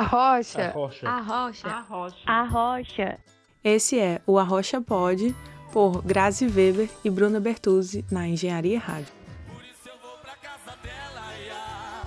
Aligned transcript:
Arrocha. 0.00 0.68
Arrocha. 0.68 1.08
Arrocha. 1.08 1.68
Arrocha. 1.68 2.16
Arrocha. 2.26 3.18
Esse 3.62 3.98
é 3.98 4.22
o 4.26 4.38
Arrocha 4.38 4.80
Pod, 4.80 5.36
por 5.72 6.02
Grazi 6.02 6.46
Weber 6.46 6.88
e 7.04 7.10
Bruna 7.10 7.38
Bertuzzi, 7.38 8.02
na 8.10 8.26
Engenharia 8.26 8.78
Rádio. 8.78 9.12
Por 9.46 9.62
isso 9.62 9.86
eu 9.86 9.98
vou 10.00 10.16
pra 10.22 10.34
casa 10.36 10.74
dela, 10.82 11.36
ia 11.44 12.02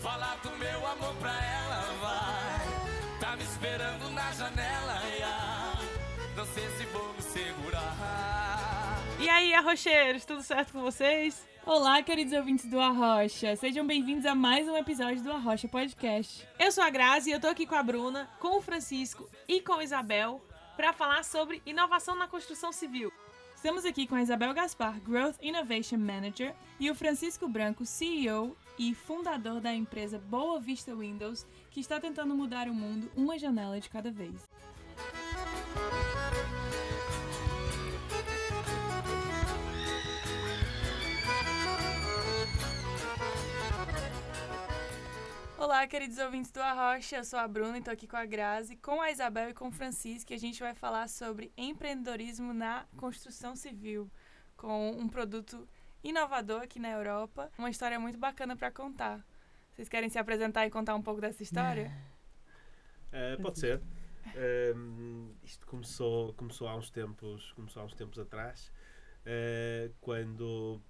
Falar 0.00 0.36
do 0.42 0.50
meu 0.58 0.84
amor 0.84 1.14
pra 1.20 1.30
ela, 1.30 1.80
vai 2.00 3.20
Tá 3.20 3.36
me 3.36 3.44
esperando 3.44 4.10
na 4.10 4.32
janela, 4.32 5.00
ia 5.16 5.78
Não 6.36 6.44
sei 6.46 6.68
se 6.70 6.84
vou 6.86 7.14
me 7.14 7.22
segurar 7.22 8.98
E 9.20 9.28
aí, 9.28 9.54
arrocheiros, 9.54 10.24
tudo 10.24 10.42
certo 10.42 10.72
com 10.72 10.80
vocês? 10.82 11.46
Olá, 11.68 12.02
queridos 12.02 12.32
ouvintes 12.32 12.64
do 12.64 12.80
Arrocha. 12.80 13.54
Sejam 13.54 13.86
bem-vindos 13.86 14.24
a 14.24 14.34
mais 14.34 14.66
um 14.66 14.74
episódio 14.74 15.22
do 15.22 15.30
Arrocha 15.30 15.68
Podcast. 15.68 16.48
Eu 16.58 16.72
sou 16.72 16.82
a 16.82 16.88
Grazi 16.88 17.28
e 17.28 17.32
eu 17.34 17.38
tô 17.38 17.46
aqui 17.46 17.66
com 17.66 17.74
a 17.74 17.82
Bruna, 17.82 18.26
com 18.40 18.56
o 18.56 18.62
Francisco 18.62 19.28
e 19.46 19.60
com 19.60 19.74
a 19.74 19.84
Isabel 19.84 20.40
para 20.78 20.94
falar 20.94 21.22
sobre 21.24 21.60
inovação 21.66 22.16
na 22.16 22.26
construção 22.26 22.72
civil. 22.72 23.12
Estamos 23.54 23.84
aqui 23.84 24.06
com 24.06 24.14
a 24.14 24.22
Isabel 24.22 24.54
Gaspar, 24.54 24.98
Growth 25.00 25.36
Innovation 25.42 25.98
Manager, 25.98 26.54
e 26.80 26.90
o 26.90 26.94
Francisco 26.94 27.46
Branco, 27.46 27.84
CEO 27.84 28.56
e 28.78 28.94
fundador 28.94 29.60
da 29.60 29.74
empresa 29.74 30.18
Boa 30.18 30.58
Vista 30.58 30.96
Windows, 30.96 31.46
que 31.70 31.80
está 31.80 32.00
tentando 32.00 32.34
mudar 32.34 32.66
o 32.66 32.72
mundo 32.74 33.12
uma 33.14 33.38
janela 33.38 33.78
de 33.78 33.90
cada 33.90 34.10
vez. 34.10 34.48
Olá, 45.60 45.84
queridos 45.88 46.18
ouvintes 46.18 46.52
do 46.52 46.60
Arrocha, 46.60 47.16
eu 47.16 47.24
sou 47.24 47.36
a 47.36 47.48
Bruna 47.48 47.74
e 47.74 47.78
estou 47.80 47.92
aqui 47.92 48.06
com 48.06 48.16
a 48.16 48.24
Grazi, 48.24 48.76
com 48.76 49.02
a 49.02 49.10
Isabel 49.10 49.50
e 49.50 49.52
com 49.54 49.66
o 49.66 49.72
Francisco, 49.72 50.32
e 50.32 50.36
a 50.36 50.38
gente 50.38 50.60
vai 50.60 50.72
falar 50.72 51.08
sobre 51.08 51.52
empreendedorismo 51.56 52.54
na 52.54 52.86
construção 52.96 53.56
civil, 53.56 54.08
com 54.56 54.92
um 54.92 55.08
produto 55.08 55.68
inovador 56.04 56.62
aqui 56.62 56.78
na 56.78 56.92
Europa, 56.92 57.50
uma 57.58 57.68
história 57.68 57.98
muito 57.98 58.16
bacana 58.16 58.56
para 58.56 58.70
contar. 58.70 59.26
Vocês 59.72 59.88
querem 59.88 60.08
se 60.08 60.16
apresentar 60.16 60.64
e 60.64 60.70
contar 60.70 60.94
um 60.94 61.02
pouco 61.02 61.20
dessa 61.20 61.42
história? 61.42 61.90
Uh, 63.12 63.42
pode 63.42 63.58
ser. 63.58 63.82
Um, 64.76 65.34
isto 65.42 65.66
começou, 65.66 66.34
começou 66.34 66.68
há 66.68 66.76
uns 66.76 66.88
tempos, 66.88 67.50
começou 67.54 67.82
há 67.82 67.84
uns 67.84 67.94
tempos 67.94 68.20
atrás, 68.20 68.72
uh, 69.26 69.92
quando 70.00 70.80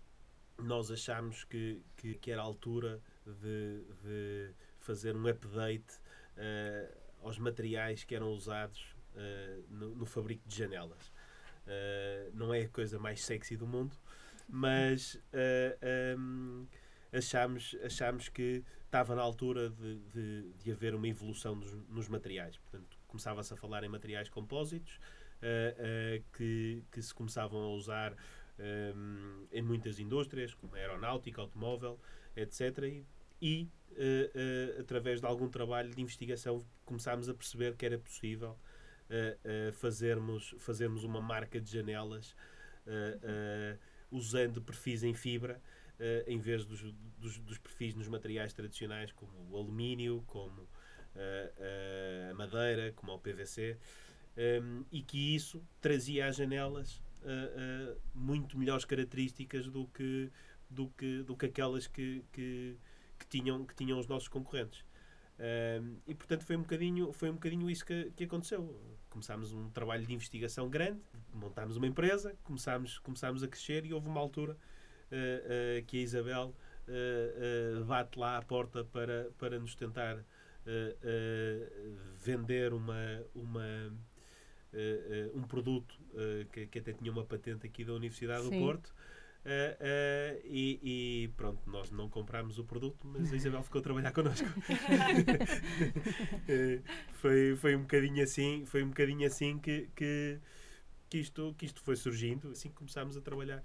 nós 0.59 0.91
achámos 0.91 1.45
que, 1.45 1.83
que, 1.97 2.17
que 2.17 2.31
era 2.31 2.43
a 2.43 2.45
altura 2.45 3.01
de, 3.35 3.85
de 4.03 4.55
fazer 4.79 5.17
um 5.17 5.27
update 5.29 5.95
uh, 6.37 6.99
aos 7.23 7.39
materiais 7.39 8.05
que 8.05 8.15
eram 8.15 8.31
usados 8.31 8.95
uh, 9.15 9.65
no, 9.71 9.95
no, 9.95 10.07
fabrico 10.07 10.47
de 10.49 10.57
janelas. 10.57 11.09
Uh, 11.67 12.31
não 12.35 12.55
é 12.55 12.63
a 12.63 12.69
coisa 12.69 12.99
mais 12.99 13.23
sexy 13.25 13.57
do 13.57 13.67
mundo, 13.67 13.97
mas 14.49 15.21
um, 16.17 16.67
achámos, 17.13 17.77
achámos 17.85 18.29
que 18.29 18.65
estava 18.87 19.15
na 19.15 19.21
altura 19.21 19.69
de, 19.69 19.99
de, 20.15 20.53
de 20.55 20.73
haver 20.73 20.95
uma 20.95 21.07
evolução 21.07 21.55
nos, 21.55 21.73
nos 21.89 22.09
materiais. 22.09 22.57
Portanto, 22.57 22.99
começava-se 23.07 23.53
a 23.53 23.57
falar 23.57 23.85
em 23.85 23.89
materiais 23.89 24.31
compósitos 24.31 24.99
que, 26.33 26.83
que 26.91 27.03
se 27.03 27.15
começavam 27.15 27.61
a 27.63 27.69
usar 27.69 28.17
um, 28.59 29.47
em 29.53 29.63
muitas 29.63 29.99
indústrias, 29.99 30.55
como 30.55 30.75
aeronáutica, 30.75 31.41
automóvel, 31.41 31.99
etc. 32.37 32.79
E 32.85 33.07
e, 33.41 33.69
uh, 33.93 34.79
uh, 34.79 34.81
através 34.81 35.21
de 35.21 35.27
algum 35.27 35.49
trabalho 35.49 35.95
de 35.95 36.01
investigação, 36.01 36.65
começámos 36.85 37.29
a 37.29 37.35
perceber 37.35 37.77
que 37.77 37.87
era 37.87 37.99
possível 37.99 38.59
uh, 39.11 39.73
fazermos, 39.73 40.55
fazermos 40.59 41.05
uma 41.05 41.21
marca 41.21 41.61
de 41.61 41.71
janelas 41.71 42.35
usando 44.11 44.63
perfis 44.63 45.03
em 45.03 45.13
fibra. 45.13 45.61
em 46.27 46.39
vez 46.39 46.65
dos, 46.65 46.81
dos, 47.19 47.39
dos, 47.39 47.59
perfis 47.59 47.95
nos 47.95 48.09
materiais 48.09 48.55
tradicionais, 48.55 49.13
como 49.13 49.31
o 49.51 49.57
alumínio, 49.59 50.25
como 50.27 50.67
a 52.31 52.33
madeira, 52.33 52.91
como 52.97 53.13
o 53.13 53.19
PVC, 53.19 53.77
um, 54.63 54.87
e 54.91 55.03
que 55.03 55.35
isso 55.35 55.63
trazia 55.83 56.29
às 56.29 56.37
janelas 56.37 57.03
muito 58.15 58.57
melhores 58.57 58.87
características 58.87 59.69
do 59.69 59.87
que, 59.89 60.31
do 60.71 60.89
que, 60.89 61.23
do 61.25 61.37
que 61.37 61.45
aquelas 61.45 61.87
que, 61.87 62.25
que 62.33 62.79
que 62.79 62.79
tinham, 63.29 63.65
que 63.65 63.75
tinham 63.75 63.99
os 63.99 64.07
nossos 64.07 64.29
concorrentes. 64.29 64.85
Um, 65.39 65.99
e 66.05 66.15
portanto 66.17 66.45
foi 66.45 66.57
um 66.57 66.63
bocadinho, 66.63 67.13
foi 67.13 67.31
um 67.31 67.35
bocadinho 67.35 67.71
isso 67.71 67.85
que, 67.87 68.11
que 68.17 68.25
aconteceu. 68.25 68.77
Começámos 69.09 69.53
um 69.53 69.71
trabalho 69.71 70.05
de 70.05 70.13
investigação 70.13 70.69
grande, 70.69 71.01
montámos 71.33 71.77
uma 71.77 71.87
empresa, 71.87 72.37
começámos, 72.43 72.99
começámos 72.99 73.43
a 73.43 73.49
crescer 73.49 73.87
e 73.87 73.93
houve 73.93 74.09
uma 74.09 74.21
altura 74.21 74.55
uh, 74.55 75.81
uh, 75.81 75.85
que 75.87 75.99
a 75.99 76.01
Isabel 76.01 76.55
uh, 76.89 77.85
bate 77.85 78.19
lá 78.19 78.37
à 78.37 78.43
porta 78.43 78.85
para, 78.85 79.31
para 79.39 79.59
nos 79.59 79.75
tentar 79.75 80.25
vender 82.19 82.75
uma, 82.75 83.25
uma, 83.35 83.91
um 85.33 85.41
produto 85.41 85.99
que, 86.53 86.67
que, 86.67 86.79
até 86.79 86.93
tinha 86.93 87.11
uma 87.11 87.25
patente 87.25 87.67
aqui 87.67 87.87
da 87.87 87.95
Universidade 87.95 88.43
Sim. 88.43 88.51
do 88.51 88.59
Porto. 88.59 88.95
Uh, 89.49 89.73
uh, 89.81 90.41
e, 90.45 90.79
e, 90.83 91.29
pronto, 91.29 91.59
nós 91.71 91.91
não 91.91 92.07
comprámos 92.11 92.59
o 92.59 92.65
produto, 92.65 93.09
mas 93.09 93.33
a 93.33 93.37
Isabel 93.37 93.63
ficou 93.63 93.79
a 93.79 93.83
trabalhar 93.83 94.13
connosco. 94.13 94.47
uh, 94.47 94.53
foi, 97.15 97.57
foi 97.57 97.75
um 97.75 97.81
bocadinho 97.81 98.23
assim, 98.23 98.67
foi 98.67 98.83
um 98.83 98.89
bocadinho 98.89 99.27
assim 99.27 99.59
que, 99.59 99.89
que, 99.97 100.39
que, 101.09 101.17
isto, 101.17 101.55
que 101.57 101.65
isto 101.65 101.81
foi 101.81 101.97
surgindo, 101.97 102.51
assim 102.51 102.69
que 102.69 102.75
começámos 102.75 103.17
a 103.17 103.23
trabalhar 103.23 103.63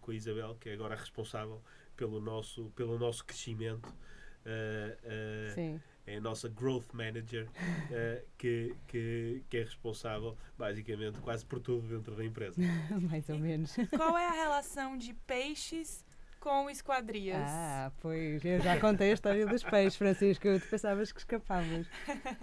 com 0.00 0.12
a 0.12 0.14
Isabel, 0.14 0.56
que 0.60 0.68
é 0.68 0.74
agora 0.74 0.94
responsável 0.94 1.60
pelo 1.96 2.20
nosso, 2.20 2.70
pelo 2.76 2.98
nosso 2.98 3.24
crescimento. 3.24 3.92
Sim 5.54 5.80
é 6.06 6.16
a 6.16 6.20
nossa 6.20 6.48
Growth 6.48 6.92
Manager, 6.92 7.46
uh, 7.46 8.26
que, 8.36 8.74
que, 8.86 9.42
que, 9.48 9.56
é 9.56 9.62
responsável 9.62 10.36
basicamente 10.58 11.18
quase 11.20 11.44
por 11.44 11.60
tudo 11.60 11.86
dentro 11.88 12.14
da 12.14 12.24
empresa. 12.24 12.60
Mais 13.10 13.28
ou 13.28 13.38
menos. 13.38 13.74
Qual 13.96 14.16
é 14.16 14.26
a 14.26 14.32
relação 14.32 14.96
de 14.96 15.14
peixes 15.26 16.04
com 16.44 16.68
esquadrias? 16.68 17.40
Ah, 17.42 17.90
pois, 18.02 18.44
eu 18.44 18.60
já 18.60 18.78
contei 18.78 19.10
a 19.10 19.14
história 19.14 19.46
dos 19.46 19.64
peixes, 19.64 19.96
Francisco, 19.96 20.46
tu 20.60 20.68
pensavas 20.68 21.10
que 21.10 21.18
escapavas. 21.18 21.86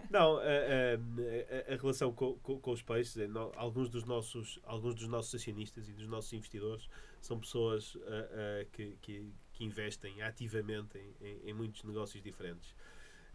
Não, 0.10 0.38
a, 0.38 0.42
a, 0.42 1.70
a, 1.70 1.74
a 1.74 1.78
relação 1.78 2.12
com, 2.12 2.34
com, 2.40 2.60
com, 2.60 2.72
os 2.72 2.82
peixes, 2.82 3.16
é, 3.18 3.28
no, 3.28 3.52
alguns, 3.56 3.90
dos 3.90 4.04
nossos, 4.04 4.60
alguns 4.64 4.96
dos 4.96 5.08
nossos 5.08 5.36
acionistas 5.36 5.88
e 5.88 5.94
dos 5.94 6.08
nossos 6.08 6.34
investidores 6.34 6.90
são 7.22 7.40
pessoas 7.40 7.94
uh, 7.94 8.00
uh, 8.00 8.70
que, 8.72 8.98
que, 9.02 9.32
que, 9.54 9.64
investem 9.64 10.20
ativamente 10.24 10.98
em, 10.98 11.16
em, 11.22 11.50
em 11.52 11.54
muitos 11.54 11.84
negócios 11.84 12.24
diferentes. 12.24 12.74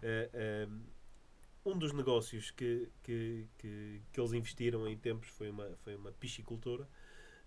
Uh, 0.02 0.68
um, 0.68 1.72
um 1.72 1.78
dos 1.78 1.92
negócios 1.92 2.50
que, 2.50 2.88
que, 3.02 3.46
que, 3.58 4.00
que, 4.12 4.20
eles 4.20 4.32
investiram 4.32 4.86
em 4.86 4.96
tempos 4.96 5.28
foi 5.28 5.50
uma, 5.50 5.76
foi 5.78 5.96
uma 5.96 6.12
piscicultura. 6.12 6.88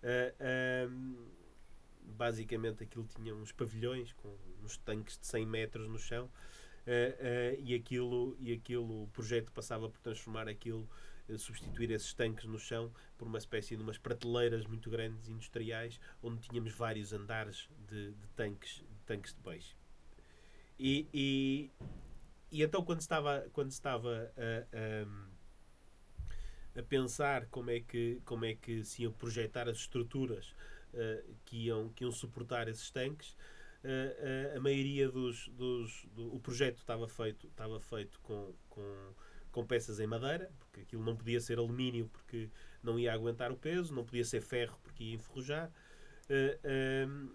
Uh, 0.04 0.90
um, 0.90 1.28
basicamente 2.02 2.84
aquilo 2.84 3.08
tinha 3.16 3.34
uns 3.36 3.52
pavilhões 3.52 4.12
com 4.14 4.36
uns 4.64 4.78
tanques 4.78 5.18
de 5.18 5.28
100 5.28 5.46
metros 5.46 5.88
no 5.88 6.00
chão 6.00 6.26
uh, 6.26 6.30
uh, 6.90 7.62
e, 7.64 7.74
aquilo, 7.76 8.36
e 8.40 8.52
aquilo, 8.54 9.04
o 9.04 9.08
projeto 9.08 9.52
passava 9.52 9.90
por 9.90 10.00
transformar 10.02 10.48
aquilo, 10.48 10.90
substituir 11.38 11.92
esses 11.92 12.14
tanques 12.14 12.46
no 12.46 12.58
chão 12.58 12.92
por 13.18 13.28
uma 13.28 13.38
espécie 13.38 13.78
de 13.78 13.84
umas 13.84 14.00
prateleiras 14.00 14.66
muito 14.66 14.90
grandes 14.90 15.30
industriais 15.30 16.00
onde 16.24 16.42
tínhamos 16.42 16.74
vários 16.74 17.14
andares 17.14 17.70
de, 17.88 18.12
de 18.14 18.28
tanques, 18.36 18.78
de 18.78 19.06
tanques 19.06 19.34
de 19.34 19.40
peixe. 19.42 19.76
E, 20.80 21.08
e, 21.14 21.72
e 22.52 22.64
então 22.64 22.84
quando 22.84 23.02
estava, 23.02 23.48
quando 23.54 23.72
estava 23.72 24.32
a, 24.38 25.06
a, 26.78 26.80
a, 26.80 26.84
pensar 26.84 27.46
como 27.48 27.70
é, 27.70 27.80
que, 27.80 28.22
como 28.26 28.46
é 28.46 28.56
que 28.56 28.84
se 28.84 29.04
iam 29.04 29.12
projetar 29.12 29.70
as 29.70 29.78
estruturas 29.78 30.56
uh, 30.94 31.36
que, 31.46 31.66
iam, 31.66 31.90
que 31.90 32.04
iam 32.04 32.12
suportar 32.12 32.68
esses 32.68 32.90
tanques, 32.90 33.32
uh, 33.84 34.54
uh, 34.54 34.58
a 34.58 34.60
maioria 34.60 35.10
dos, 35.10 35.48
dos 35.50 36.06
do, 36.16 36.34
o 36.36 36.40
projeto 36.40 36.78
estava 36.78 37.08
feito, 37.08 37.48
estava 37.48 37.80
feito 37.80 38.20
com, 38.22 38.54
com, 38.70 39.14
com 39.52 39.66
peças 39.66 40.00
em 40.00 40.08
madeira, 40.08 40.52
porque 40.60 40.82
aquilo 40.82 41.04
não 41.04 41.16
podia 41.16 41.40
ser 41.40 41.60
alumínio 41.60 42.10
porque 42.12 42.50
não 42.82 42.98
ia 42.98 43.14
aguentar 43.14 43.52
o 43.52 43.58
peso, 43.58 43.94
não 43.94 44.04
podia 44.04 44.26
ser 44.26 44.42
ferro 44.42 44.80
porque 44.82 45.04
ia 45.04 45.16
enferrujar. 45.16 45.72
Um, 47.08 47.34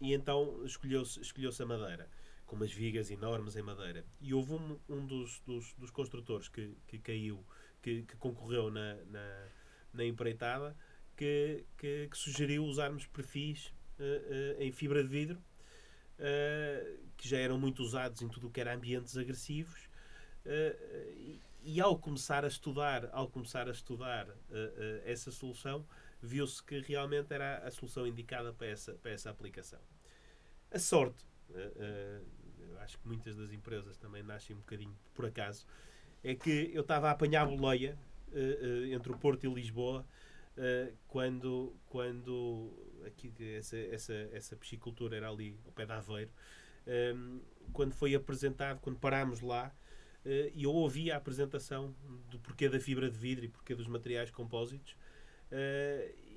e 0.00 0.14
então 0.14 0.64
escolheu-se 0.64 1.20
escolheu 1.20 1.50
a 1.60 1.66
madeira 1.66 2.08
com 2.50 2.56
umas 2.56 2.72
vigas 2.72 3.12
enormes 3.12 3.54
em 3.54 3.62
madeira. 3.62 4.04
E 4.20 4.34
houve 4.34 4.54
um, 4.54 4.76
um 4.88 5.06
dos, 5.06 5.40
dos, 5.46 5.72
dos, 5.74 5.88
construtores 5.88 6.48
que, 6.48 6.76
que 6.88 6.98
caiu, 6.98 7.46
que, 7.80 8.02
que 8.02 8.16
concorreu 8.16 8.72
na, 8.72 8.96
na, 9.04 9.48
na 9.92 10.04
empreitada, 10.04 10.76
que, 11.16 11.64
que, 11.78 12.08
que, 12.10 12.18
sugeriu 12.18 12.64
usarmos 12.64 13.06
perfis 13.06 13.68
uh, 14.00 14.02
uh, 14.02 14.62
em 14.62 14.72
fibra 14.72 15.00
de 15.00 15.08
vidro, 15.08 15.38
uh, 15.38 16.98
que 17.16 17.28
já 17.28 17.38
eram 17.38 17.56
muito 17.56 17.84
usados 17.84 18.20
em 18.20 18.28
tudo 18.28 18.48
o 18.48 18.50
que 18.50 18.60
era 18.60 18.74
ambientes 18.74 19.16
agressivos. 19.16 19.88
e, 20.44 21.40
e 21.62 21.80
ao 21.80 21.96
começar 22.00 22.44
a 22.44 22.48
estudar, 22.48 23.10
ao 23.12 23.28
começar 23.28 23.68
a 23.68 23.70
estudar 23.70 24.26
essa 25.04 25.30
solução, 25.30 25.86
viu-se 26.20 26.60
que 26.64 26.80
realmente 26.80 27.32
era 27.32 27.58
a 27.58 27.70
solução 27.70 28.08
indicada 28.08 28.52
para 28.52 28.66
essa, 28.66 28.94
para 28.94 29.12
essa 29.12 29.30
aplicação. 29.30 29.78
A 30.72 30.78
sorte, 30.78 31.30
eh, 31.54 31.70
eu 31.76 32.20
acho 32.80 32.98
que 32.98 33.06
muitas 33.06 33.36
das 33.36 33.52
empresas 33.52 33.96
também 33.96 34.22
nascem 34.22 34.54
um 34.56 34.58
bocadinho 34.58 34.96
por 35.14 35.26
acaso, 35.26 35.66
é 36.22 36.34
que 36.34 36.70
eu 36.72 36.82
estava 36.82 37.08
a 37.08 37.12
apanhar 37.12 37.46
boleia 37.46 37.98
eh, 38.32 38.58
eh, 38.90 38.94
entre 38.94 39.12
o 39.12 39.18
Porto 39.18 39.44
e 39.44 39.52
Lisboa 39.52 40.06
eh, 40.56 40.92
quando, 41.08 41.74
quando 41.86 42.72
aqui, 43.06 43.32
essa, 43.56 43.76
essa, 43.76 44.14
essa 44.32 44.56
piscicultura 44.56 45.16
era 45.16 45.28
ali 45.28 45.58
ao 45.64 45.72
pé 45.72 45.86
de 45.86 45.92
Aveiro, 45.92 46.30
ehm, 46.86 47.40
quando 47.72 47.92
foi 47.92 48.14
apresentado, 48.14 48.80
quando 48.80 48.98
parámos 48.98 49.40
lá, 49.40 49.74
e 50.54 50.64
eu 50.64 50.72
ouvi 50.74 51.10
a 51.10 51.16
apresentação 51.16 51.94
do 52.28 52.38
porquê 52.40 52.68
da 52.68 52.78
fibra 52.78 53.08
de 53.08 53.16
vidro 53.16 53.46
e 53.46 53.48
porquê 53.48 53.74
dos 53.74 53.86
materiais 53.86 54.30
compósitos, 54.30 54.94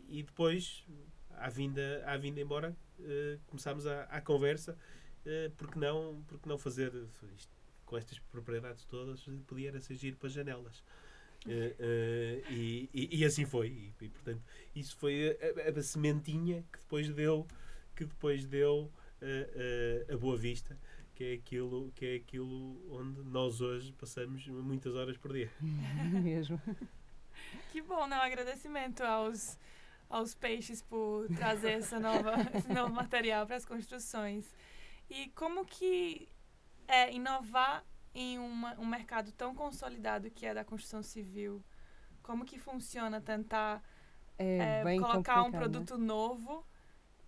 e 0.07 0.23
depois, 0.23 0.85
à 1.31 1.49
vinda, 1.49 2.01
à 2.05 2.15
vinda 2.15 2.39
embora, 2.39 2.73
começámos 3.47 3.85
a, 3.85 4.03
a 4.03 4.21
conversa, 4.21 4.77
eh, 5.25 5.51
porque, 5.57 5.77
não, 5.79 6.23
porque 6.27 6.47
não 6.47 6.57
fazer 6.57 6.93
isto 7.35 7.51
com 7.85 7.97
estas 7.97 8.17
propriedades 8.19 8.85
todas, 8.85 9.23
podia 9.47 9.69
era 9.69 9.79
giro 9.79 10.17
para 10.17 10.27
as 10.27 10.33
janelas. 10.33 10.83
Eh, 11.47 11.75
eh, 11.79 12.43
e, 12.49 12.89
e, 12.93 13.19
e 13.19 13.25
assim 13.25 13.45
foi. 13.45 13.67
E, 13.67 13.93
e, 14.05 14.09
portanto, 14.09 14.41
isso 14.75 14.95
foi 14.97 15.37
a, 15.41 15.69
a- 15.77 15.79
a 15.79 15.83
sementinha 15.83 16.63
que 16.71 16.79
depois 16.79 17.09
deu, 17.09 17.45
que 17.95 18.05
depois 18.05 18.45
deu 18.45 18.91
a 20.11 20.17
boa 20.17 20.35
vista, 20.35 20.77
que 21.15 21.23
é, 21.23 21.33
aquilo, 21.35 21.91
que 21.95 22.05
é 22.05 22.15
aquilo 22.15 22.77
onde 22.93 23.21
nós 23.23 23.61
hoje 23.61 23.93
passamos 23.93 24.45
muitas 24.47 24.95
horas 24.95 25.15
por 25.17 25.31
dia. 25.31 25.49
Mesmo. 26.21 26.59
Que 27.71 27.81
bom, 27.81 28.05
né? 28.07 28.17
Um 28.17 28.21
agradecimento 28.21 29.01
aos, 29.01 29.57
aos 30.09 30.33
peixes 30.35 30.81
por 30.81 31.27
trazer 31.35 31.71
essa 31.71 31.99
nova, 31.99 32.33
esse 32.53 32.67
novo 32.73 32.93
material 32.93 33.45
para 33.45 33.55
as 33.55 33.65
construções. 33.65 34.53
E 35.09 35.29
como 35.29 35.65
que 35.65 36.27
é 36.87 37.11
inovar 37.13 37.83
em 38.13 38.39
uma, 38.39 38.79
um 38.79 38.85
mercado 38.85 39.31
tão 39.31 39.55
consolidado 39.55 40.29
que 40.31 40.45
é 40.45 40.53
da 40.53 40.63
construção 40.63 41.03
civil? 41.03 41.63
Como 42.21 42.45
que 42.45 42.57
funciona 42.57 43.19
tentar 43.21 43.83
É, 44.37 44.81
é, 44.81 44.99
colocar 44.99 45.43
um 45.43 45.49
né? 45.51 45.57
produto 45.57 45.97
novo 45.97 46.65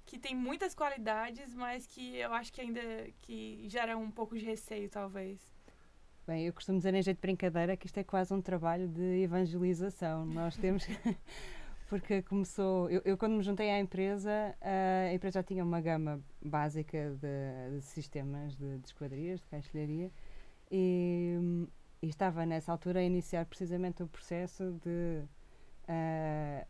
que 0.06 0.20
tem 0.20 0.36
muitas 0.36 0.76
qualidades, 0.76 1.54
mas 1.54 1.88
que 1.88 2.18
eu 2.18 2.34
acho 2.34 2.54
que 2.54 2.62
ainda 2.62 2.82
que 3.22 3.68
gera 3.68 3.98
um 3.98 4.12
pouco 4.12 4.38
de 4.38 4.46
receio, 4.46 4.90
talvez. 4.90 5.40
Bem, 6.28 6.46
eu 6.48 6.54
costumo 6.54 6.78
dizer 6.78 6.94
em 6.94 7.02
jeito 7.04 7.18
de 7.18 7.22
brincadeira 7.22 7.78
que 7.78 7.86
isto 7.86 7.98
é 8.00 8.04
quase 8.04 8.34
um 8.34 8.42
trabalho 8.42 8.88
de 8.88 9.22
evangelização. 9.24 10.26
Nós 10.26 10.56
temos. 10.58 10.86
Porque 11.88 12.22
começou. 12.24 12.90
Eu, 12.90 13.02
eu, 13.06 13.18
quando 13.18 13.34
me 13.34 13.44
juntei 13.44 13.70
à 13.70 13.80
empresa, 13.80 14.56
a 14.62 15.14
empresa 15.14 15.40
já 15.40 15.44
tinha 15.44 15.64
uma 15.64 15.80
gama 15.80 16.20
básica 16.44 17.16
de, 17.22 17.76
de 17.76 17.82
sistemas 17.82 18.56
de, 18.56 18.80
de 18.80 18.88
esquadrias, 18.88 19.40
de 19.40 19.48
caixilharia, 19.48 20.12
e, 20.72 21.68
e 22.02 22.08
estava 22.08 22.46
nessa 22.46 22.72
altura 22.72 23.00
a 23.00 23.04
iniciar 23.04 23.46
precisamente 23.46 24.02
o 24.02 24.08
processo 24.08 24.72
de 24.84 25.24
ah, 25.88 26.66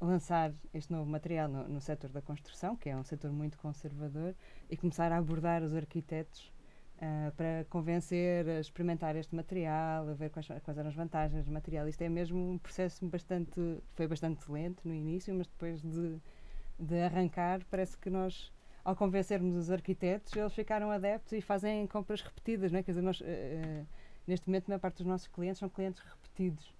lançar 0.00 0.52
este 0.74 0.92
novo 0.92 1.08
material 1.08 1.48
no, 1.48 1.68
no 1.68 1.80
setor 1.80 2.10
da 2.10 2.20
construção, 2.20 2.76
que 2.76 2.88
é 2.88 2.96
um 2.96 3.04
setor 3.04 3.32
muito 3.32 3.56
conservador, 3.58 4.34
e 4.68 4.76
começar 4.76 5.12
a 5.12 5.16
abordar 5.16 5.62
os 5.62 5.74
arquitetos 5.74 6.52
ah, 7.00 7.30
para 7.36 7.66
convencer 7.68 8.48
a 8.48 8.60
experimentar 8.60 9.16
este 9.16 9.34
material, 9.34 10.08
a 10.08 10.14
ver 10.14 10.30
quais, 10.30 10.46
quais 10.46 10.78
eram 10.78 10.88
as 10.88 10.94
vantagens 10.94 11.44
do 11.44 11.52
material. 11.52 11.86
Isto 11.88 12.02
é 12.02 12.08
mesmo 12.08 12.52
um 12.52 12.58
processo 12.58 13.06
bastante, 13.06 13.60
foi 13.94 14.06
bastante 14.06 14.50
lento 14.50 14.86
no 14.88 14.94
início, 14.94 15.34
mas 15.34 15.46
depois 15.46 15.82
de, 15.82 16.18
de 16.78 17.02
arrancar, 17.02 17.60
parece 17.70 17.98
que 17.98 18.08
nós, 18.08 18.50
ao 18.82 18.96
convencermos 18.96 19.56
os 19.56 19.70
arquitetos, 19.70 20.34
eles 20.34 20.54
ficaram 20.54 20.90
adeptos 20.90 21.32
e 21.32 21.40
fazem 21.42 21.86
compras 21.86 22.22
repetidas, 22.22 22.72
não 22.72 22.78
é? 22.78 22.82
Quer 22.82 22.92
dizer, 22.92 23.02
nós, 23.02 23.20
eh, 23.22 23.26
eh, 23.26 23.84
neste 24.26 24.48
momento, 24.48 24.68
a 24.68 24.70
maior 24.70 24.80
parte 24.80 24.96
dos 24.96 25.06
nossos 25.06 25.28
clientes 25.28 25.58
são 25.58 25.68
clientes 25.68 26.00
repetidos. 26.00 26.74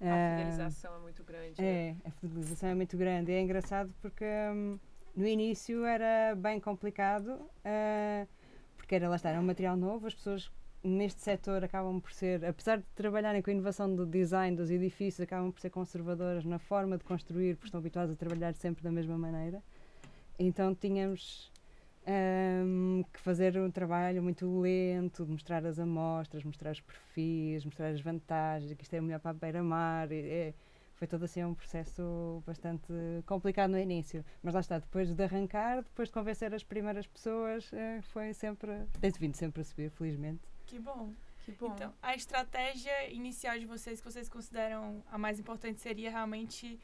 A 0.00 0.36
fidelização 0.36 0.96
é 0.96 0.98
muito 0.98 1.22
grande. 1.22 1.54
é, 1.64 1.96
a 2.04 2.10
fidelização 2.10 2.68
é 2.68 2.74
muito 2.74 2.96
grande. 2.96 3.30
É 3.30 3.40
engraçado 3.40 3.94
porque 4.00 4.24
hum, 4.24 4.78
no 5.14 5.26
início 5.26 5.84
era 5.84 6.34
bem 6.34 6.58
complicado, 6.58 7.38
ah, 7.64 8.26
porque 8.92 8.96
era 8.96 9.08
lá 9.08 9.16
está, 9.16 9.30
era 9.30 9.40
um 9.40 9.44
material 9.44 9.74
novo, 9.74 10.06
as 10.06 10.14
pessoas 10.14 10.52
neste 10.84 11.22
setor 11.22 11.64
acabam 11.64 11.98
por 11.98 12.12
ser, 12.12 12.44
apesar 12.44 12.76
de 12.76 12.84
trabalharem 12.94 13.40
com 13.40 13.48
a 13.48 13.54
inovação 13.54 13.96
do 13.96 14.04
design 14.04 14.54
dos 14.54 14.70
edifícios, 14.70 15.22
acabam 15.22 15.50
por 15.50 15.60
ser 15.62 15.70
conservadoras 15.70 16.44
na 16.44 16.58
forma 16.58 16.98
de 16.98 17.04
construir, 17.04 17.54
porque 17.54 17.68
estão 17.68 17.80
habituados 17.80 18.12
a 18.12 18.16
trabalhar 18.16 18.52
sempre 18.52 18.84
da 18.84 18.92
mesma 18.92 19.16
maneira. 19.16 19.62
Então 20.38 20.74
tínhamos 20.74 21.50
hum, 22.66 23.02
que 23.10 23.18
fazer 23.20 23.56
um 23.56 23.70
trabalho 23.70 24.22
muito 24.22 24.60
lento, 24.60 25.24
de 25.24 25.32
mostrar 25.32 25.64
as 25.64 25.78
amostras, 25.78 26.44
mostrar 26.44 26.72
os 26.72 26.80
perfis, 26.82 27.64
mostrar 27.64 27.88
as 27.88 28.00
vantagens, 28.02 28.74
que 28.74 28.82
isto 28.82 28.92
é 28.92 29.00
melhor 29.00 29.20
para 29.20 29.30
a 29.30 29.34
beira-mar. 29.34 30.12
é- 30.12 30.52
foi 31.02 31.08
todo 31.08 31.24
assim 31.24 31.42
um 31.42 31.52
processo 31.52 32.40
bastante 32.46 32.92
complicado 33.26 33.72
no 33.72 33.78
início. 33.78 34.24
Mas 34.40 34.54
lá 34.54 34.60
está, 34.60 34.78
depois 34.78 35.12
de 35.12 35.24
arrancar, 35.24 35.82
depois 35.82 36.08
de 36.08 36.12
convencer 36.14 36.54
as 36.54 36.62
primeiras 36.62 37.08
pessoas, 37.08 37.68
eh, 37.72 38.00
foi 38.02 38.32
sempre. 38.32 38.86
Tem-se 39.00 39.18
vindo 39.18 39.34
sempre 39.34 39.62
a 39.62 39.64
subir, 39.64 39.90
felizmente. 39.90 40.42
Que 40.64 40.78
bom. 40.78 41.12
Que 41.44 41.50
bom. 41.58 41.72
Então, 41.74 41.92
a 42.00 42.14
estratégia 42.14 43.10
inicial 43.10 43.58
de 43.58 43.66
vocês, 43.66 44.00
que 44.00 44.08
vocês 44.08 44.28
consideram 44.28 45.02
a 45.10 45.18
mais 45.18 45.40
importante, 45.40 45.80
seria 45.80 46.08
realmente 46.08 46.78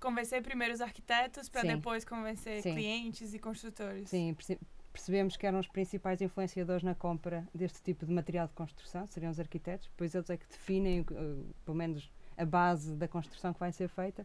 convencer 0.00 0.42
primeiro 0.42 0.72
os 0.72 0.80
arquitetos 0.80 1.50
para 1.50 1.60
depois 1.60 2.06
convencer 2.06 2.62
Sim. 2.62 2.72
clientes 2.72 3.34
e 3.34 3.38
construtores. 3.38 4.08
Sim, 4.08 4.32
perce- 4.32 4.58
percebemos 4.90 5.36
que 5.36 5.46
eram 5.46 5.58
os 5.60 5.68
principais 5.68 6.22
influenciadores 6.22 6.82
na 6.82 6.94
compra 6.94 7.46
deste 7.54 7.82
tipo 7.82 8.06
de 8.06 8.12
material 8.14 8.46
de 8.48 8.54
construção, 8.54 9.06
seriam 9.06 9.30
os 9.30 9.38
arquitetos, 9.38 9.90
pois 9.94 10.14
eles 10.14 10.30
é 10.30 10.38
que 10.38 10.46
definem, 10.48 11.00
eh, 11.00 11.44
pelo 11.66 11.76
menos, 11.76 12.10
a 12.38 12.44
base 12.46 12.94
da 12.94 13.06
construção 13.08 13.52
que 13.52 13.60
vai 13.60 13.72
ser 13.72 13.88
feita. 13.88 14.24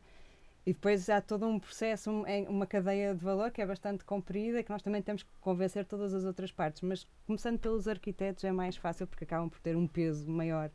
E 0.66 0.72
depois 0.72 1.10
há 1.10 1.20
todo 1.20 1.46
um 1.46 1.60
processo, 1.60 2.10
um- 2.10 2.24
uma 2.48 2.66
cadeia 2.66 3.14
de 3.14 3.22
valor 3.24 3.52
que 3.52 3.62
é 3.62 3.66
bastante 3.66 4.06
comprida 4.06 4.64
que 4.64 4.70
nós 4.70 4.82
também 4.82 5.02
temos 5.02 5.24
que 5.24 5.30
convencer 5.42 5.86
todas 5.86 6.14
as 6.14 6.24
outras 6.24 6.52
partes. 6.54 6.82
Mas 6.82 7.06
começando 7.28 7.60
pelos 7.60 7.86
arquitetos 7.88 8.44
é 8.46 8.52
mais 8.52 8.78
fácil 8.78 9.06
porque 9.06 9.26
acabam 9.26 9.50
por 9.50 9.60
ter 9.60 9.76
um 9.76 9.86
peso 9.88 10.30
maior 10.30 10.72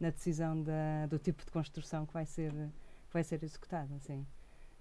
na 0.00 0.10
decisão 0.10 0.60
da, 0.60 1.06
do 1.06 1.18
tipo 1.20 1.44
de 1.44 1.50
construção 1.52 2.04
que 2.04 2.12
vai 2.12 2.26
ser, 2.26 2.50
que 2.52 3.12
vai 3.12 3.22
ser 3.22 3.42
executada. 3.44 3.94
Assim. 3.94 4.26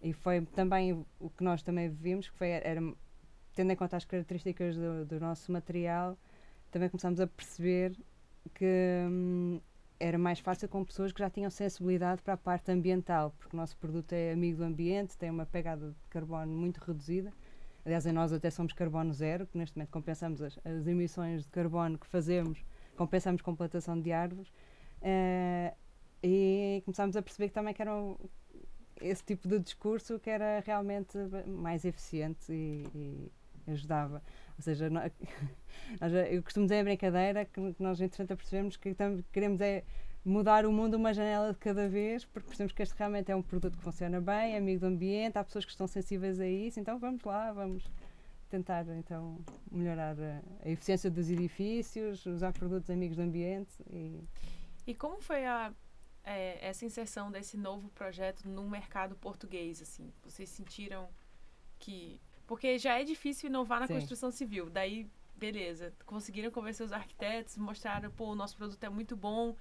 E 0.01 0.11
foi 0.11 0.41
também 0.41 1.05
o 1.19 1.29
que 1.29 1.43
nós 1.43 1.61
também 1.61 1.89
vimos, 1.89 2.27
que 2.27 2.37
foi, 2.37 2.49
era, 2.49 2.81
tendo 3.53 3.71
em 3.71 3.75
conta 3.75 3.97
as 3.97 4.05
características 4.05 4.75
do, 4.75 5.05
do 5.05 5.19
nosso 5.19 5.51
material, 5.51 6.17
também 6.71 6.89
começámos 6.89 7.19
a 7.19 7.27
perceber 7.27 7.95
que 8.55 9.05
hum, 9.07 9.59
era 9.99 10.17
mais 10.17 10.39
fácil 10.39 10.69
com 10.69 10.83
pessoas 10.83 11.11
que 11.11 11.19
já 11.19 11.29
tinham 11.29 11.49
sensibilidade 11.49 12.21
para 12.21 12.33
a 12.33 12.37
parte 12.37 12.71
ambiental, 12.71 13.33
porque 13.37 13.55
o 13.55 13.59
nosso 13.59 13.75
produto 13.77 14.13
é 14.13 14.31
amigo 14.31 14.57
do 14.57 14.63
ambiente, 14.63 15.17
tem 15.17 15.29
uma 15.29 15.45
pegada 15.45 15.89
de 15.89 16.09
carbono 16.09 16.51
muito 16.55 16.77
reduzida. 16.77 17.31
Aliás, 17.85 18.05
nós 18.05 18.33
até 18.33 18.49
somos 18.49 18.73
carbono 18.73 19.13
zero, 19.13 19.47
que 19.47 19.57
neste 19.57 19.77
momento 19.77 19.89
compensamos 19.91 20.41
as, 20.41 20.59
as 20.65 20.85
emissões 20.87 21.43
de 21.43 21.49
carbono 21.49 21.97
que 21.97 22.05
fazemos, 22.05 22.63
compensamos 22.95 23.41
com 23.41 23.55
plantação 23.55 23.99
de 23.99 24.11
árvores. 24.11 24.51
Eh, 25.01 25.73
e 26.21 26.81
começámos 26.85 27.15
a 27.15 27.21
perceber 27.21 27.47
que 27.49 27.53
também 27.53 27.73
que 27.73 27.81
era 27.81 27.95
um- 27.95 28.17
esse 28.99 29.23
tipo 29.23 29.47
de 29.47 29.59
discurso 29.59 30.19
que 30.19 30.29
era 30.29 30.59
realmente 30.65 31.17
mais 31.45 31.85
eficiente 31.85 32.51
e 32.51 33.31
ajudava. 33.71 34.21
Ou 34.57 34.61
seja, 34.61 34.89
nó- 34.89 35.01
nós, 35.99 36.13
eu 36.31 36.41
costumo 36.43 36.65
dizer 36.65 36.83
brincadeira 36.83 37.45
que, 37.45 37.59
nós, 37.79 37.99
entretanto, 38.01 38.37
percebemos 38.37 38.77
que 38.77 38.95
queremos 39.31 39.61
é 39.61 39.83
mudar 40.23 40.65
o 40.65 40.71
mundo 40.71 40.95
uma 40.95 41.13
janela 41.13 41.53
de 41.53 41.59
cada 41.59 41.87
vez, 41.87 42.25
porque 42.25 42.47
percebemos 42.47 42.73
que 42.73 42.83
este 42.83 42.95
realmente 42.97 43.31
é 43.31 43.35
um 43.35 43.41
produto 43.41 43.77
que 43.77 43.83
funciona 43.83 44.19
bem, 44.19 44.55
é 44.55 44.57
amigo 44.57 44.81
do 44.81 44.87
ambiente, 44.87 45.37
há 45.37 45.43
pessoas 45.43 45.63
que 45.63 45.71
estão 45.71 45.87
sensíveis 45.87 46.39
a 46.39 46.47
isso, 46.47 46.79
então 46.79 46.99
vamos 46.99 47.23
lá, 47.23 47.53
vamos 47.53 47.89
tentar 48.49 48.85
então 48.97 49.39
melhorar 49.71 50.15
a, 50.19 50.41
a 50.65 50.69
eficiência 50.69 51.09
dos 51.09 51.29
edifícios, 51.29 52.25
usar 52.25 52.51
produtos 52.51 52.89
amigos 52.89 53.15
do 53.15 53.21
ambiente 53.23 53.71
e 53.89 54.21
E 54.85 54.93
como 54.93 55.21
foi 55.21 55.45
a, 55.45 55.73
é, 56.23 56.67
essa 56.67 56.85
inserção 56.85 57.31
desse 57.31 57.57
novo 57.57 57.89
projeto 57.89 58.49
no 58.49 58.69
mercado 58.69 59.15
português, 59.15 59.81
assim? 59.81 60.11
Vocês 60.23 60.49
sentiram 60.49 61.07
que... 61.79 62.19
Porque 62.47 62.79
já 62.79 62.99
é 62.99 63.03
difícil 63.03 63.49
inovar 63.49 63.79
na 63.81 63.87
Sim. 63.87 63.93
construção 63.93 64.31
civil. 64.31 64.69
Daí, 64.69 65.07
beleza. 65.35 65.93
Conseguiram 66.05 66.49
convencer 66.49 66.85
os 66.85 66.93
arquitetos, 66.93 67.57
mostraram, 67.57 68.09
pô, 68.09 68.31
o 68.31 68.35
nosso 68.35 68.55
produto 68.55 68.81
é 68.83 68.89
muito 68.89 69.15
bom, 69.15 69.55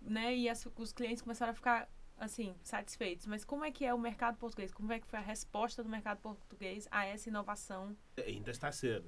né? 0.00 0.34
E 0.34 0.48
as- 0.48 0.66
os 0.76 0.92
clientes 0.92 1.22
começaram 1.22 1.52
a 1.52 1.54
ficar, 1.54 1.88
assim, 2.18 2.54
satisfeitos. 2.64 3.26
Mas 3.26 3.44
como 3.44 3.64
é 3.64 3.70
que 3.70 3.84
é 3.84 3.92
o 3.94 3.98
mercado 3.98 4.36
português? 4.38 4.72
Como 4.72 4.90
é 4.92 4.98
que 4.98 5.06
foi 5.06 5.18
a 5.18 5.22
resposta 5.22 5.82
do 5.82 5.88
mercado 5.90 6.18
português 6.20 6.88
a 6.90 7.04
essa 7.04 7.28
inovação? 7.28 7.96
Ainda 8.26 8.50
está 8.50 8.68
a 8.68 8.72
ser. 8.72 9.04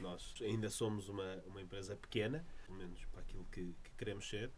Nós 0.00 0.34
ainda 0.40 0.68
somos 0.68 1.08
uma, 1.08 1.36
uma 1.46 1.62
empresa 1.62 1.94
pequena, 1.94 2.44
pelo 2.66 2.76
menos 2.76 3.04
para 3.06 3.20
aquilo 3.20 3.44
que, 3.52 3.72
que 3.84 3.90
queremos 3.96 4.28
ser, 4.28 4.50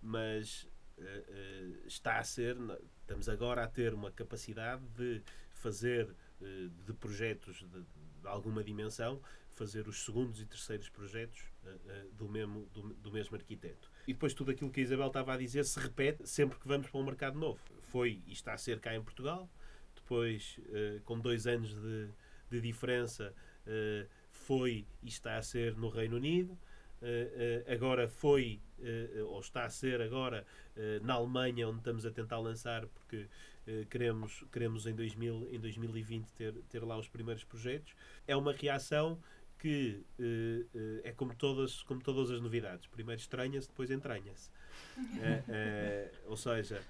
mas 0.00 0.68
eh, 0.96 1.24
eh, 1.28 1.86
está 1.86 2.18
a 2.18 2.24
ser, 2.24 2.56
estamos 3.00 3.28
agora 3.28 3.64
a 3.64 3.66
ter 3.66 3.92
uma 3.92 4.12
capacidade 4.12 4.84
de 4.96 5.20
fazer 5.50 6.14
de 6.40 6.92
projetos 6.94 7.56
de, 7.58 7.80
de 7.80 8.28
alguma 8.28 8.62
dimensão, 8.62 9.20
fazer 9.54 9.86
os 9.88 10.04
segundos 10.04 10.40
e 10.40 10.46
terceiros 10.46 10.88
projetos 10.88 11.42
eh, 11.64 11.76
eh, 11.86 12.06
do, 12.12 12.28
mesmo, 12.28 12.66
do, 12.74 12.94
do 12.94 13.12
mesmo 13.12 13.36
arquiteto. 13.36 13.90
E 14.06 14.12
depois 14.12 14.34
tudo 14.34 14.50
aquilo 14.50 14.70
que 14.70 14.80
a 14.80 14.82
Isabel 14.82 15.06
estava 15.06 15.32
a 15.32 15.36
dizer 15.36 15.64
se 15.64 15.78
repete 15.78 16.28
sempre 16.28 16.58
que 16.58 16.66
vamos 16.66 16.88
para 16.90 17.00
um 17.00 17.04
mercado 17.04 17.38
novo. 17.38 17.60
Foi 17.82 18.20
e 18.26 18.32
está 18.32 18.52
a 18.52 18.58
ser 18.58 18.80
cá 18.80 18.94
em 18.94 19.02
Portugal, 19.02 19.48
depois, 19.94 20.58
eh, 20.72 21.00
com 21.04 21.18
dois 21.18 21.46
anos 21.46 21.72
de, 21.74 22.08
de 22.50 22.60
diferença, 22.60 23.32
eh, 23.66 24.06
foi 24.30 24.86
e 25.02 25.08
está 25.08 25.36
a 25.36 25.42
ser 25.42 25.76
no 25.76 25.88
Reino 25.88 26.16
Unido. 26.16 26.58
Eh, 27.00 27.62
eh, 27.66 27.72
agora 27.74 28.08
foi, 28.08 28.60
eh, 28.80 29.22
ou 29.24 29.38
está 29.40 29.64
a 29.64 29.70
ser 29.70 30.00
agora, 30.00 30.44
eh, 30.76 31.00
na 31.02 31.14
Alemanha, 31.14 31.68
onde 31.68 31.78
estamos 31.78 32.04
a 32.04 32.10
tentar 32.10 32.38
lançar, 32.38 32.86
porque 32.86 33.28
eh, 33.66 33.86
queremos, 33.88 34.44
queremos 34.52 34.86
em, 34.86 34.94
2000, 34.94 35.48
em 35.50 35.58
2020 35.58 36.32
ter, 36.32 36.52
ter 36.68 36.84
lá 36.84 36.98
os 36.98 37.08
primeiros 37.08 37.44
projetos. 37.44 37.94
É 38.26 38.36
uma 38.36 38.52
reação 38.52 39.18
que 39.58 40.04
eh, 40.18 40.66
eh, 40.74 41.08
é 41.08 41.12
como 41.12 41.34
todas, 41.34 41.82
como 41.82 42.00
todas 42.02 42.30
as 42.30 42.40
novidades. 42.40 42.86
Primeiro 42.86 43.20
estranha-se, 43.20 43.68
depois 43.68 43.90
entranha-se. 43.90 44.50
Ou 46.26 46.36
seja, 46.36 46.82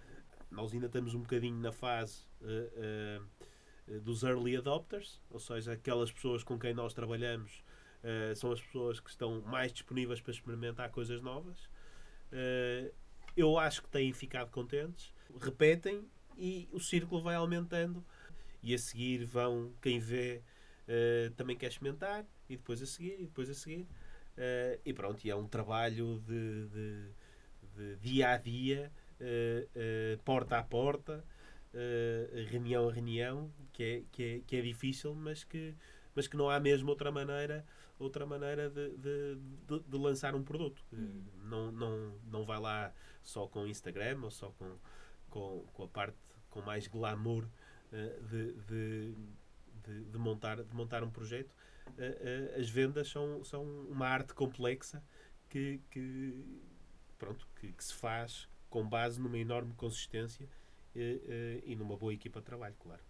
nós 0.50 0.73
ainda 0.73 0.87
estamos 0.87 1.14
um 1.14 1.21
bocadinho 1.21 1.59
na 1.59 1.73
fase 1.73 2.26
dos 4.02 4.23
early 4.23 4.57
adopters, 4.57 5.21
ou 5.31 5.38
seja, 5.38 5.73
aquelas 5.73 6.11
pessoas 6.11 6.43
com 6.43 6.59
quem 6.59 6.73
nós 6.73 6.95
trabalhamos 6.95 7.62
são 8.37 8.50
as 8.52 8.61
pessoas 8.61 9.00
que 9.00 9.11
estão 9.11 9.43
mais 9.43 9.73
disponíveis 9.73 10.21
para 10.21 10.33
experimentar 10.33 10.90
coisas 10.90 11.21
novas. 11.21 11.69
Eu 13.37 13.59
acho 13.59 13.83
que 13.83 13.88
têm 13.88 14.12
ficado 14.12 14.50
contentes, 14.50 15.12
repetem 15.40 16.09
e 16.38 16.68
o 16.72 16.80
círculo 16.80 17.22
vai 17.22 17.34
aumentando. 17.36 18.04
E 18.62 18.74
a 18.74 18.78
seguir 18.78 19.24
vão, 19.26 19.72
quem 19.82 19.98
vê 20.00 20.42
eh, 20.88 21.30
também 21.36 21.56
quer 21.56 21.68
experimentar, 21.68 22.24
e 22.48 22.56
depois 22.56 22.82
a 22.82 22.86
seguir, 22.86 23.14
e 23.20 23.26
depois 23.26 23.50
a 23.50 23.54
seguir. 23.54 23.86
Eh, 24.36 24.80
e 24.84 24.92
pronto, 24.92 25.24
e 25.26 25.30
é 25.30 25.36
um 25.36 25.46
trabalho 25.46 26.20
de, 26.26 26.66
de- 26.68 27.10
de 27.76 27.96
dia 27.96 28.30
a 28.32 28.38
dia, 28.38 28.92
eh, 29.20 30.18
porta 30.24 30.58
a 30.58 30.62
porta, 30.62 31.24
reunião 32.50 32.88
a 32.88 32.92
reunião, 32.92 33.50
que 33.72 33.82
é, 33.82 34.02
que 34.12 34.22
é, 34.22 34.40
que 34.46 34.56
é 34.56 34.60
difícil, 34.62 35.14
mas 35.14 35.44
que, 35.44 35.74
mas 36.14 36.26
que 36.26 36.36
não 36.36 36.48
há 36.50 36.60
mesmo 36.60 36.88
outra 36.90 37.10
maneira, 37.10 37.64
outra 37.98 38.26
maneira 38.26 38.68
de, 38.70 38.90
de, 38.96 39.36
de- 39.68 39.80
de 39.88 39.96
lançar 39.98 40.34
um 40.34 40.42
produto. 40.42 40.84
Eh, 40.92 40.96
Não, 41.44 41.70
não, 41.72 42.14
não 42.30 42.44
vai 42.44 42.58
lá 42.58 42.92
só 43.22 43.46
com 43.46 43.66
Instagram 43.66 44.18
ou 44.22 44.30
só 44.30 44.50
com, 44.58 44.76
com, 45.34 45.66
com 45.72 45.82
a 45.82 45.88
parte 45.88 46.16
com 46.48 46.62
mais 46.62 46.86
glamour 46.86 47.48
eh, 47.92 48.20
de, 48.30 48.52
de, 48.52 49.14
de, 49.82 50.04
de 50.04 50.18
montar, 50.18 50.62
de 50.62 50.74
montar 50.74 51.02
um 51.02 51.10
projeto. 51.10 51.52
Eh, 51.98 52.52
eh, 52.54 52.60
as 52.60 52.70
vendas 52.70 53.08
são, 53.08 53.42
são 53.42 53.64
uma 53.64 54.06
arte 54.06 54.32
complexa 54.32 55.02
que, 55.50 55.80
que, 55.90 56.62
pronto, 57.18 57.48
que, 57.56 57.72
que 57.72 57.84
se 57.84 57.92
faz 57.94 58.48
com 58.70 58.88
base 58.88 59.20
numa 59.20 59.36
enorme 59.36 59.74
consistência 59.74 60.48
eh, 60.94 61.60
e 61.64 61.74
numa 61.74 61.96
boa 61.96 62.14
equipa 62.14 62.38
de 62.38 62.46
trabalho, 62.46 62.76
claro. 62.78 63.02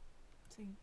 Sim. 0.48 0.74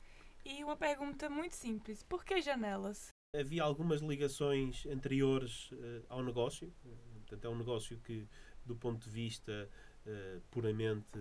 E 0.46 0.64
uma 0.64 0.78
pergunta 0.78 1.28
muito 1.28 1.56
simples: 1.56 2.04
por 2.04 2.24
que 2.24 2.40
janelas? 2.42 3.10
Havia 3.36 3.64
algumas 3.64 4.02
ligações 4.02 4.86
anteriores 4.86 5.72
eh, 5.74 6.02
ao 6.08 6.22
negócio, 6.22 6.72
portanto, 7.14 7.46
é 7.46 7.50
um 7.50 7.58
negócio 7.58 7.98
que, 8.00 8.28
do 8.64 8.76
ponto 8.76 9.04
de 9.06 9.10
vista 9.10 9.68
puramente 10.50 11.20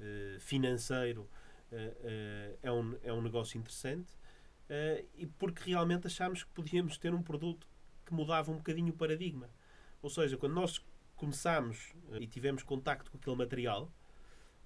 eh, 0.00 0.36
financeiro, 0.40 1.28
eh, 1.72 1.96
eh, 2.04 2.56
é, 2.62 2.72
um, 2.72 2.96
é 3.02 3.12
um 3.12 3.22
negócio 3.22 3.58
interessante 3.58 4.12
eh, 4.68 5.04
e 5.16 5.26
porque 5.26 5.70
realmente 5.70 6.06
achámos 6.06 6.44
que 6.44 6.50
podíamos 6.50 6.96
ter 6.98 7.12
um 7.14 7.22
produto 7.22 7.66
que 8.06 8.14
mudava 8.14 8.50
um 8.50 8.56
bocadinho 8.56 8.90
o 8.92 8.96
paradigma. 8.96 9.50
Ou 10.02 10.10
seja, 10.10 10.36
quando 10.36 10.54
nós 10.54 10.84
começámos 11.16 11.94
eh, 12.12 12.18
e 12.20 12.26
tivemos 12.26 12.62
contacto 12.62 13.10
com 13.10 13.18
aquele 13.18 13.36
material 13.36 13.92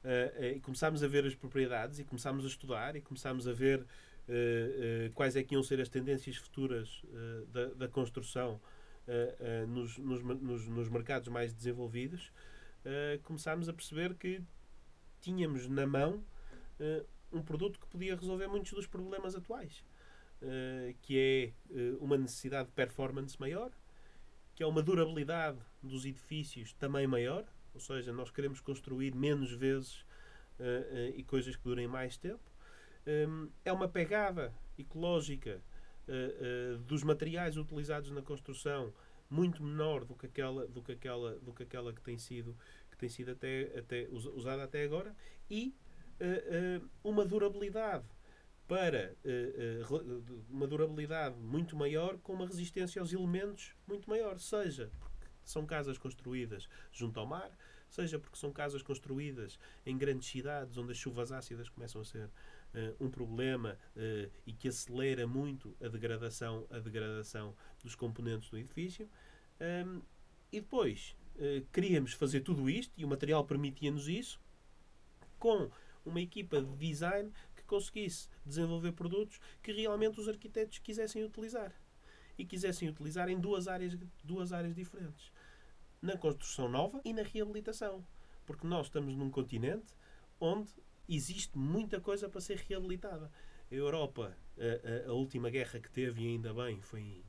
eh, 0.04 0.32
eh, 0.36 0.52
e 0.56 0.60
começámos 0.60 1.02
a 1.02 1.08
ver 1.08 1.24
as 1.26 1.34
propriedades 1.34 1.98
e 1.98 2.04
começámos 2.04 2.44
a 2.44 2.48
estudar 2.48 2.96
e 2.96 3.00
começámos 3.00 3.46
a 3.48 3.52
ver 3.52 3.86
eh, 4.28 5.06
eh, 5.08 5.10
quais 5.14 5.36
é 5.36 5.42
que 5.42 5.54
iam 5.54 5.62
ser 5.62 5.80
as 5.80 5.88
tendências 5.88 6.36
futuras 6.36 7.02
eh, 7.12 7.44
da, 7.48 7.66
da 7.74 7.88
construção 7.88 8.60
eh, 9.06 9.36
eh, 9.40 9.66
nos, 9.66 9.98
nos, 9.98 10.22
nos, 10.22 10.68
nos 10.68 10.88
mercados 10.88 11.28
mais 11.28 11.52
desenvolvidos, 11.52 12.32
eh, 12.84 13.20
começámos 13.22 13.68
a 13.68 13.72
perceber 13.72 14.14
que 14.14 14.42
tínhamos 15.20 15.68
na 15.68 15.86
mão 15.86 16.24
eh, 16.80 17.04
um 17.32 17.40
produto 17.42 17.78
que 17.78 17.86
podia 17.86 18.16
resolver 18.16 18.48
muitos 18.48 18.72
dos 18.72 18.86
problemas 18.86 19.34
atuais, 19.34 19.84
eh, 20.40 20.94
que 21.00 21.18
é 21.18 21.52
uma 22.00 22.18
necessidade 22.18 22.68
de 22.68 22.74
performance 22.74 23.38
maior, 23.38 23.70
que 24.54 24.62
é 24.62 24.66
uma 24.66 24.82
durabilidade 24.82 25.58
dos 25.82 26.04
edifícios 26.04 26.72
também 26.74 27.06
maior, 27.06 27.44
ou 27.72 27.80
seja, 27.80 28.12
nós 28.12 28.30
queremos 28.30 28.60
construir 28.60 29.14
menos 29.14 29.52
vezes 29.52 30.04
e 31.16 31.24
coisas 31.24 31.56
que 31.56 31.64
durem 31.64 31.88
mais 31.88 32.16
tempo. 32.18 32.52
Hum, 33.06 33.48
é 33.64 33.72
uma 33.72 33.88
pegada 33.88 34.54
ecológica 34.78 35.60
dos 36.86 37.02
materiais 37.02 37.56
utilizados 37.56 38.10
na 38.10 38.20
construção 38.20 38.92
muito 39.32 39.62
menor 39.62 40.04
do 40.04 40.14
que 40.14 40.26
aquela 40.26 40.66
do 40.68 40.82
que 40.82 40.92
aquela 40.92 41.30
do 41.46 41.52
que 41.52 41.62
aquela 41.62 41.92
que 41.92 42.02
tem 42.02 42.18
sido 42.18 42.56
que 42.90 42.96
tem 42.98 43.08
sido 43.08 43.30
até 43.32 43.72
até 43.78 44.06
us- 44.10 44.26
usada 44.26 44.62
até 44.64 44.84
agora 44.84 45.14
e 45.50 45.74
eh, 46.20 46.44
eh, 46.56 46.80
uma 47.02 47.24
durabilidade 47.24 48.04
para 48.68 49.14
re- 49.24 50.22
uma 50.50 50.66
durabilidade 50.66 51.36
muito 51.38 51.76
maior 51.76 52.18
com 52.18 52.32
uma 52.34 52.46
resistência 52.46 53.00
aos 53.00 53.12
elementos 53.12 53.74
muito 53.86 54.08
maior 54.08 54.38
seja 54.38 54.90
porque 54.98 55.28
são 55.44 55.66
casas 55.66 55.98
construídas 55.98 56.68
junto 56.92 57.18
ao 57.18 57.26
mar 57.26 57.50
seja 57.88 58.18
porque 58.18 58.36
são 58.38 58.52
casas 58.52 58.82
construídas 58.82 59.58
em 59.84 59.96
grandes 59.98 60.28
cidades 60.28 60.76
onde 60.78 60.92
as 60.92 60.98
chuvas 60.98 61.32
ácidas 61.32 61.68
começam 61.68 62.00
a 62.00 62.04
ser 62.04 62.30
eh, 62.74 62.94
um 63.00 63.10
problema 63.10 63.78
eh, 63.96 64.30
e 64.46 64.52
que 64.52 64.68
acelera 64.68 65.26
muito 65.26 65.76
a 65.82 65.88
degradação, 65.88 66.66
a 66.70 66.78
degradação 66.78 67.54
dos 67.82 67.94
componentes 67.94 68.48
do 68.50 68.56
edifício. 68.56 69.08
Ahm, 69.62 70.00
e 70.52 70.60
depois 70.60 71.16
eh, 71.38 71.62
queríamos 71.72 72.12
fazer 72.12 72.40
tudo 72.42 72.68
isto 72.68 72.92
e 72.96 73.04
o 73.04 73.08
material 73.08 73.44
permitia-nos 73.44 74.08
isso 74.08 74.40
com 75.38 75.70
uma 76.04 76.20
equipa 76.20 76.60
de 76.60 76.76
design 76.76 77.32
que 77.56 77.62
conseguisse 77.64 78.28
desenvolver 78.44 78.92
produtos 78.92 79.40
que 79.62 79.72
realmente 79.72 80.20
os 80.20 80.28
arquitetos 80.28 80.78
quisessem 80.78 81.24
utilizar. 81.24 81.72
E 82.38 82.44
quisessem 82.44 82.88
utilizar 82.88 83.28
em 83.28 83.38
duas 83.38 83.68
áreas, 83.68 83.96
duas 84.24 84.52
áreas 84.52 84.74
diferentes. 84.74 85.30
Na 86.00 86.16
construção 86.16 86.68
nova 86.68 87.00
e 87.04 87.12
na 87.12 87.22
reabilitação. 87.22 88.04
Porque 88.46 88.66
nós 88.66 88.86
estamos 88.86 89.14
num 89.16 89.30
continente 89.30 89.94
onde 90.40 90.70
existe 91.08 91.56
muita 91.56 92.00
coisa 92.00 92.28
para 92.28 92.40
ser 92.40 92.56
reabilitada. 92.68 93.30
A 93.70 93.74
Europa, 93.74 94.36
a, 94.58 95.08
a- 95.08 95.10
a 95.10 95.12
última 95.14 95.50
guerra 95.50 95.78
que 95.80 95.90
teve, 95.90 96.22
e 96.22 96.26
ainda 96.28 96.52
bem, 96.52 96.80
foi 96.80 97.22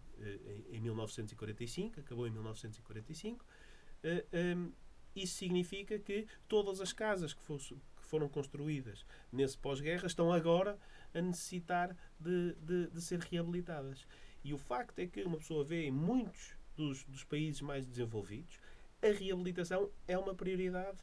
em, 0.71 0.77
em 0.77 0.81
1945, 0.81 1.99
acabou 1.99 2.27
em 2.27 2.31
1945. 2.31 3.45
Eh, 4.03 4.25
em, 4.33 4.73
isso 5.15 5.35
significa 5.35 5.99
que 5.99 6.25
todas 6.47 6.81
as 6.81 6.91
casas 6.91 7.33
que, 7.33 7.41
fosse- 7.43 7.75
que 7.75 8.03
foram 8.03 8.27
construídas 8.27 9.05
nesse 9.31 9.57
pós-guerra 9.57 10.07
estão 10.07 10.31
agora 10.33 10.77
a 11.13 11.21
necessitar 11.21 11.95
de, 12.19 12.53
de- 12.55 12.87
de 12.87 13.01
ser 13.01 13.19
reabilitadas. 13.19 14.07
E 14.43 14.53
o 14.53 14.57
facto 14.57 14.99
é 14.99 15.07
que 15.07 15.23
uma 15.23 15.37
pessoa 15.37 15.63
vê 15.63 15.85
em 15.85 15.91
muitos 15.91 16.55
dos, 16.75 17.03
dos 17.05 17.23
países 17.23 17.61
mais 17.61 17.85
desenvolvidos 17.85 18.59
a 19.01 19.07
reabilitação 19.11 19.91
é 20.07 20.17
uma 20.17 20.33
prioridade 20.33 20.97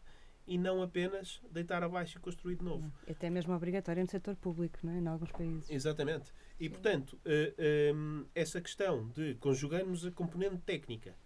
e 0.46 0.56
não 0.58 0.82
apenas 0.82 1.40
deitar 1.50 1.82
abaixo 1.84 2.16
e 2.18 2.20
construir 2.20 2.56
de 2.56 2.64
novo. 2.64 2.90
Até 3.08 3.28
mesmo 3.30 3.54
obrigatório 3.54 4.02
no 4.02 4.08
setor 4.08 4.34
público, 4.36 4.78
não 4.82 4.92
é? 4.94 4.98
Em 4.98 5.06
alguns 5.06 5.30
países. 5.30 5.70
Exatamente. 5.70 6.32
E, 6.60 6.68
portanto, 6.68 7.18
eh, 7.24 7.90
hum, 7.94 8.26
essa 8.34 8.60
questão 8.60 9.08
de 9.08 9.34
conjugarmos 9.36 10.04
a 10.04 10.10
componente 10.10 10.58
técnica 10.58 11.16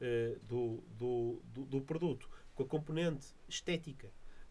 eh, 0.00 0.36
do, 0.44 0.84
do, 0.96 1.42
do, 1.64 1.80
produto 1.80 2.30
com 2.54 2.62
a 2.62 2.66
componente 2.66 3.26
estética 3.48 4.08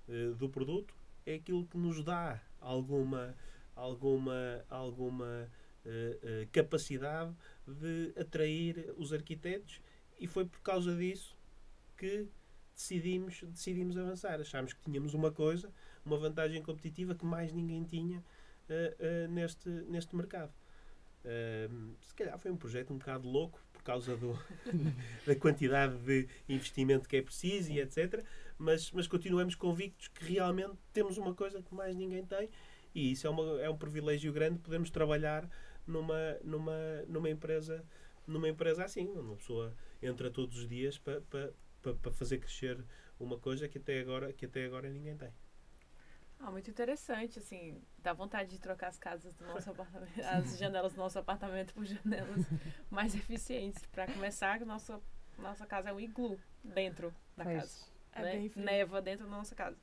eh, 0.09 0.31
do 0.37 0.49
produto 0.49 0.93
é 1.25 1.35
aquilo 1.35 1.65
que 1.65 1.77
nos 1.77 2.03
dá 2.03 2.41
alguma, 2.59 3.33
alguma, 3.73 4.65
alguma 4.69 5.49
capacidade 6.51 7.33
de 7.65 8.11
atrair 8.19 8.93
os 8.97 9.13
arquitetos 9.13 9.79
e 10.19 10.27
foi 10.27 10.43
por 10.43 10.59
causa 10.59 10.93
disso 10.93 11.37
que 11.95 12.27
decidimos, 12.75 13.41
decidimos 13.43 13.97
avançar. 13.97 14.41
Achámos 14.41 14.73
que 14.73 14.81
tínhamos 14.81 15.13
uma 15.13 15.31
coisa, 15.31 15.71
uma 16.05 16.17
vantagem 16.17 16.61
competitiva 16.61 17.15
que 17.15 17.25
mais 17.25 17.53
ninguém 17.53 17.85
tinha 17.85 18.21
eh, 18.69 19.27
neste, 19.27 19.69
neste 19.69 20.15
mercado. 20.15 20.53
Uh, 21.25 21.93
se 22.01 22.13
calhar 22.13 22.37
foi 22.39 22.51
um 22.51 22.55
projeto 22.55 22.93
um 22.93 22.97
bocado 22.97 23.27
louco 23.27 23.59
por 23.73 23.81
causa 23.81 24.15
do, 24.15 24.39
da 25.27 25.35
quantidade 25.35 25.97
de 25.97 26.27
investimento 26.47 27.09
que 27.09 27.17
é 27.17 27.21
preciso 27.21 27.71
e 27.71 27.81
etc. 27.81 28.23
Mas, 28.57 28.91
mas 28.91 29.07
continuamos 29.07 29.55
convictos 29.55 30.07
que 30.07 30.23
realmente 30.23 30.77
temos 30.93 31.17
uma 31.17 31.33
coisa 31.33 31.61
que 31.61 31.73
mais 31.73 31.95
ninguém 31.97 32.25
tem 32.25 32.49
e 32.95 33.11
isso 33.11 33.27
é, 33.27 33.29
uma, 33.29 33.61
é 33.61 33.69
um 33.69 33.77
privilégio 33.77 34.31
grande. 34.31 34.59
Podemos 34.59 34.89
trabalhar 34.89 35.49
numa, 35.85 36.37
numa, 36.43 36.77
numa 37.07 37.29
empresa 37.29 37.83
numa 38.25 38.49
empresa 38.49 38.83
assim, 38.83 39.07
uma 39.07 39.35
pessoa 39.37 39.73
entra 40.01 40.29
todos 40.29 40.57
os 40.57 40.67
dias 40.67 40.97
para 40.97 41.21
pa, 41.21 41.49
pa, 41.81 41.93
pa 41.93 42.11
fazer 42.11 42.39
crescer 42.39 42.83
uma 43.19 43.37
coisa 43.37 43.67
que 43.67 43.77
até 43.77 43.99
agora, 43.99 44.33
que 44.33 44.45
até 44.45 44.65
agora 44.65 44.89
ninguém 44.89 45.15
tem. 45.15 45.31
Ah, 46.39 46.51
muito 46.51 46.69
interessante, 46.69 47.39
assim, 47.39 47.81
dá 47.97 48.13
vontade 48.13 48.51
de 48.51 48.59
trocar 48.59 48.87
as 48.87 48.97
casas 48.97 49.33
do 49.35 49.45
nosso 49.45 49.71
apartamento, 49.71 50.11
as 50.21 50.57
janelas 50.57 50.93
do 50.93 50.99
nosso 50.99 51.17
apartamento 51.17 51.73
por 51.73 51.85
janelas 51.85 52.45
mais 52.89 53.15
eficientes. 53.15 53.83
Para 53.87 54.05
começar, 54.05 54.59
nossa, 54.61 55.01
nossa 55.37 55.65
casa 55.65 55.89
é 55.89 55.93
um 55.93 55.99
iglu 55.99 56.39
dentro 56.63 57.13
da 57.35 57.43
casa. 57.43 57.85
É 58.13 58.21
né? 58.21 58.31
bem 58.33 58.49
frio. 58.49 58.65
Neva 58.65 59.01
dentro 59.01 59.25
da 59.25 59.31
nossa 59.31 59.55
casa. 59.55 59.77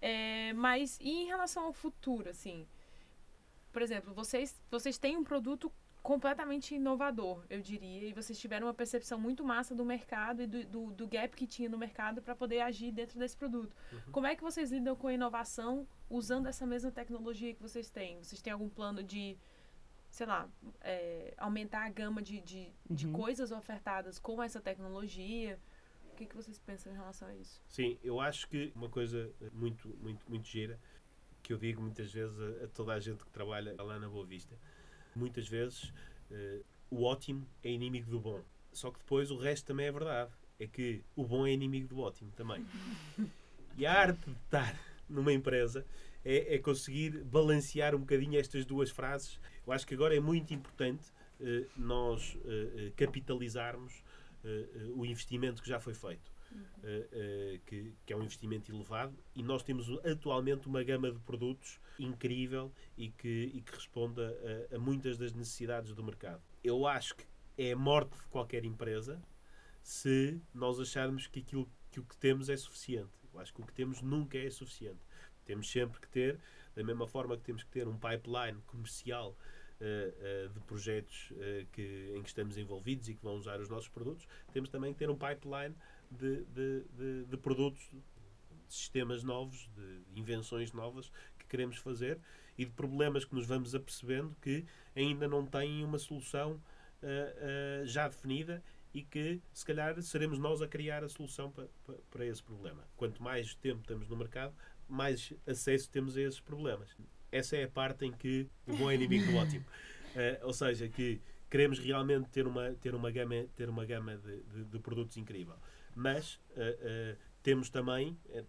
É, 0.00 0.52
mas 0.52 0.98
e 1.00 1.10
em 1.10 1.26
relação 1.26 1.64
ao 1.64 1.72
futuro, 1.72 2.30
assim? 2.30 2.66
Por 3.72 3.82
exemplo, 3.82 4.14
vocês, 4.14 4.60
vocês 4.70 4.98
têm 4.98 5.16
um 5.16 5.24
produto 5.24 5.72
completamente 6.08 6.74
inovador, 6.74 7.44
eu 7.50 7.60
diria, 7.60 8.08
e 8.08 8.14
vocês 8.14 8.38
tiveram 8.38 8.66
uma 8.66 8.72
percepção 8.72 9.20
muito 9.20 9.44
massa 9.44 9.74
do 9.74 9.84
mercado 9.84 10.40
e 10.40 10.46
do, 10.46 10.64
do, 10.64 10.90
do 10.92 11.06
gap 11.06 11.36
que 11.36 11.46
tinha 11.46 11.68
no 11.68 11.76
mercado 11.76 12.22
para 12.22 12.34
poder 12.34 12.60
agir 12.60 12.90
dentro 12.90 13.18
desse 13.18 13.36
produto. 13.36 13.76
Como 14.10 14.26
é 14.26 14.34
que 14.34 14.42
vocês 14.42 14.72
lidam 14.72 14.96
com 14.96 15.08
a 15.08 15.12
inovação 15.12 15.86
usando 16.08 16.46
essa 16.46 16.64
mesma 16.64 16.90
tecnologia 16.90 17.52
que 17.52 17.60
vocês 17.60 17.90
têm? 17.90 18.24
Vocês 18.24 18.40
têm 18.40 18.54
algum 18.54 18.70
plano 18.70 19.02
de, 19.02 19.36
sei 20.08 20.24
lá, 20.26 20.48
é, 20.80 21.34
aumentar 21.36 21.84
a 21.84 21.90
gama 21.90 22.22
de, 22.22 22.40
de, 22.40 22.72
de 22.88 23.06
Uhum. 23.06 23.12
coisas 23.12 23.52
ofertadas 23.52 24.18
com 24.18 24.42
essa 24.42 24.62
tecnologia? 24.62 25.60
O 26.10 26.16
que, 26.16 26.24
que 26.24 26.34
vocês 26.34 26.58
pensam 26.58 26.90
em 26.90 26.96
relação 26.96 27.28
a 27.28 27.36
isso? 27.36 27.60
Sim, 27.68 27.98
eu 28.02 28.18
acho 28.18 28.48
que 28.48 28.72
uma 28.74 28.88
coisa 28.88 29.30
muito, 29.52 29.86
muito, 30.00 30.24
muito 30.26 30.48
gira, 30.48 30.80
que 31.42 31.52
eu 31.52 31.58
digo 31.58 31.82
muitas 31.82 32.10
vezes 32.10 32.40
a, 32.40 32.64
a 32.64 32.68
toda 32.68 32.94
a 32.94 32.98
gente 32.98 33.22
que 33.26 33.30
trabalha 33.30 33.76
lá 33.78 33.98
na 33.98 34.08
Boa 34.08 34.24
Vista, 34.24 34.56
muitas 35.18 35.48
vezes 35.48 35.92
eh, 36.30 36.60
o 36.90 37.04
ótimo 37.04 37.46
é 37.62 37.70
inimigo 37.70 38.10
do 38.10 38.20
bom. 38.20 38.40
Só 38.72 38.90
que 38.90 38.98
depois 38.98 39.30
o 39.30 39.36
resto 39.36 39.66
também 39.66 39.86
é 39.86 39.92
verdade. 39.92 40.30
É 40.58 40.66
que 40.66 41.02
o 41.14 41.24
bom 41.24 41.46
é 41.46 41.52
inimigo 41.52 41.88
do 41.88 42.00
ótimo 42.00 42.30
também. 42.36 42.64
E 43.76 43.86
a 43.86 43.92
arte 43.92 44.24
de 44.24 44.36
estar 44.44 44.78
numa 45.08 45.32
empresa 45.32 45.86
é, 46.24 46.54
é 46.56 46.58
conseguir 46.58 47.22
balancear 47.24 47.94
um 47.94 48.00
bocadinho 48.00 48.38
estas 48.38 48.64
duas 48.64 48.90
frases. 48.90 49.38
Eu 49.66 49.72
acho 49.72 49.86
que 49.86 49.94
agora 49.94 50.16
é 50.16 50.20
muito 50.20 50.52
importante 50.52 51.04
eh, 51.40 51.64
nós 51.76 52.36
eh, 52.44 52.92
capitalizarmos 52.96 54.02
o 54.94 55.04
investimento 55.04 55.60
que 55.60 55.68
já 55.68 55.80
foi 55.80 55.92
feito. 55.92 56.30
Eh, 56.82 57.08
eh, 57.12 57.60
que, 57.66 57.94
que 58.06 58.12
é 58.12 58.16
um 58.16 58.22
investimento 58.22 58.72
elevado 58.72 59.16
e 59.34 59.42
nós 59.42 59.62
temos 59.62 59.88
atualmente 60.04 60.66
uma 60.66 60.82
gama 60.82 61.10
de 61.10 61.18
produtos 61.20 61.80
incrível 61.98 62.72
e 62.96 63.10
que, 63.10 63.50
e 63.54 63.60
que 63.60 63.72
responda 63.74 64.36
a, 64.72 64.76
a 64.76 64.78
muitas 64.78 65.18
das 65.18 65.32
necessidades 65.32 65.92
do 65.94 66.02
mercado. 66.02 66.42
Eu 66.62 66.86
acho 66.86 67.16
que 67.16 67.24
é 67.56 67.72
a 67.72 67.76
morte 67.76 68.16
de 68.16 68.26
qualquer 68.28 68.64
empresa 68.64 69.20
se 69.82 70.40
nós 70.54 70.78
acharmos 70.78 71.26
que 71.26 71.40
aquilo 71.40 71.68
que 71.90 72.00
o 72.00 72.04
que 72.04 72.16
temos 72.16 72.48
é 72.48 72.56
suficiente. 72.56 73.10
Eu 73.32 73.40
acho 73.40 73.52
que 73.52 73.60
o 73.60 73.66
que 73.66 73.72
temos 73.72 74.02
nunca 74.02 74.38
é 74.38 74.50
suficiente. 74.50 75.00
Temos 75.44 75.70
sempre 75.70 76.00
que 76.00 76.08
ter, 76.08 76.38
da 76.74 76.84
mesma 76.84 77.06
forma 77.06 77.36
que 77.36 77.42
temos 77.42 77.62
que 77.62 77.70
ter 77.70 77.88
um 77.88 77.98
pipeline 77.98 78.60
comercial 78.66 79.36
eh, 79.80 80.12
eh, 80.20 80.48
de 80.52 80.60
projetos 80.60 81.32
eh, 81.36 81.64
que, 81.70 82.12
em 82.16 82.20
que 82.20 82.28
estamos 82.28 82.58
envolvidos 82.58 83.08
e 83.08 83.14
que 83.14 83.22
vão 83.22 83.36
usar 83.36 83.60
os 83.60 83.68
nossos 83.68 83.88
produtos, 83.88 84.26
temos 84.52 84.68
também 84.68 84.92
que 84.92 84.98
ter 84.98 85.08
um 85.08 85.16
pipeline 85.16 85.72
de, 86.10 86.44
de, 86.44 86.84
de, 86.96 87.24
de 87.24 87.36
produtos, 87.36 87.82
de 87.90 88.74
sistemas 88.74 89.22
novos, 89.22 89.68
de 89.74 90.20
invenções 90.20 90.72
novas 90.72 91.10
que 91.38 91.46
queremos 91.46 91.76
fazer 91.76 92.18
e 92.56 92.64
de 92.64 92.70
problemas 92.72 93.24
que 93.24 93.34
nos 93.34 93.46
vamos 93.46 93.74
apercebendo 93.74 94.36
que 94.42 94.64
ainda 94.94 95.28
não 95.28 95.46
têm 95.46 95.84
uma 95.84 95.98
solução 95.98 96.60
ah, 97.02 97.06
ah, 97.06 97.84
já 97.84 98.08
definida 98.08 98.62
e 98.92 99.02
que 99.02 99.40
se 99.52 99.64
calhar 99.64 100.00
seremos 100.02 100.38
nós 100.38 100.60
a 100.60 100.66
criar 100.66 101.04
a 101.04 101.08
solução 101.08 101.50
para, 101.50 101.68
para, 101.86 101.96
para 102.10 102.26
esse 102.26 102.42
problema. 102.42 102.82
Quanto 102.96 103.22
mais 103.22 103.54
tempo 103.54 103.82
estamos 103.82 104.08
no 104.08 104.16
mercado, 104.16 104.54
mais 104.88 105.32
acesso 105.46 105.90
temos 105.90 106.16
a 106.16 106.22
esses 106.22 106.40
problemas. 106.40 106.88
Essa 107.30 107.56
é 107.56 107.64
a 107.64 107.68
parte 107.68 108.06
em 108.06 108.12
que 108.12 108.48
o 108.66 108.76
bom 108.76 108.90
é 108.90 108.94
inimigo 108.94 109.30
do 109.30 109.36
ótimo. 109.36 109.64
Ah, 110.16 110.40
ou 110.44 110.52
seja, 110.52 110.88
que 110.88 111.20
queremos 111.48 111.78
realmente 111.78 112.28
ter 112.30 112.46
uma, 112.46 112.72
ter 112.74 112.94
uma 112.94 113.10
gama, 113.10 113.46
ter 113.54 113.68
uma 113.68 113.84
gama 113.84 114.16
de, 114.16 114.42
de, 114.42 114.64
de 114.64 114.78
produtos 114.78 115.16
incrível. 115.16 115.54
Mas 115.98 116.40
ah, 116.56 116.60
ah, 116.60 117.16
temos 117.42 117.68
também 117.70 118.16
eh, 118.30 118.44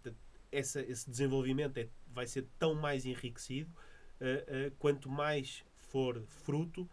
essa, 0.52 0.80
esse 0.82 1.10
desenvolvimento 1.10 1.76
é, 1.78 1.88
vai 2.06 2.24
ser 2.24 2.46
tão 2.60 2.76
mais 2.76 3.04
enriquecido 3.04 3.74
ah, 4.20 4.70
quanto 4.78 5.10
mais 5.10 5.64
for 5.74 6.22
fruto 6.26 6.88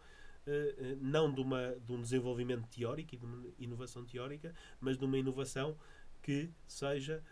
não 0.98 1.30
de, 1.30 1.42
uma, 1.42 1.76
de 1.84 1.92
um 1.92 2.00
desenvolvimento 2.00 2.66
teórico 2.68 3.14
e 3.14 3.18
de 3.18 3.24
uma 3.26 3.46
inovação 3.58 4.02
teórica, 4.02 4.54
mas 4.80 4.96
de 4.96 5.04
uma 5.04 5.18
inovação 5.18 5.76
que 6.22 6.48
seja 6.66 7.22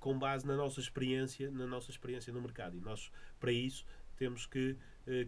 com 0.00 0.18
base 0.18 0.44
na 0.44 0.56
nossa 0.56 0.80
experiência, 0.80 1.48
na 1.52 1.64
nossa 1.64 1.92
experiência 1.92 2.32
no 2.32 2.42
mercado. 2.42 2.76
E 2.76 2.80
nós, 2.80 3.12
para 3.38 3.52
isso, 3.52 3.86
temos 4.16 4.46
que 4.46 4.76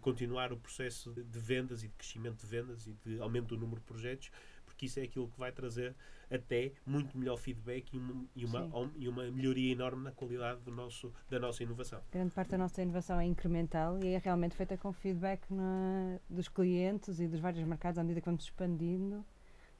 continuar 0.00 0.52
o 0.52 0.56
processo 0.56 1.12
de 1.12 1.38
vendas 1.38 1.84
e 1.84 1.88
de 1.88 1.94
crescimento 1.94 2.40
de 2.40 2.46
vendas 2.46 2.88
e 2.88 2.96
de 3.04 3.20
aumento 3.20 3.54
do 3.54 3.56
número 3.56 3.80
de 3.80 3.86
projetos, 3.86 4.32
porque 4.76 4.86
isso 4.86 5.00
é 5.00 5.04
aquilo 5.04 5.26
que 5.28 5.38
vai 5.38 5.50
trazer 5.50 5.94
até 6.30 6.72
muito 6.84 7.16
melhor 7.16 7.38
feedback 7.38 7.94
e 7.94 7.98
uma, 7.98 8.24
e 8.36 8.44
uma, 8.44 8.92
e 8.96 9.08
uma 9.08 9.30
melhoria 9.30 9.72
enorme 9.72 10.04
na 10.04 10.12
qualidade 10.12 10.60
do 10.60 10.70
nosso, 10.70 11.12
da 11.30 11.38
nossa 11.40 11.62
inovação. 11.62 12.00
Grande 12.12 12.30
parte 12.32 12.50
da 12.50 12.58
nossa 12.58 12.82
inovação 12.82 13.18
é 13.18 13.24
incremental 13.24 13.98
e 14.04 14.08
é 14.08 14.18
realmente 14.18 14.54
feita 14.54 14.76
com 14.76 14.92
feedback 14.92 15.42
na- 15.50 16.18
dos 16.28 16.46
clientes 16.48 17.18
e 17.20 17.26
dos 17.26 17.40
vários 17.40 17.66
mercados 17.66 17.98
à 17.98 18.02
medida 18.02 18.20
que 18.20 18.26
vamos 18.26 18.44
expandindo. 18.44 19.24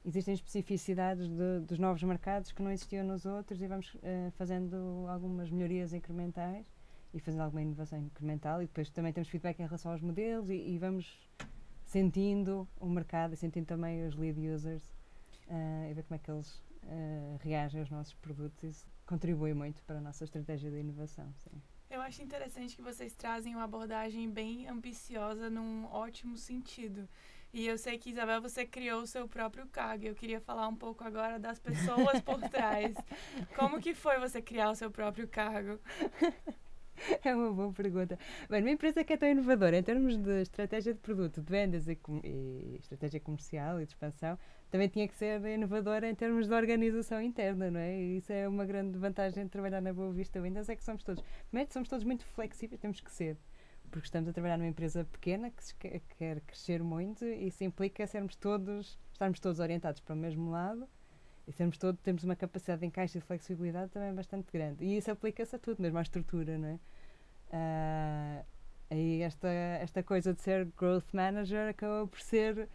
Existem 0.03 0.33
especificidades 0.33 1.27
de- 1.27 1.59
dos 1.67 1.77
novos 1.77 2.01
mercados 2.01 2.51
que 2.51 2.63
não 2.63 2.71
existiam 2.71 3.05
nos 3.05 3.25
outros 3.25 3.61
e 3.61 3.67
vamos 3.67 3.95
eh, 4.01 4.31
fazendo 4.35 5.05
algumas 5.09 5.51
melhorias 5.51 5.93
incrementais 5.93 6.65
e 7.13 7.19
fazendo 7.19 7.41
alguma 7.41 7.61
inovação 7.61 7.99
incremental. 7.99 8.63
E 8.63 8.65
depois 8.65 8.89
também 8.89 9.13
temos 9.13 9.27
feedback 9.29 9.59
em 9.59 9.63
relação 9.65 9.91
aos 9.91 10.01
modelos 10.01 10.49
e, 10.49 10.55
e 10.55 10.77
vamos 10.79 11.29
sentindo 11.87 12.67
o 12.79 12.87
mercado 12.87 13.33
e 13.33 13.37
sentindo 13.37 13.65
também 13.65 14.05
os 14.05 14.15
lead 14.15 14.39
users 14.39 14.83
eh, 15.47 15.87
e 15.89 15.93
ver 15.93 16.03
como 16.03 16.15
é 16.15 16.19
que 16.19 16.29
eles 16.29 16.61
eh, 16.83 17.37
reagem 17.39 17.79
aos 17.79 17.89
nossos 17.89 18.13
produtos. 18.13 18.63
Isso 18.63 18.85
contribui 19.05 19.53
muito 19.53 19.81
para 19.83 19.97
a 19.97 20.01
nossa 20.01 20.25
estratégia 20.25 20.69
de 20.69 20.77
inovação. 20.77 21.33
Sim. 21.37 21.61
Eu 21.89 22.01
acho 22.01 22.21
interessante 22.21 22.75
que 22.75 22.81
vocês 22.81 23.15
trazem 23.15 23.55
uma 23.55 23.63
abordagem 23.63 24.29
bem 24.29 24.67
ambiciosa 24.67 25.49
num 25.49 25.85
ótimo 25.85 26.37
sentido. 26.37 27.07
E 27.53 27.65
eu 27.65 27.77
sei 27.77 27.97
que, 27.97 28.09
Isabel, 28.09 28.41
você 28.41 28.65
criou 28.65 29.01
o 29.01 29.07
seu 29.07 29.25
próprio 29.25 29.65
cargo. 29.67 30.05
Eu 30.05 30.13
queria 30.13 30.41
falar 30.41 30.67
um 30.67 30.75
pouco 30.75 31.05
agora 31.05 31.39
das 31.39 31.57
pessoas 31.57 32.19
por 32.19 32.41
trás. 32.49 32.93
Como 33.55 33.79
que 33.79 33.93
foi 33.93 34.19
você 34.19 34.41
criar 34.41 34.69
o 34.69 34.75
seu 34.75 34.91
próprio 34.91 35.27
cargo? 35.29 35.79
É 37.23 37.35
uma 37.35 37.51
boa 37.51 37.71
pergunta. 37.73 38.17
Bem, 38.49 38.61
uma 38.61 38.71
empresa 38.71 39.03
que 39.03 39.13
é 39.13 39.17
tão 39.17 39.29
inovadora 39.29 39.77
em 39.77 39.83
termos 39.83 40.17
de 40.17 40.41
estratégia 40.41 40.93
de 40.93 40.99
produto, 40.99 41.41
de 41.41 41.49
vendas 41.49 41.87
e, 41.87 41.97
e 42.23 42.77
estratégia 42.79 43.19
comercial 43.19 43.81
e 43.81 43.85
de 43.85 43.91
expansão, 43.91 44.37
também 44.69 44.87
tinha 44.87 45.07
que 45.07 45.15
ser 45.15 45.41
inovadora 45.45 46.09
em 46.09 46.15
termos 46.15 46.47
de 46.47 46.53
organização 46.53 47.21
interna, 47.21 47.71
não 47.71 47.79
é? 47.79 47.99
E 47.99 48.17
isso 48.17 48.31
é 48.31 48.47
uma 48.47 48.65
grande 48.65 48.97
vantagem 48.97 49.45
de 49.45 49.49
trabalhar 49.49 49.81
na 49.81 49.93
Boa 49.93 50.11
Vista 50.11 50.41
Windows, 50.41 50.69
é 50.69 50.75
que 50.75 50.83
somos 50.83 51.03
todos, 51.03 51.23
primeiro, 51.49 51.71
somos 51.71 51.87
todos 51.87 52.03
muito 52.03 52.25
flexíveis, 52.25 52.79
temos 52.81 52.99
que 52.99 53.11
ser, 53.11 53.37
porque 53.89 54.05
estamos 54.05 54.29
a 54.29 54.33
trabalhar 54.33 54.57
numa 54.57 54.67
empresa 54.67 55.05
pequena 55.05 55.51
que 55.51 55.99
quer 56.17 56.41
crescer 56.41 56.83
muito 56.83 57.23
e 57.25 57.47
isso 57.47 57.63
implica 57.63 58.05
sermos 58.07 58.35
todos, 58.35 58.99
estarmos 59.11 59.39
todos 59.39 59.59
orientados 59.59 60.01
para 60.01 60.13
o 60.13 60.17
mesmo 60.17 60.49
lado 60.49 60.87
e 61.47 61.51
sermos 61.53 61.77
todos, 61.77 62.01
temos 62.01 62.23
uma 62.25 62.35
capacidade 62.35 62.81
de 62.81 62.87
encaixe 62.87 63.17
e 63.17 63.21
de 63.21 63.25
flexibilidade 63.25 63.89
também 63.91 64.13
bastante 64.13 64.51
grande. 64.51 64.83
E 64.83 64.97
isso 64.97 65.09
aplica-se 65.09 65.55
a 65.55 65.59
tudo, 65.59 65.81
mesmo 65.81 65.97
à 65.97 66.01
estrutura, 66.01 66.57
não 66.57 66.67
é? 66.67 66.79
Ah, 67.51 68.43
aí 68.89 69.21
esta, 69.21 69.47
esta 69.47 70.03
coisa 70.03 70.33
de 70.33 70.41
ser 70.41 70.65
growth 70.77 71.13
manager 71.13 71.69
acabou 71.69 72.07
por 72.07 72.19
ser 72.19 72.67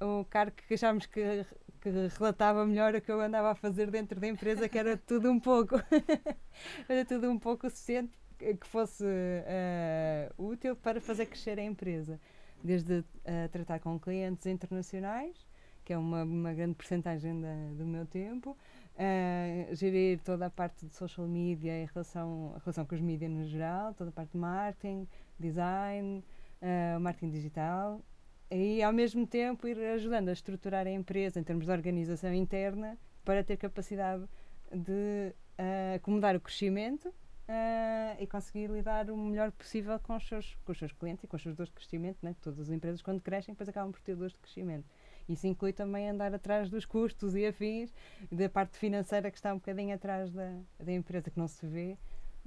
o 0.00 0.24
cargo 0.24 0.56
que 0.56 0.74
achámos 0.74 1.06
que, 1.06 1.46
que 1.80 1.90
relatava 2.18 2.66
melhor 2.66 2.96
o 2.96 3.00
que 3.00 3.12
eu 3.12 3.20
andava 3.20 3.52
a 3.52 3.54
fazer 3.54 3.90
dentro 3.92 4.18
da 4.18 4.26
empresa, 4.26 4.68
que 4.68 4.76
era 4.76 4.96
tudo 4.96 5.30
um 5.30 5.38
pouco. 5.38 5.76
era 6.88 7.04
tudo 7.04 7.30
um 7.30 7.38
pouco 7.38 7.68
o 7.68 7.70
suficiente 7.70 8.12
que 8.38 8.66
fosse 8.66 9.04
ah, 9.46 10.32
útil 10.36 10.74
para 10.74 11.00
fazer 11.00 11.26
crescer 11.26 11.60
a 11.60 11.62
empresa. 11.62 12.20
Desde 12.64 13.04
ah, 13.24 13.48
tratar 13.52 13.78
com 13.78 14.00
clientes 14.00 14.46
internacionais, 14.46 15.47
que 15.88 15.94
é 15.94 15.96
uma, 15.96 16.22
uma 16.22 16.52
grande 16.52 16.74
porcentagem 16.74 17.40
do 17.74 17.86
meu 17.86 18.04
tempo, 18.04 18.54
ah, 18.98 19.74
gerir 19.74 20.20
toda 20.20 20.44
a 20.44 20.50
parte 20.50 20.84
de 20.84 20.94
social 20.94 21.26
media 21.26 21.82
em 21.82 21.86
relação, 21.86 22.52
a 22.56 22.58
relação 22.58 22.84
com 22.84 22.94
os 22.94 23.00
mídias 23.00 23.30
no 23.30 23.46
geral, 23.46 23.94
toda 23.94 24.10
a 24.10 24.12
parte 24.12 24.32
de 24.32 24.36
marketing, 24.36 25.08
design, 25.40 26.22
ah, 26.60 26.98
marketing 27.00 27.30
digital 27.30 28.02
e 28.50 28.82
ao 28.82 28.92
mesmo 28.92 29.26
tempo 29.26 29.66
ir 29.66 29.78
ajudando 29.78 30.28
a 30.28 30.32
estruturar 30.32 30.86
a 30.86 30.90
empresa 30.90 31.40
em 31.40 31.42
termos 31.42 31.64
de 31.64 31.72
organização 31.72 32.34
interna 32.34 32.98
para 33.24 33.42
ter 33.42 33.56
capacidade 33.56 34.28
de 34.70 35.32
uh, 35.58 35.96
acomodar 35.96 36.36
o 36.36 36.40
crescimento 36.40 37.08
uh, 37.08 38.20
e 38.20 38.26
conseguir 38.26 38.68
lidar 38.70 39.10
o 39.10 39.16
melhor 39.16 39.52
possível 39.52 39.98
com 40.00 40.16
os, 40.16 40.28
seus, 40.28 40.54
com 40.66 40.72
os 40.72 40.78
seus 40.78 40.92
clientes 40.92 41.24
e 41.24 41.26
com 41.26 41.36
as 41.36 41.42
suas 41.42 41.56
dores 41.56 41.70
de 41.70 41.76
crescimento. 41.76 42.18
Né? 42.22 42.36
Todas 42.42 42.60
as 42.60 42.68
empresas, 42.68 43.00
quando 43.00 43.22
crescem, 43.22 43.54
depois 43.54 43.68
acabam 43.70 43.90
por 43.90 44.00
ter 44.02 44.14
dores 44.14 44.32
de 44.32 44.38
crescimento. 44.38 44.86
Isso 45.28 45.46
inclui 45.46 45.72
também 45.72 46.08
andar 46.08 46.34
atrás 46.34 46.70
dos 46.70 46.86
custos 46.86 47.34
e 47.34 47.46
afins, 47.46 47.92
da 48.32 48.48
parte 48.48 48.78
financeira 48.78 49.30
que 49.30 49.36
está 49.36 49.52
um 49.52 49.58
bocadinho 49.58 49.94
atrás 49.94 50.32
da, 50.32 50.58
da 50.78 50.92
empresa, 50.92 51.30
que 51.30 51.38
não 51.38 51.46
se 51.46 51.66
vê, 51.66 51.98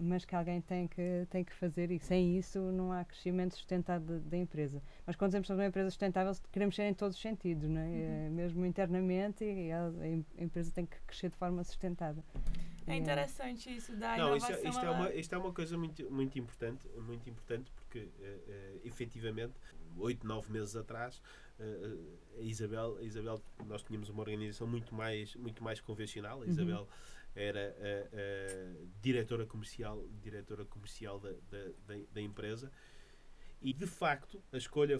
mas 0.01 0.25
que 0.25 0.35
alguém 0.35 0.59
tem 0.61 0.87
que, 0.87 1.27
tem 1.29 1.43
que 1.43 1.53
fazer 1.53 1.91
e 1.91 1.99
sem 1.99 2.37
isso 2.37 2.59
não 2.59 2.91
há 2.91 3.05
crescimento 3.05 3.53
sustentado 3.53 4.19
da 4.21 4.37
empresa. 4.37 4.81
Mas 5.05 5.15
quando 5.15 5.29
dizemos 5.29 5.45
que 5.45 5.47
somos 5.47 5.61
uma 5.61 5.67
empresa 5.67 5.89
sustentável, 5.89 6.33
queremos 6.51 6.75
ser 6.75 6.83
em 6.83 6.93
todos 6.93 7.15
os 7.15 7.21
sentidos, 7.21 7.69
não 7.69 7.81
é? 7.81 7.85
Uhum. 7.85 8.31
mesmo 8.31 8.65
internamente, 8.65 9.43
e 9.45 9.71
a, 9.71 9.85
a, 9.85 10.43
empresa 10.43 10.71
tem 10.71 10.85
que 10.85 10.97
crescer 11.05 11.29
de 11.29 11.37
forma 11.37 11.63
sustentada. 11.63 12.23
É 12.87 12.95
interessante 12.95 13.73
isso 13.73 13.95
da 13.95 14.17
não, 14.17 14.29
inovação. 14.29 14.55
Isto, 14.55 14.67
isto, 14.67 14.85
é 14.85 14.89
uma, 14.89 15.13
isto 15.13 15.35
é 15.35 15.37
uma 15.37 15.53
coisa 15.53 15.77
muito, 15.77 16.11
muito 16.11 16.39
importante, 16.39 16.87
muito 16.97 17.29
importante 17.29 17.71
porque 17.71 17.99
uh, 17.99 18.03
uh, 18.03 18.81
efetivamente, 18.83 19.53
oito, 19.97 20.25
nove 20.25 20.51
meses 20.51 20.75
atrás, 20.75 21.21
a 22.37 22.41
Isabel, 22.41 22.97
a 22.97 23.03
Isabel, 23.03 23.41
nós 23.67 23.83
tínhamos 23.83 24.09
uma 24.09 24.21
organização 24.21 24.67
muito 24.67 24.93
mais, 24.93 25.35
muito 25.35 25.63
mais 25.63 25.79
convencional. 25.79 26.41
A 26.41 26.45
uhum. 26.45 26.49
Isabel 26.49 26.81
uhum. 26.81 26.87
era 27.35 27.75
a, 27.79 28.17
a, 28.17 28.85
diretora 29.01 29.45
comercial, 29.45 30.03
diretora 30.21 30.65
comercial 30.65 31.19
da, 31.19 31.31
da, 31.49 31.95
da, 32.13 32.21
empresa 32.21 32.71
e 33.61 33.73
de 33.73 33.85
facto 33.85 34.41
a 34.51 34.57
escolha 34.57 34.99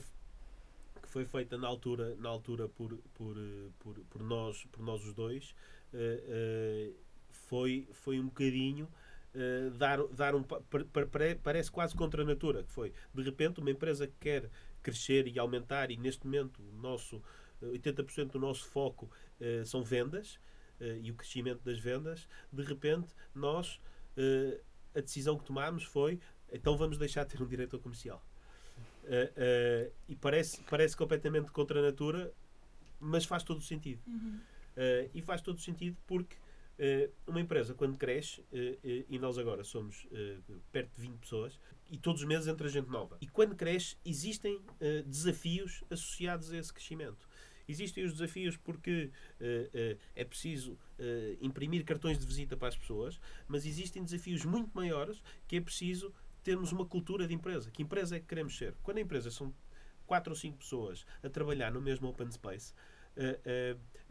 que 1.01 1.07
foi 1.07 1.25
feita 1.25 1.57
na 1.57 1.67
altura, 1.67 2.15
na 2.17 2.29
altura 2.29 2.69
por, 2.69 2.95
por, 3.13 3.35
por, 3.79 3.99
por 4.01 4.23
nós, 4.23 4.65
por 4.71 4.83
nós 4.83 5.03
os 5.03 5.13
dois, 5.13 5.55
uh, 5.93 5.97
uh, 5.97 6.95
foi, 7.31 7.87
foi 7.91 8.19
um 8.19 8.25
bocadinho 8.25 8.87
uh, 9.35 9.71
dar, 9.71 10.05
dar 10.07 10.35
um. 10.35 10.43
Parece 11.43 11.71
quase 11.71 11.95
contra 11.95 12.21
a 12.21 12.25
natura, 12.25 12.63
que 12.63 12.71
foi 12.71 12.93
de 13.13 13.23
repente 13.23 13.59
uma 13.59 13.71
empresa 13.71 14.05
que 14.05 14.13
quer 14.19 14.49
crescer 14.81 15.27
e 15.27 15.39
aumentar, 15.39 15.91
e 15.91 15.97
neste 15.97 16.25
momento 16.25 16.61
o 16.61 16.81
nosso 16.81 17.21
80% 17.61 18.31
do 18.31 18.39
nosso 18.39 18.65
foco 18.65 19.09
uh, 19.39 19.65
são 19.65 19.83
vendas 19.83 20.35
uh, 20.79 20.97
e 21.01 21.11
o 21.11 21.15
crescimento 21.15 21.63
das 21.63 21.79
vendas, 21.79 22.27
de 22.51 22.63
repente 22.63 23.09
nós 23.33 23.79
a 24.93 24.99
decisão 24.99 25.37
que 25.37 25.45
tomámos 25.45 25.85
foi 25.85 26.19
então 26.51 26.75
vamos 26.75 26.97
deixar 26.97 27.23
de 27.23 27.31
ter 27.31 27.41
um 27.41 27.47
diretor 27.47 27.79
comercial. 27.79 28.21
e 30.07 30.15
parece, 30.17 30.61
parece 30.69 30.97
completamente 30.97 31.49
contra 31.49 31.79
a 31.79 31.81
natura, 31.81 32.31
mas 32.99 33.23
faz 33.23 33.41
todo 33.41 33.59
o 33.59 33.61
sentido. 33.61 34.01
Uhum. 34.05 34.39
e 35.13 35.21
faz 35.21 35.41
todo 35.41 35.57
o 35.57 35.61
sentido 35.61 35.97
porque 36.05 36.35
Uh, 36.35 36.50
uma 37.27 37.39
empresa, 37.39 37.73
quando 37.73 37.97
cresce, 37.97 38.41
uh, 38.41 38.43
uh, 38.43 39.05
e 39.09 39.19
nós 39.19 39.37
agora 39.37 39.63
somos 39.63 40.07
perto 40.71 40.95
de 40.95 41.01
20 41.01 41.19
pessoas, 41.19 41.59
e 41.89 41.97
todos 41.97 42.21
os 42.21 42.27
meses 42.27 42.47
entra 42.47 42.67
gente 42.69 42.89
nova. 42.89 43.17
E 43.21 43.27
quando 43.27 43.55
cresce, 43.55 43.97
existem 44.05 44.59
desafios 45.05 45.83
associados 45.89 46.51
a 46.51 46.57
esse 46.57 46.73
crescimento. 46.73 47.27
Existem 47.67 48.03
os 48.05 48.13
desafios 48.13 48.55
porque 48.55 49.11
é 50.15 50.23
preciso 50.23 50.77
imprimir 51.41 51.83
cartões 51.83 52.17
de 52.17 52.25
visita 52.25 52.55
para 52.55 52.69
as 52.69 52.77
pessoas, 52.77 53.19
mas 53.45 53.65
existem 53.65 54.03
desafios 54.03 54.45
muito 54.45 54.71
maiores 54.73 55.21
que 55.47 55.57
é 55.57 55.61
preciso 55.61 56.13
termos 56.43 56.71
uma 56.71 56.85
cultura 56.85 57.27
de 57.27 57.33
empresa. 57.33 57.69
Que 57.69 57.83
empresa 57.83 58.15
é 58.15 58.19
que 58.21 58.25
queremos 58.25 58.57
ser? 58.57 58.73
Quando 58.81 58.99
a 58.99 59.01
empresa 59.01 59.29
são 59.29 59.53
quatro 60.07 60.31
ou 60.31 60.37
cinco 60.37 60.59
pessoas 60.59 61.05
a 61.21 61.29
trabalhar 61.29 61.71
no 61.71 61.81
mesmo 61.81 62.07
open 62.07 62.31
space, 62.31 62.73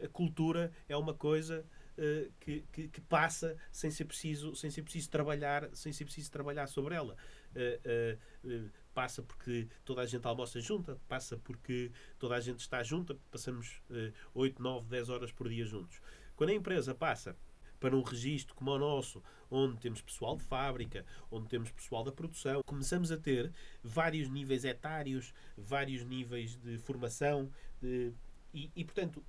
a 0.03 0.07
cultura 0.09 0.71
é 0.87 0.95
uma 0.95 1.15
coisa 1.15 1.65
uh, 2.01 2.31
que, 2.39 2.65
que, 2.71 2.87
que, 2.87 3.01
passa 3.01 3.55
sem 3.71 3.91
ser 3.91 4.05
preciso 4.05 4.55
sem 4.55 4.69
ser 4.71 4.81
preciso 4.81 5.09
trabalhar 5.09 5.69
sem 5.73 5.93
ser 5.93 6.05
preciso 6.05 6.31
trabalhar 6.31 6.67
sobre 6.67 6.95
ela. 6.95 7.15
Uh, 7.55 8.17
uh, 8.47 8.71
passa 8.93 9.21
porque 9.21 9.67
toda 9.85 10.01
a 10.01 10.05
gente 10.05 10.25
almoça 10.25 10.59
junta 10.59 10.99
passa 11.07 11.37
porque 11.37 11.91
toda 12.19 12.35
a 12.35 12.39
gente 12.39 12.59
está 12.59 12.83
junta 12.83 13.17
passamos 13.29 13.81
uh, 13.89 14.13
8, 14.33 14.61
9, 14.61 14.87
10 14.87 15.09
horas 15.09 15.31
por 15.31 15.47
dia 15.47 15.65
juntos. 15.65 16.01
Quando 16.35 16.49
a 16.49 16.53
empresa 16.53 16.95
passa 16.95 17.37
para 17.79 17.95
um 17.95 18.01
registro 18.03 18.53
como 18.53 18.71
o 18.71 18.77
nosso, 18.77 19.23
onde 19.49 19.77
temos 19.79 20.01
pessoal 20.01 20.37
de 20.37 20.43
fábrica, 20.43 21.03
onde 21.31 21.49
temos 21.49 21.71
pessoal 21.71 22.03
da 22.03 22.11
produção, 22.11 22.61
começamos 22.63 23.11
a 23.11 23.17
ter 23.17 23.51
vários 23.83 24.29
níveis 24.29 24.63
etários, 24.63 25.33
vários 25.57 26.05
níveis 26.05 26.55
de 26.57 26.77
formação, 26.77 27.51
de, 27.81 28.13
e, 28.53 28.69
e, 28.75 28.85
portanto, 28.85 29.23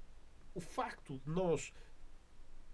o 0.55 0.61
facto 0.61 1.19
de 1.25 1.31
nós 1.31 1.73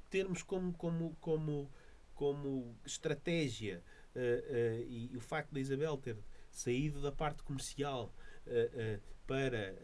termos 0.09 0.42
como, 0.42 0.73
como, 0.75 1.16
como, 1.21 1.71
como 2.14 2.77
estratégia 2.85 3.83
uh, 4.14 4.18
uh, 4.18 4.85
e, 4.88 5.11
e, 5.12 5.16
o 5.16 5.21
facto 5.21 5.53
da 5.53 5.61
Isabel 5.61 5.97
ter 5.97 6.16
saído 6.51 7.01
da 7.01 7.12
parte 7.12 7.42
comercial 7.42 8.14
uh, 8.47 9.01
para 9.27 9.75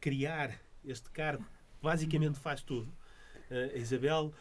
criar 0.00 0.58
este 0.82 1.10
cargo, 1.10 1.44
basicamente 1.82 2.38
faz 2.38 2.62
tudo. 2.62 2.90
a 3.50 3.76
Isabel 3.76 4.32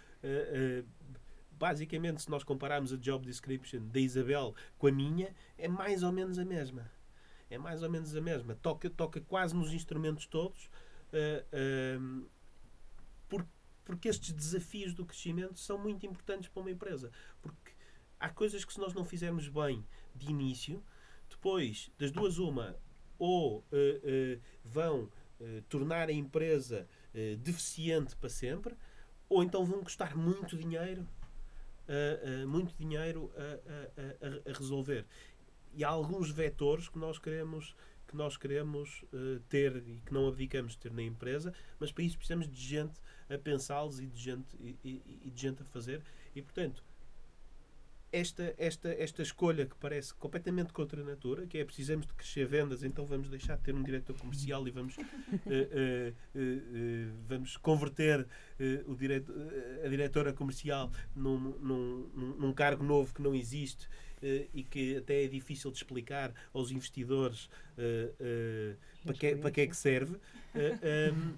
basicamente, 1.51 2.21
se 2.21 2.29
nós 2.29 2.43
compararmos 2.43 2.93
a 2.93 2.97
job 2.97 3.25
description 3.25 3.81
da 3.88 3.99
Isabel 3.99 4.55
com 4.77 4.88
a 4.88 4.91
minha, 4.91 5.34
é 5.58 5.67
mais 5.67 6.03
ou 6.03 6.12
menos 6.12 6.38
a 6.39 6.45
mesma. 6.45 6.89
É 7.49 7.58
mais 7.58 7.84
ou 7.84 7.89
menos 7.89 8.15
a 8.15 8.21
mesma. 8.21 8.55
Toca, 8.55 8.89
toca 8.89 9.21
quase 9.21 9.55
nos 9.55 9.71
instrumentos 9.71 10.25
todos. 10.25 10.69
Uh, 11.12 12.27
porque 13.86 14.10
estes 14.10 14.34
desafios 14.34 14.93
do 14.93 15.06
crescimento 15.06 15.60
são 15.60 15.78
muito 15.78 16.06
importantes 16.06 16.50
para 16.50 16.62
uma 16.62 16.71
empresa. 16.71 17.12
Porque 17.41 17.71
há 18.19 18.28
coisas 18.30 18.65
que 18.65 18.74
se 18.74 18.80
nós 18.80 18.93
não 18.93 19.06
fizermos 19.06 19.48
bem 19.48 19.86
de 20.13 20.30
início, 20.30 20.84
depois, 21.30 21.91
das 21.98 22.12
duas, 22.12 22.39
uma, 22.39 22.76
ou 23.17 23.60
uh, 23.60 23.62
uh, 23.62 24.41
vão 24.63 25.04
uh, 25.04 25.62
tornar 25.69 26.10
a 26.10 26.13
empresa 26.13 26.88
deficiente 27.39 28.13
para 28.17 28.28
sempre, 28.28 28.76
ou 29.30 29.41
então 29.41 29.63
vão 29.63 29.82
custar 29.82 30.17
muito 30.17 30.58
dinheiro, 30.58 31.08
muito 32.45 32.76
dinheiro 32.78 33.32
a, 33.38 33.41
a, 33.41 34.50
a, 34.50 34.52
a 34.52 34.58
resolver. 34.58 35.06
E 35.74 35.82
há 35.82 35.88
alguns 35.88 36.30
vetores 36.30 36.89
que 36.89 37.00
nós 37.00 37.17
queremos 37.17 37.74
que 38.06 38.17
nós 38.17 38.36
queremos 38.36 39.06
ter 39.48 39.78
e 39.88 40.02
que 40.02 40.13
não 40.13 40.28
abdicamos 40.28 40.74
de 40.74 40.80
ter 40.80 40.91
na 40.91 41.04
empresa, 41.04 41.54
mas 41.80 41.89
para 41.89 42.04
isso 42.04 42.17
precisamos 42.17 42.52
de 42.52 42.62
gente 42.62 43.00
a 43.29 43.38
pensá-los 43.38 43.99
e, 43.99 44.07
de 44.07 44.19
gente, 44.19 44.55
e, 44.59 44.77
e, 44.83 45.21
e 45.25 45.31
de 45.31 45.41
gente 45.41 45.61
a 45.61 45.65
fazer. 45.65 46.01
E, 46.35 46.41
portanto, 46.41 46.83
esta, 48.15 48.55
esta, 48.57 48.89
esta 48.89 49.21
escolha 49.21 49.65
que 49.65 49.75
parece 49.75 50.13
completamente 50.13 50.71
contra 50.71 51.01
a 51.01 51.03
natura, 51.03 51.45
que 51.45 51.57
é 51.57 51.65
precisamos 51.65 52.07
de 52.07 52.13
crescer 52.13 52.47
vendas, 52.47 52.83
então 52.83 53.05
vamos 53.05 53.29
deixar 53.29 53.57
de 53.57 53.63
ter 53.63 53.75
um 53.75 53.83
diretor 53.83 54.17
comercial 54.17 54.65
e 54.67 54.71
vamos, 54.71 54.95
uh, 54.97 55.01
uh, 55.01 56.13
uh, 56.35 57.13
vamos 57.27 57.57
converter 57.57 58.25
o 58.88 58.95
direto, 58.95 59.33
a 59.83 59.88
diretora 59.89 60.31
comercial 60.31 60.89
num, 61.13 61.38
num, 61.59 62.35
num, 62.39 62.53
cargo 62.53 62.83
novo 62.83 63.13
que 63.13 63.21
não 63.21 63.35
existe 63.35 63.89
e 64.53 64.63
que 64.63 64.95
até 64.95 65.25
é 65.25 65.27
difícil 65.27 65.69
de 65.71 65.77
explicar 65.77 66.33
aos 66.53 66.71
investidores 66.71 67.49
para, 69.03 69.13
que, 69.13 69.35
para 69.35 69.51
que 69.51 69.61
é 69.61 69.67
que 69.67 69.75
serve. 69.75 70.15
Um, 70.55 71.33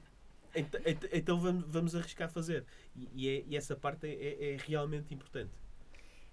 então, 0.56 0.82
então, 1.12 1.40
vamos, 1.40 1.66
vamos 1.68 1.96
arriscar 1.96 2.30
fazer. 2.30 2.66
E, 2.96 3.28
é, 3.30 3.44
e 3.48 3.56
essa 3.56 3.76
parte 3.76 4.08
é, 4.08 4.12
é, 4.12 4.54
é 4.54 4.58
realmente 4.58 5.14
importante. 5.14 5.52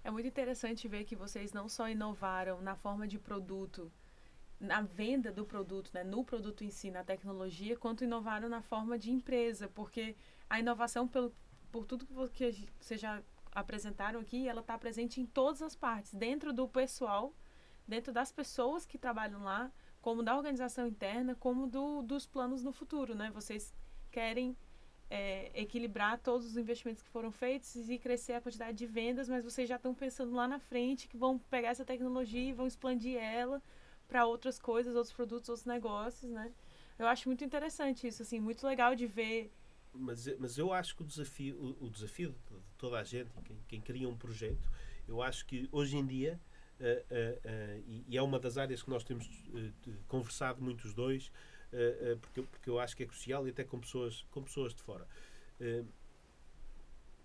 É 0.03 0.11
muito 0.11 0.27
interessante 0.27 0.87
ver 0.87 1.03
que 1.03 1.15
vocês 1.15 1.51
não 1.51 1.67
só 1.67 1.89
inovaram 1.89 2.61
na 2.61 2.75
forma 2.75 3.07
de 3.07 3.17
produto, 3.17 3.91
na 4.59 4.81
venda 4.81 5.31
do 5.31 5.45
produto, 5.45 5.89
né, 5.93 6.03
no 6.03 6.23
produto 6.23 6.63
em 6.63 6.69
si, 6.69 6.91
na 6.91 7.03
tecnologia, 7.03 7.75
quanto 7.75 8.03
inovaram 8.03 8.47
na 8.47 8.61
forma 8.61 8.99
de 8.99 9.11
empresa, 9.11 9.67
porque 9.67 10.15
a 10.49 10.59
inovação, 10.59 11.07
pelo, 11.07 11.33
por 11.71 11.85
tudo 11.85 12.05
que 12.05 12.13
vocês 12.13 13.01
já 13.01 13.21
apresentaram 13.51 14.19
aqui, 14.19 14.47
ela 14.47 14.61
está 14.61 14.77
presente 14.77 15.19
em 15.19 15.25
todas 15.25 15.61
as 15.61 15.75
partes, 15.75 16.13
dentro 16.13 16.53
do 16.53 16.67
pessoal, 16.67 17.33
dentro 17.87 18.13
das 18.13 18.31
pessoas 18.31 18.85
que 18.85 18.97
trabalham 18.97 19.43
lá, 19.43 19.71
como 20.01 20.21
da 20.21 20.37
organização 20.37 20.85
interna, 20.85 21.33
como 21.35 21.65
do, 21.65 22.03
dos 22.03 22.27
planos 22.27 22.63
no 22.63 22.71
futuro, 22.71 23.15
né? 23.15 23.31
Vocês 23.31 23.73
querem 24.15 24.55
é, 25.09 25.51
equilibrar 25.53 26.17
todos 26.19 26.45
os 26.47 26.55
investimentos 26.55 27.03
que 27.03 27.09
foram 27.09 27.31
feitos 27.31 27.75
e 27.89 27.97
crescer 27.97 28.31
a 28.33 28.41
quantidade 28.41 28.77
de 28.77 28.85
vendas, 28.85 29.27
mas 29.27 29.43
vocês 29.43 29.67
já 29.67 29.75
estão 29.75 29.93
pensando 29.93 30.33
lá 30.33 30.47
na 30.47 30.57
frente 30.57 31.09
que 31.09 31.17
vão 31.17 31.37
pegar 31.37 31.69
essa 31.69 31.83
tecnologia 31.83 32.49
e 32.49 32.53
vão 32.53 32.65
expandir 32.65 33.17
ela 33.17 33.61
para 34.07 34.25
outras 34.25 34.57
coisas, 34.57 34.95
outros 34.95 35.13
produtos, 35.13 35.49
outros 35.49 35.65
negócios, 35.65 36.31
né? 36.31 36.49
Eu 36.97 37.07
acho 37.07 37.27
muito 37.27 37.43
interessante 37.43 38.07
isso, 38.07 38.21
assim, 38.21 38.39
muito 38.39 38.65
legal 38.65 38.95
de 38.95 39.05
ver. 39.05 39.51
Mas, 39.93 40.27
mas 40.39 40.57
eu 40.57 40.71
acho 40.71 40.95
que 40.95 41.03
o 41.03 41.05
desafio, 41.05 41.57
o, 41.57 41.87
o 41.87 41.89
desafio 41.89 42.31
de 42.31 42.37
toda 42.77 42.97
a 42.97 43.03
gente, 43.03 43.29
quem, 43.43 43.57
quem, 43.67 43.81
cria 43.81 44.07
um 44.07 44.15
projeto, 44.15 44.71
eu 45.09 45.21
acho 45.21 45.45
que 45.45 45.67
hoje 45.73 45.97
em 45.97 46.05
dia, 46.05 46.39
uh, 46.79 46.83
uh, 46.83 46.87
uh, 46.87 47.83
e, 47.85 48.05
e, 48.07 48.17
é 48.17 48.21
uma 48.21 48.39
das 48.39 48.57
áreas 48.57 48.81
que 48.81 48.89
nós 48.89 49.03
temos 49.03 49.29
conversado 50.07 50.61
muito 50.61 50.85
os 50.85 50.93
dois, 50.93 51.29
porque, 52.21 52.39
eu- 52.39 52.45
porque 52.45 52.69
eu 52.69 52.79
acho 52.79 52.95
que 52.95 53.03
é 53.03 53.05
crucial 53.05 53.47
e 53.47 53.49
até 53.51 53.63
com 53.63 53.79
pessoas, 53.79 54.25
com 54.31 54.41
pessoas 54.43 54.73
de 54.73 54.81
fora. 54.81 55.07
Eh, 55.59 55.83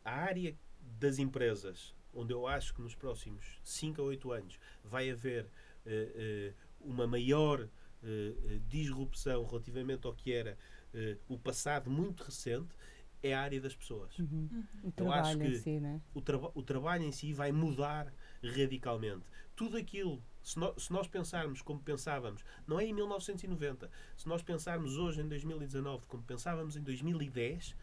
a 0.05 0.13
área 0.13 0.57
das 0.99 1.19
empresas, 1.19 1.95
onde 2.15 2.33
eu 2.33 2.47
acho 2.47 2.75
que 2.75 2.83
nos 2.83 2.95
próximos 2.95 3.61
5 3.63 4.01
a 4.01 4.05
8 4.05 4.33
anos 4.33 4.59
vai 4.85 5.11
haver 5.11 5.47
eh, 5.87 6.13
eh, 6.15 6.53
uma 6.81 7.07
maior 7.07 7.69
eh, 8.03 8.35
eh, 8.45 8.61
disrupção 8.69 9.45
relativamente 9.45 10.07
ao 10.07 10.15
que 10.15 10.33
era 10.33 10.57
eh, 10.95 11.17
o 11.29 11.39
passado 11.39 11.91
muito 11.91 12.25
recente, 12.25 12.75
é 13.23 13.35
a 13.35 13.41
área 13.43 13.61
das 13.61 13.75
pessoas 13.77 14.19
Uhum. 14.19 14.65
O 14.83 14.93
Eu 14.97 15.13
acho 15.13 15.39
que- 15.39 15.59
si, 15.59 15.79
né? 15.79 16.01
o, 16.15 16.21
traba- 16.23 16.51
o 16.55 16.63
trabalho 16.63 17.05
em 17.05 17.13
si 17.13 17.33
vai 17.35 17.53
mudar 17.53 18.11
radicalmente. 18.43 19.25
Tudo 19.55 19.77
aquilo, 19.77 20.23
se, 20.43 20.59
nó- 20.59 20.75
se 20.77 20.93
nós 20.93 21.07
pensarmos 21.09 21.63
como 21.63 21.81
pensávamos, 21.81 22.45
não 22.67 22.79
é 22.81 22.85
em 22.87 22.93
1990, 22.93 23.91
se 24.17 24.29
nós 24.29 24.43
pensarmos 24.43 24.97
hoje 24.97 25.21
em 25.21 25.29
2019 25.29 26.07
como 26.07 26.23
pensávamos 26.23 26.77
em 26.77 26.83
2010, 26.83 27.75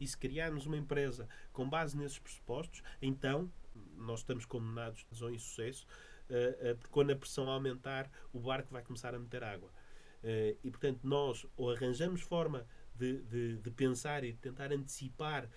e 0.00 0.06
se 0.06 0.16
criarmos 0.18 0.66
uma 0.66 0.76
empresa 0.76 1.28
com 1.52 1.68
base 1.68 1.96
nesses 1.96 2.18
pressupostos, 2.18 2.82
então 3.00 3.50
nós 3.96 4.20
estamos 4.20 4.44
condenados 4.44 5.04
a 5.22 5.30
insucesso, 5.30 5.86
eh, 6.28 6.58
eh, 6.60 6.74
porque 6.74 6.90
quando 6.90 7.10
a 7.12 7.16
pressão 7.16 7.48
aumentar, 7.48 8.10
o 8.32 8.40
barco 8.40 8.72
vai 8.72 8.82
começar 8.82 9.14
a 9.14 9.18
meter 9.18 9.42
água. 9.44 9.70
Eh, 10.22 10.56
e 10.64 10.70
portanto, 10.70 11.00
nós 11.04 11.46
ou 11.56 11.70
arranjamos 11.70 12.20
forma 12.22 12.66
de, 12.94 13.18
de- 13.22 13.56
de 13.58 13.70
pensar 13.70 14.24
e 14.24 14.32
de 14.32 14.38
tentar 14.38 14.72
antecipar 14.72 15.48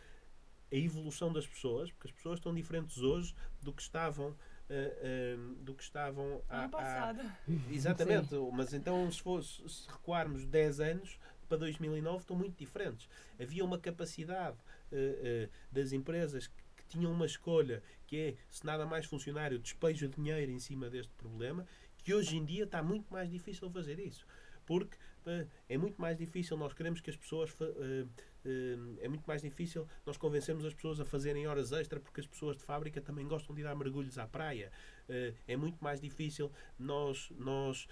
a 0.72 0.76
evolução 0.76 1.32
das 1.32 1.48
pessoas, 1.48 1.91
porque 1.91 2.08
as 2.08 2.13
pessoas 2.13 2.39
estão 2.39 2.54
diferentes 2.54 2.98
hoje 3.00 3.34
do 3.62 3.72
que 3.74 3.82
estavam 3.82 4.36
eh, 4.69 5.38
do 5.62 5.73
que 5.73 5.84
estavam 5.84 6.41
há, 6.49 6.58
Ano 6.58 6.65
há- 6.65 6.69
passado. 6.69 7.32
Exatamente, 7.69 8.36
mas 8.53 8.73
então 8.73 9.10
se, 9.12 9.21
fosse, 9.21 9.67
se 9.69 9.89
recuarmos 9.89 10.45
10 10.45 10.80
anos 10.80 11.19
para 11.47 11.58
2009 11.58 12.19
estão 12.19 12.36
muito 12.36 12.58
diferentes. 12.58 13.08
Havia 13.41 13.63
uma 13.63 13.77
capacidade 13.80 14.58
eh, 14.91 15.49
das 15.71 15.91
empresas 15.93 16.47
que, 16.47 16.63
que 16.77 16.84
tinham 16.88 17.12
uma 17.12 17.25
escolha 17.25 17.82
que 18.06 18.17
é, 18.17 18.36
se 18.49 18.65
nada 18.65 18.86
mais 18.86 19.06
funcionar, 19.06 19.51
eu 19.51 19.60
despejo 19.60 20.08
dinheiro 20.08 20.51
em 20.51 20.60
cima 20.60 20.89
deste 20.89 21.12
problema, 21.13 21.65
que 21.97 22.13
hoje 22.13 22.38
em 22.38 22.45
dia 22.45 22.63
está 22.63 22.82
muito 22.82 23.12
mais 23.12 23.30
difícil 23.30 23.69
fazer 23.69 23.99
isso. 23.99 24.25
Porque 24.65 24.97
é 25.68 25.78
muito 25.78 26.00
mais 26.00 26.18
difícil, 26.18 26.58
nós 26.58 26.74
queremos 26.74 27.02
que 27.02 27.10
as 27.10 27.16
pessoas. 27.18 27.54
eh, 27.62 28.06
eh, 28.46 28.78
é 29.02 29.08
muito 29.08 29.26
mais 29.28 29.42
difícil 29.42 29.88
nós 30.06 30.18
convencermos 30.18 30.63
as 30.66 30.74
pessoas 30.74 31.00
a 31.00 31.06
fazerem 31.06 31.48
horas 31.48 31.72
extra 31.72 32.00
porque 32.00 32.22
as 32.22 32.28
pessoas 32.28 32.58
de 32.58 32.63
fábrica 32.63 33.02
também 33.02 33.28
gostam 33.28 33.54
de 33.56 33.62
ir 33.62 33.63
dar 33.66 33.76
mergulhos 33.76 34.18
à 34.18 34.28
praia. 34.28 34.72
Eh, 35.10 35.34
é 35.48 35.58
muito 35.58 35.78
mais 35.84 36.00
difícil 36.00 36.52
nós, 36.80 37.30
nós 37.38 37.88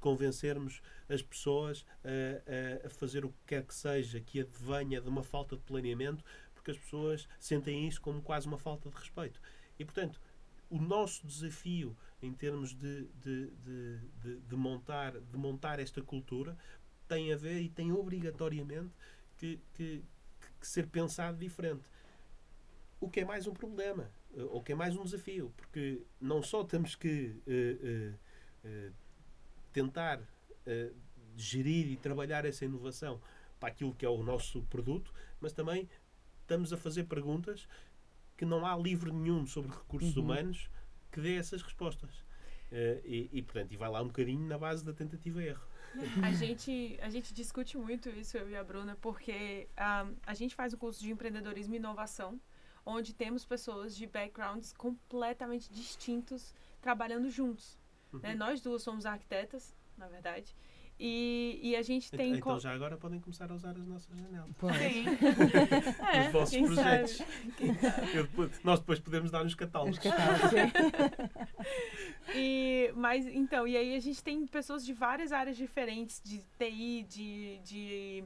convencermos 0.00 0.80
as 1.08 1.22
pessoas 1.22 1.84
a- 2.04 2.86
a 2.86 2.90
fazer 2.90 3.24
o 3.24 3.30
que 3.30 3.38
quer 3.46 3.62
que 3.64 3.74
seja 3.74 4.20
que 4.20 4.40
advenha 4.40 5.00
de 5.00 5.08
uma 5.08 5.22
falta 5.22 5.56
de 5.56 5.62
planeamento, 5.62 6.24
porque 6.54 6.70
as 6.70 6.78
pessoas 6.78 7.28
sentem 7.38 7.86
isso 7.86 8.00
como 8.00 8.20
quase 8.22 8.46
uma 8.46 8.58
falta 8.58 8.88
de 8.88 8.96
respeito. 8.96 9.40
E, 9.78 9.84
portanto, 9.84 10.20
o 10.70 10.80
nosso 10.80 11.26
desafio 11.26 11.96
em 12.22 12.32
termos 12.32 12.74
de, 12.74 13.06
de, 13.20 13.50
de, 14.20 14.40
de, 14.40 14.56
montar, 14.56 15.12
de 15.12 15.36
montar 15.36 15.78
esta 15.78 16.02
cultura 16.02 16.56
tem 17.08 17.32
a 17.32 17.36
ver 17.36 17.60
e 17.60 17.68
tem 17.68 17.92
obrigatoriamente 17.92 18.92
que, 19.36 19.60
que, 19.74 20.02
que 20.60 20.66
ser 20.66 20.86
pensado 20.86 21.38
diferente. 21.38 21.84
O 23.00 23.08
que 23.08 23.20
é 23.20 23.24
mais 23.24 23.46
um 23.46 23.52
problema, 23.52 24.10
eh, 24.36 24.42
ou 24.44 24.62
que 24.62 24.72
é 24.72 24.74
mais 24.74 24.96
um 24.96 25.04
desafio, 25.04 25.52
porque 25.56 26.02
não 26.20 26.42
só 26.42 26.64
temos 26.64 26.94
que 26.94 27.36
eh, 27.46 27.76
eh, 27.82 28.12
eh, 28.64 28.90
tentar 29.72 30.20
gerir 31.36 31.86
e 31.92 31.96
trabalhar 31.96 32.44
essa 32.44 32.64
inovação 32.64 33.20
para 33.60 33.68
aquilo 33.68 33.94
que 33.94 34.04
é 34.04 34.08
o 34.08 34.22
nosso 34.24 34.62
produto, 34.62 35.12
mas 35.40 35.52
também 35.52 35.88
estamos 36.40 36.72
a 36.72 36.76
fazer 36.76 37.04
perguntas 37.04 37.68
que 38.36 38.44
não 38.44 38.64
há 38.66 38.76
livro 38.76 39.12
nenhum 39.12 39.46
sobre 39.46 39.70
recursos 39.70 40.16
Uhum. 40.16 40.22
humanos 40.24 40.70
que 41.10 41.20
dê 41.20 41.36
essas 41.36 41.62
respostas. 41.62 42.24
Eh, 42.70 43.00
e, 43.04 43.28
e, 43.38 43.42
portanto, 43.42 43.72
e 43.72 43.76
vai 43.76 43.88
lá 43.88 44.02
um 44.02 44.08
bocadinho 44.08 44.46
na 44.46 44.58
base 44.58 44.84
da 44.84 44.92
tentativa 44.92 45.42
e 45.42 45.48
erro. 45.48 45.62
A 46.22 46.30
gente, 46.32 46.98
a 47.00 47.08
gente 47.08 47.32
discute 47.32 47.78
muito 47.78 48.08
isso, 48.10 48.36
eu 48.36 48.50
e 48.50 48.56
a 48.56 48.62
Bruna, 48.62 48.96
porque 49.00 49.68
ah, 49.76 50.06
a 50.26 50.34
gente 50.34 50.54
faz 50.54 50.74
um 50.74 50.76
curso 50.76 51.00
de 51.00 51.10
empreendedorismo 51.10 51.74
e 51.74 51.78
inovação, 51.78 52.38
onde 52.84 53.14
temos 53.14 53.44
pessoas 53.46 53.96
de 53.96 54.06
backgrounds 54.06 54.72
completamente 54.72 55.70
distintos 55.72 56.54
trabalhando 56.82 57.30
juntos. 57.30 57.78
né? 58.12 58.32
Uhum. 58.32 58.38
Nós 58.38 58.60
duas 58.60 58.82
somos 58.82 59.06
arquitetas, 59.06 59.74
na 59.96 60.08
verdade, 60.08 60.54
e, 60.98 61.60
e 61.62 61.76
a 61.76 61.82
gente 61.82 62.10
tem... 62.10 62.36
então 62.36 62.54
co- 62.54 62.58
já 62.60 62.72
agora 62.72 62.96
podem 62.96 63.20
começar 63.20 63.50
a 63.50 63.54
usar 63.54 63.76
as 63.76 63.86
nossas 63.86 64.16
janelas. 64.16 64.50
Pois. 64.58 64.76
Sim. 64.76 65.04
Os 66.26 66.32
vossos 66.32 66.50
quem 66.50 66.64
projetos. 66.64 67.10
sabe, 67.16 67.52
quem 67.56 67.74
sabe. 67.74 68.16
Eu 68.16 68.22
depois- 68.26 68.60
nós 68.64 68.80
depois 68.80 68.98
podemos 69.00 69.30
dar 69.30 69.44
nos 69.44 69.54
catálogos. 69.54 69.96
Os 69.98 70.02
catálogos. 70.02 70.50
E, 72.34 72.92
mas 72.96 73.26
então, 73.26 73.66
e 73.68 73.76
aí 73.76 73.94
a 73.94 74.00
gente 74.00 74.22
tem 74.22 74.46
pessoas 74.46 74.84
de 74.84 74.92
várias 74.92 75.32
áreas 75.32 75.56
diferentes, 75.56 76.20
de 76.24 76.38
TI, 76.58 77.06
de, 77.08 77.58
de 77.58 78.24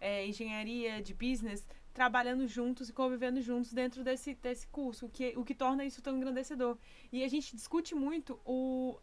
é, 0.00 0.26
engenharia, 0.26 1.02
de 1.02 1.12
business, 1.12 1.66
trabalhando 1.92 2.46
juntos 2.46 2.88
e 2.88 2.92
convivendo 2.92 3.40
juntos 3.40 3.72
dentro 3.72 4.04
desse, 4.04 4.34
desse 4.36 4.66
curso, 4.68 5.06
o 5.06 5.08
que, 5.08 5.32
o 5.36 5.44
que 5.44 5.54
torna 5.54 5.84
isso 5.84 6.00
tão 6.00 6.16
engrandecedor. 6.16 6.78
E 7.12 7.24
a 7.24 7.28
gente 7.28 7.54
discute 7.56 7.94
muito 7.94 8.38
o, 8.44 8.98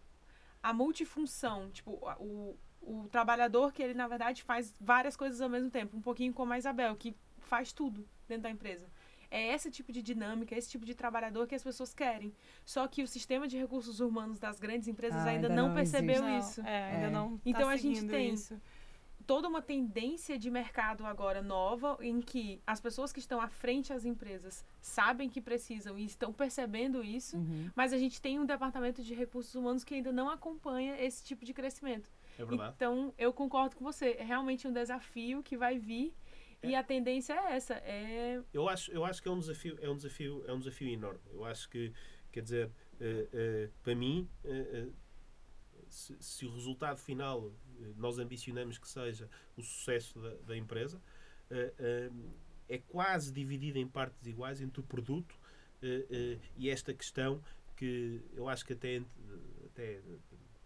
a 0.63 0.74
multifunção, 0.74 1.69
tipo, 1.72 1.91
o, 2.19 2.58
o 2.82 3.08
trabalhador 3.10 3.72
que 3.74 3.82
ele, 3.84 3.94
na 3.94 4.08
verdade, 4.08 4.44
faz 4.44 4.74
várias 4.80 5.15
coisas 5.15 5.42
ao 5.42 5.50
mesmo 5.50 5.70
tempo, 5.70 5.96
um 5.98 6.02
pouquinho 6.02 6.34
como 6.34 6.54
a 6.54 6.58
Isabel, 6.58 6.96
que 6.96 7.15
faz 7.39 7.72
tudo 7.74 8.08
dentro 8.28 8.44
da 8.44 8.50
empresa. 8.50 8.88
É 9.32 9.54
esse 9.54 9.70
tipo 9.70 9.92
de 9.92 10.02
dinâmica, 10.02 10.56
esse 10.58 10.70
tipo 10.72 10.84
de 10.86 10.96
trabalhador 10.96 11.46
que 11.46 11.54
as 11.54 11.62
pessoas 11.63 11.94
querem. 11.94 12.34
Só 12.65 12.88
que 12.88 13.04
o 13.04 13.08
sistema 13.08 13.48
de 13.48 13.58
recursos 13.58 14.00
humanos 14.00 14.39
das 14.39 14.60
grandes 14.60 14.88
empresas 14.88 15.20
Ah, 15.22 15.30
ainda, 15.30 15.48
ainda 15.48 15.62
não, 15.62 15.68
não 15.70 15.76
percebeu 15.76 16.22
Não, 16.22 16.39
isso. 16.39 16.62
É, 16.62 16.86
ainda 16.94 17.08
É. 17.08 17.10
não 17.12 17.38
tá 17.38 17.42
Então 17.46 17.70
a 17.70 17.76
gente 17.76 18.08
tem- 18.08 18.34
isso. 18.34 18.60
Toda 19.28 19.48
uma 19.48 19.62
tendência 19.62 20.39
de 20.39 20.50
mercado 20.50 21.06
agora 21.06 21.44
nova 21.44 21.96
em 22.02 22.20
que 22.20 22.60
as 22.65 22.80
pessoas 22.82 23.13
que 23.13 23.20
estão 23.20 23.39
à 23.39 23.48
frente 23.48 23.89
das 23.89 24.04
empresas 24.04 24.65
sabem 24.82 25.30
que 25.30 25.39
precisam 25.39 26.00
e 26.00 26.06
estão 26.06 26.34
percebendo 26.34 27.04
isso, 27.04 27.38
Uhum. 27.38 27.70
mas 27.76 27.94
a 27.94 27.98
gente 28.00 28.20
tem 28.20 28.39
um 28.39 28.46
departamento 28.46 29.04
de 29.04 29.13
recursos 29.13 29.54
humanos 29.54 29.84
que 29.84 29.94
ainda 29.94 30.12
não 30.12 30.28
acompanha 30.32 31.00
esse 31.00 31.24
tipo 31.24 31.46
de 31.46 31.54
crescimento. 31.54 32.10
É 32.39 32.45
verdade. 32.45 32.73
Então, 32.75 33.13
eu 33.17 33.34
concordo 33.34 33.75
com 33.75 33.84
você. 33.84 34.15
É 34.17 34.23
realmente 34.23 34.65
um 34.65 34.71
desafio 34.71 35.43
que 35.43 35.58
vai 35.58 35.78
vir 35.78 36.15
e 36.63 36.73
a 36.73 36.82
tendência 36.82 37.34
é 37.34 37.56
essa. 37.56 37.73
É 37.75 38.41
Eu 38.54 38.69
acho, 38.69 38.91
eu 38.91 39.04
acho 39.04 39.21
que 39.21 39.28
é 39.28 39.32
um 39.32 39.39
desafio, 39.39 39.78
é 39.82 39.89
um 39.89 39.95
desafio, 39.97 40.43
é 40.47 40.54
um 40.54 40.60
desafio 40.60 40.88
enorme. 40.88 41.19
Eu 41.32 41.43
acho 41.43 41.69
que, 41.69 41.93
quer 42.32 42.41
dizer, 42.41 42.71
eh, 42.99 43.28
eh, 43.34 43.69
para 43.84 43.93
mim, 43.93 44.30
eh, 44.45 44.88
se, 45.89 46.15
se 46.19 46.45
o 46.45 46.54
resultado 46.54 46.97
final 46.97 47.52
nós 47.97 48.17
ambicionamos 48.19 48.78
que 48.78 48.88
seja 48.88 49.30
o 49.58 49.62
sucesso 49.62 50.19
da, 50.19 50.34
da 50.47 50.58
empresa, 50.58 51.02
é 52.67 52.78
quase 52.78 53.34
dividido 53.34 53.80
em 53.80 53.88
partes 53.88 54.28
iguais 54.28 54.62
entre 54.62 54.82
o 54.82 54.84
produto 54.84 55.39
e 56.58 56.69
esta 56.69 56.93
questão 56.93 57.41
que 57.75 58.21
eu 58.34 58.47
acho 58.49 58.65
que 58.65 58.73
até, 58.73 59.02
até 59.65 60.02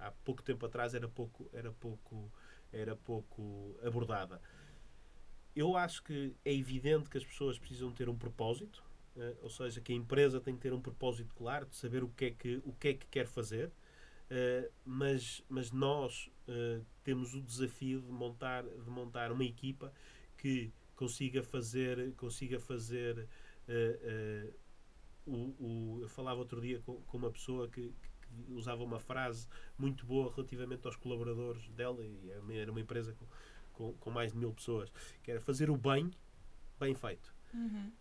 há 0.08 0.12
pouco 0.12 0.42
tempo 0.44 0.66
atrás 0.66 0.94
era 0.94 1.08
pouco, 1.08 1.50
era 1.54 1.72
pouco, 1.72 2.32
era 2.72 2.96
pouco 2.96 3.76
abordada. 3.84 4.42
Eu 5.56 5.78
acho 5.78 6.04
que 6.04 6.36
é 6.44 6.54
evidente 6.54 7.10
que 7.10 7.18
as 7.18 7.24
pessoas 7.26 7.60
precisam 7.60 7.92
ter 7.92 8.10
um 8.10 8.18
propósito, 8.18 8.84
eh, 9.16 9.36
ou 9.42 9.50
seja, 9.50 9.80
que 9.82 9.94
a 9.94 9.96
empresa 9.96 10.42
tem 10.42 10.56
que 10.56 10.62
ter 10.62 10.74
um 10.74 10.82
propósito 10.82 11.34
claro 11.36 11.68
de 11.68 11.76
saber 11.76 12.04
o 12.04 12.10
que 12.10 12.26
é 12.26 12.32
que, 12.32 12.62
o 12.66 12.74
que, 12.74 12.88
é 12.90 12.94
que 12.96 13.06
quer 13.08 13.28
fazer, 13.28 13.72
eh, 14.32 14.70
mas, 14.86 15.44
mas 15.48 15.72
nós 15.72 16.30
eh, 16.48 16.82
temos 17.04 17.36
o 17.36 17.42
desafio 17.42 18.02
de 18.02 18.12
montar, 18.12 18.64
de 18.64 18.90
montar 18.90 19.32
uma 19.32 19.44
equipa 19.46 19.94
que 20.38 20.72
consiga 20.96 21.44
fazer, 21.44 22.14
consiga 22.16 22.60
fazer 22.60 23.28
o, 25.26 25.54
o- 25.60 26.00
eu 26.02 26.10
falava 26.10 26.40
outro 26.40 26.62
dia 26.62 26.80
com, 26.86 27.02
com 27.04 27.18
uma 27.18 27.32
pessoa 27.32 27.68
que, 27.70 27.82
que 28.02 28.10
usava 28.50 28.84
uma 28.84 29.00
frase 29.00 29.48
muito 29.78 30.06
boa 30.06 30.32
relativamente 30.34 30.86
aos 30.86 30.96
colaboradores 30.96 31.68
dela, 31.70 32.04
e 32.06 32.30
era 32.32 32.72
uma- 32.72 32.82
empresa 32.82 33.14
com, 33.14 33.26
com, 33.74 33.94
com 33.94 34.10
mais 34.12 34.32
de 34.32 34.38
mil 34.38 34.54
pessoas, 34.54 34.92
que 35.22 35.32
era 35.32 35.40
fazer 35.42 35.70
o 35.70 35.78
bem, 35.78 36.12
bem 36.80 36.94
feito. 36.96 37.34
Uhum. 37.54 37.92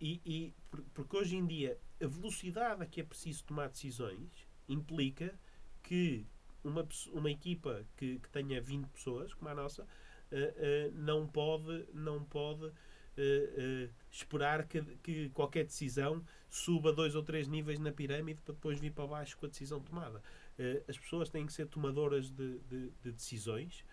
E, 0.00 0.20
e 0.24 0.54
por- 0.70 0.82
porque 0.94 1.16
hoje 1.16 1.36
em 1.36 1.46
dia 1.46 1.78
a 2.02 2.06
velocidade 2.06 2.82
a 2.82 2.86
que 2.86 3.00
é 3.00 3.04
preciso 3.04 3.44
tomar 3.44 3.68
decisões 3.68 4.46
implica 4.68 5.38
que 5.82 6.26
uma, 6.64 6.86
uma 7.12 7.30
equipa 7.30 7.84
que, 7.96 8.18
que 8.18 8.30
tenha 8.30 8.60
20 8.60 8.86
pessoas, 8.88 9.34
como 9.34 9.50
a 9.50 9.54
nossa, 9.54 9.86
eh, 10.30 10.54
eh, 10.56 10.90
não 10.94 11.26
pode, 11.26 11.86
não 11.92 12.22
pode 12.24 12.70
eh, 13.16 13.88
esperar 14.10 14.66
que, 14.66 14.82
que 15.02 15.28
qualquer 15.30 15.64
decisão 15.64 16.22
suba 16.48 16.92
dois 16.92 17.14
ou 17.14 17.22
três 17.22 17.46
níveis 17.48 17.78
na 17.78 17.92
pirâmide 17.92 18.40
para 18.42 18.54
depois 18.54 18.78
vir 18.78 18.92
para 18.92 19.06
baixo 19.06 19.36
com 19.38 19.46
a 19.46 19.48
decisão 19.48 19.80
tomada. 19.80 20.22
Eh, 20.58 20.82
as 20.88 20.98
pessoas 20.98 21.28
têm 21.30 21.46
que 21.46 21.52
ser 21.52 21.66
tomadoras 21.66 22.30
de, 22.30 22.58
de- 22.60 22.90
de 23.02 23.12
decisões 23.12 23.84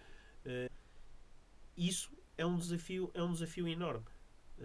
isso 1.75 2.11
é 2.37 2.45
um 2.45 2.57
desafio, 2.57 3.11
é 3.13 3.21
um 3.23 3.31
desafio 3.31 3.67
enorme. 3.67 4.05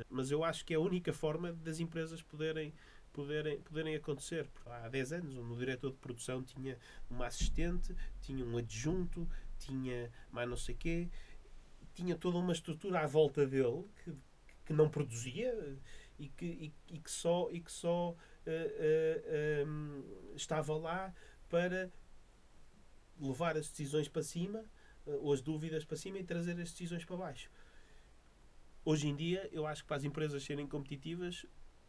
Mas 0.08 0.30
eu 0.30 0.42
acho 0.44 0.64
que 0.64 0.72
é 0.72 0.76
a 0.76 0.80
única 0.80 1.12
forma 1.12 1.52
das 1.52 1.78
empresas 1.80 2.22
poderem, 2.22 2.72
poderem, 3.12 3.60
poderem 3.60 3.94
acontecer. 3.94 4.48
Há 4.64 4.88
10 4.88 5.12
anos, 5.12 5.36
o 5.36 5.56
diretor 5.56 5.90
de 5.90 5.98
produção 5.98 6.42
tinha 6.42 6.78
uma 7.10 7.26
assistente, 7.26 7.94
tinha 8.20 8.44
um 8.44 8.56
adjunto, 8.56 9.28
tinha 9.58 10.10
mais 10.30 10.48
não 10.48 10.56
sei 10.56 10.74
quê, 10.74 11.08
tinha 11.94 12.16
toda 12.16 12.38
uma 12.38 12.52
estrutura 12.52 13.00
à 13.00 13.06
volta 13.06 13.46
dele 13.46 13.84
que, 14.04 14.14
que 14.72 14.76
não 14.76 14.88
produzia 14.88 15.78
e 16.18 16.28
que, 16.28 16.46
e, 16.46 16.74
e 16.94 16.98
que 16.98 17.11
só, 17.11 17.48
e 17.50 17.61
que 17.61 17.70
só 17.70 18.16
eh, 18.46 19.22
eh, 19.26 19.64
hum, 19.66 20.02
estava 20.35 20.74
lá 20.76 21.14
para 21.48 21.90
levar 23.20 23.56
as 23.56 23.68
decisões 23.68 24.08
para 24.08 24.22
cima 24.22 24.61
eh, 25.06 25.18
ou 25.20 25.32
as 25.32 25.42
dúvidas 25.42 25.85
para 25.85 25.96
cima 25.96 26.18
e 26.18 26.24
trazer 26.24 26.52
as 26.52 26.70
decisões 26.70 27.04
para 27.04 27.16
baixo. 27.16 27.50
Hoje 28.85 29.08
em 29.08 29.14
dia, 29.14 29.48
eu 29.52 29.66
acho 29.66 29.82
que 29.82 29.88
para 29.88 29.98
as 29.98 30.04
empresas 30.04 30.42
serem 30.42 30.66
competitivas, 30.66 31.46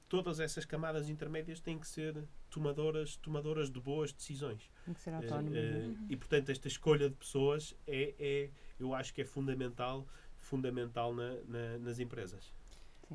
todas 0.10 0.40
essas 0.40 0.64
camadas 0.66 1.10
intermédias 1.10 1.60
têm 1.60 1.80
que 1.80 1.88
ser 1.88 2.24
tomadoras, 2.50 3.16
tomadoras 3.18 3.72
de 3.72 3.80
boas 3.80 4.12
decisões. 4.12 4.70
Tem 4.86 4.94
que 4.94 5.02
ser 5.02 5.58
eh, 5.58 5.88
e 6.10 6.18
portanto, 6.18 6.50
esta 6.50 6.68
escolha 6.68 7.10
de 7.10 7.16
pessoas 7.16 7.74
é, 7.88 8.14
é 8.20 8.50
eu 8.80 8.94
acho 8.94 9.14
que 9.14 9.22
é 9.22 9.26
fundamental, 9.26 10.06
fundamental 10.38 11.16
na- 11.16 11.42
na- 11.46 11.78
nas 11.80 12.00
empresas. 12.00 12.54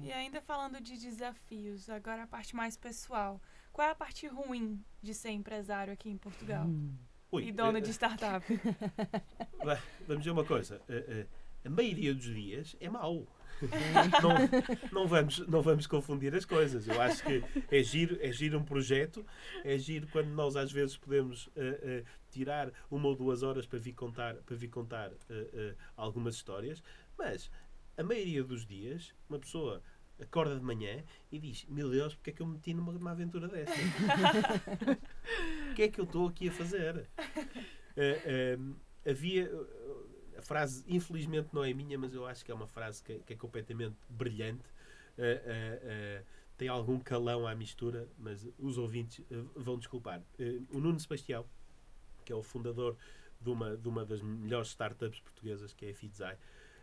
E 0.02 0.12
ainda 0.12 0.40
falando 0.40 0.80
de 0.80 0.96
desafios, 0.98 1.88
agora 1.88 2.22
a 2.24 2.26
parte 2.26 2.54
mais 2.54 2.76
pessoal. 2.76 3.40
Qual 3.72 3.86
é 3.86 3.90
a 3.90 3.94
parte 3.94 4.26
ruim 4.26 4.82
de 5.02 5.14
ser 5.14 5.30
empresário 5.30 5.92
aqui 5.92 6.08
em 6.10 6.16
Portugal? 6.16 6.66
Hum. 6.66 6.94
Ui, 7.30 7.44
E 7.48 7.52
dono 7.52 7.78
eh, 7.78 7.80
de 7.80 7.90
startup? 7.90 8.44
Bem, 8.48 9.78
Vamos 10.06 10.22
dizer 10.22 10.30
uma 10.30 10.44
coisa. 10.44 10.80
eh, 10.88 11.04
eh, 11.08 11.26
A 11.66 11.70
maioria 11.70 12.14
dos 12.14 12.24
dias 12.24 12.76
é 12.80 12.88
mau. 12.88 13.26
não, 14.22 15.00
não, 15.02 15.06
vamos, 15.08 15.38
não 15.48 15.60
vamos 15.62 15.86
confundir 15.86 16.34
as 16.34 16.44
coisas. 16.44 16.86
Eu 16.86 17.00
acho 17.02 17.22
que 17.24 17.42
é 17.70 17.82
giro, 17.82 18.16
é 18.20 18.30
giro 18.32 18.56
um 18.58 18.64
projeto, 18.64 19.26
é 19.64 19.76
giro 19.76 20.06
quando 20.08 20.28
nós 20.28 20.54
às 20.56 20.70
vezes 20.70 20.96
podemos 20.96 21.50
eh, 21.56 21.80
eh, 21.82 22.04
tirar 22.30 22.70
uma 22.90 23.08
ou 23.08 23.16
duas 23.16 23.42
horas 23.42 23.66
para 23.66 23.78
vir 23.78 23.92
contar, 23.94 24.36
para 24.36 24.54
vir 24.56 24.68
contar 24.68 25.10
eh, 25.28 25.74
algumas 25.96 26.36
histórias, 26.36 26.82
mas 27.18 27.50
a 27.98 28.02
maioria 28.02 28.42
dos 28.44 28.64
dias 28.64 29.14
uma 29.28 29.38
pessoa 29.38 29.82
acorda 30.20 30.56
de 30.58 30.64
manhã 30.64 31.04
e 31.30 31.38
diz: 31.38 31.64
Meu 31.68 31.90
Deus, 31.90 32.14
porque 32.14 32.30
é 32.30 32.32
que 32.32 32.40
eu 32.42 32.46
me 32.46 32.54
meti 32.54 32.72
numa, 32.72 32.92
numa 32.92 33.10
aventura 33.10 33.48
desta? 33.48 33.74
O 35.70 35.74
que 35.74 35.82
é 35.82 35.88
que 35.88 36.00
eu 36.00 36.04
estou 36.04 36.28
aqui 36.28 36.48
a 36.48 36.52
fazer? 36.52 37.08
Eh, 37.96 38.58
havia. 39.08 39.50
A 40.36 40.42
frase, 40.42 40.84
infelizmente, 40.86 41.48
não 41.52 41.64
é 41.64 41.74
minha, 41.74 41.98
mas 41.98 42.14
eu 42.14 42.24
acho 42.24 42.44
que 42.44 42.52
é 42.52 42.54
uma 42.54 42.68
frase 42.68 43.02
que, 43.02 43.12
é- 43.14 43.18
que 43.18 43.32
é 43.32 43.36
completamente 43.36 43.96
brilhante. 44.08 44.62
Eh, 45.18 45.42
eh, 45.82 46.22
tem 46.56 46.68
algum 46.68 46.98
calão 47.00 47.46
à 47.46 47.54
mistura, 47.56 48.08
mas 48.18 48.48
os 48.58 48.78
ouvintes 48.78 49.24
vão 49.56 49.76
desculpar. 49.78 50.22
O 50.70 50.78
Nuno 50.80 50.98
Sebastião, 50.98 51.44
que 52.24 52.32
é 52.32 52.36
o 52.36 52.42
fundador 52.42 52.96
de 53.40 53.50
uma, 53.50 53.76
de 53.76 53.88
uma 53.88 54.04
das 54.04 54.20
melhores 54.22 54.68
startups 54.68 55.20
portuguesas, 55.20 55.72
que 55.72 55.86
é 55.86 55.90
a 55.90 55.94
Fitzai, 55.94 56.36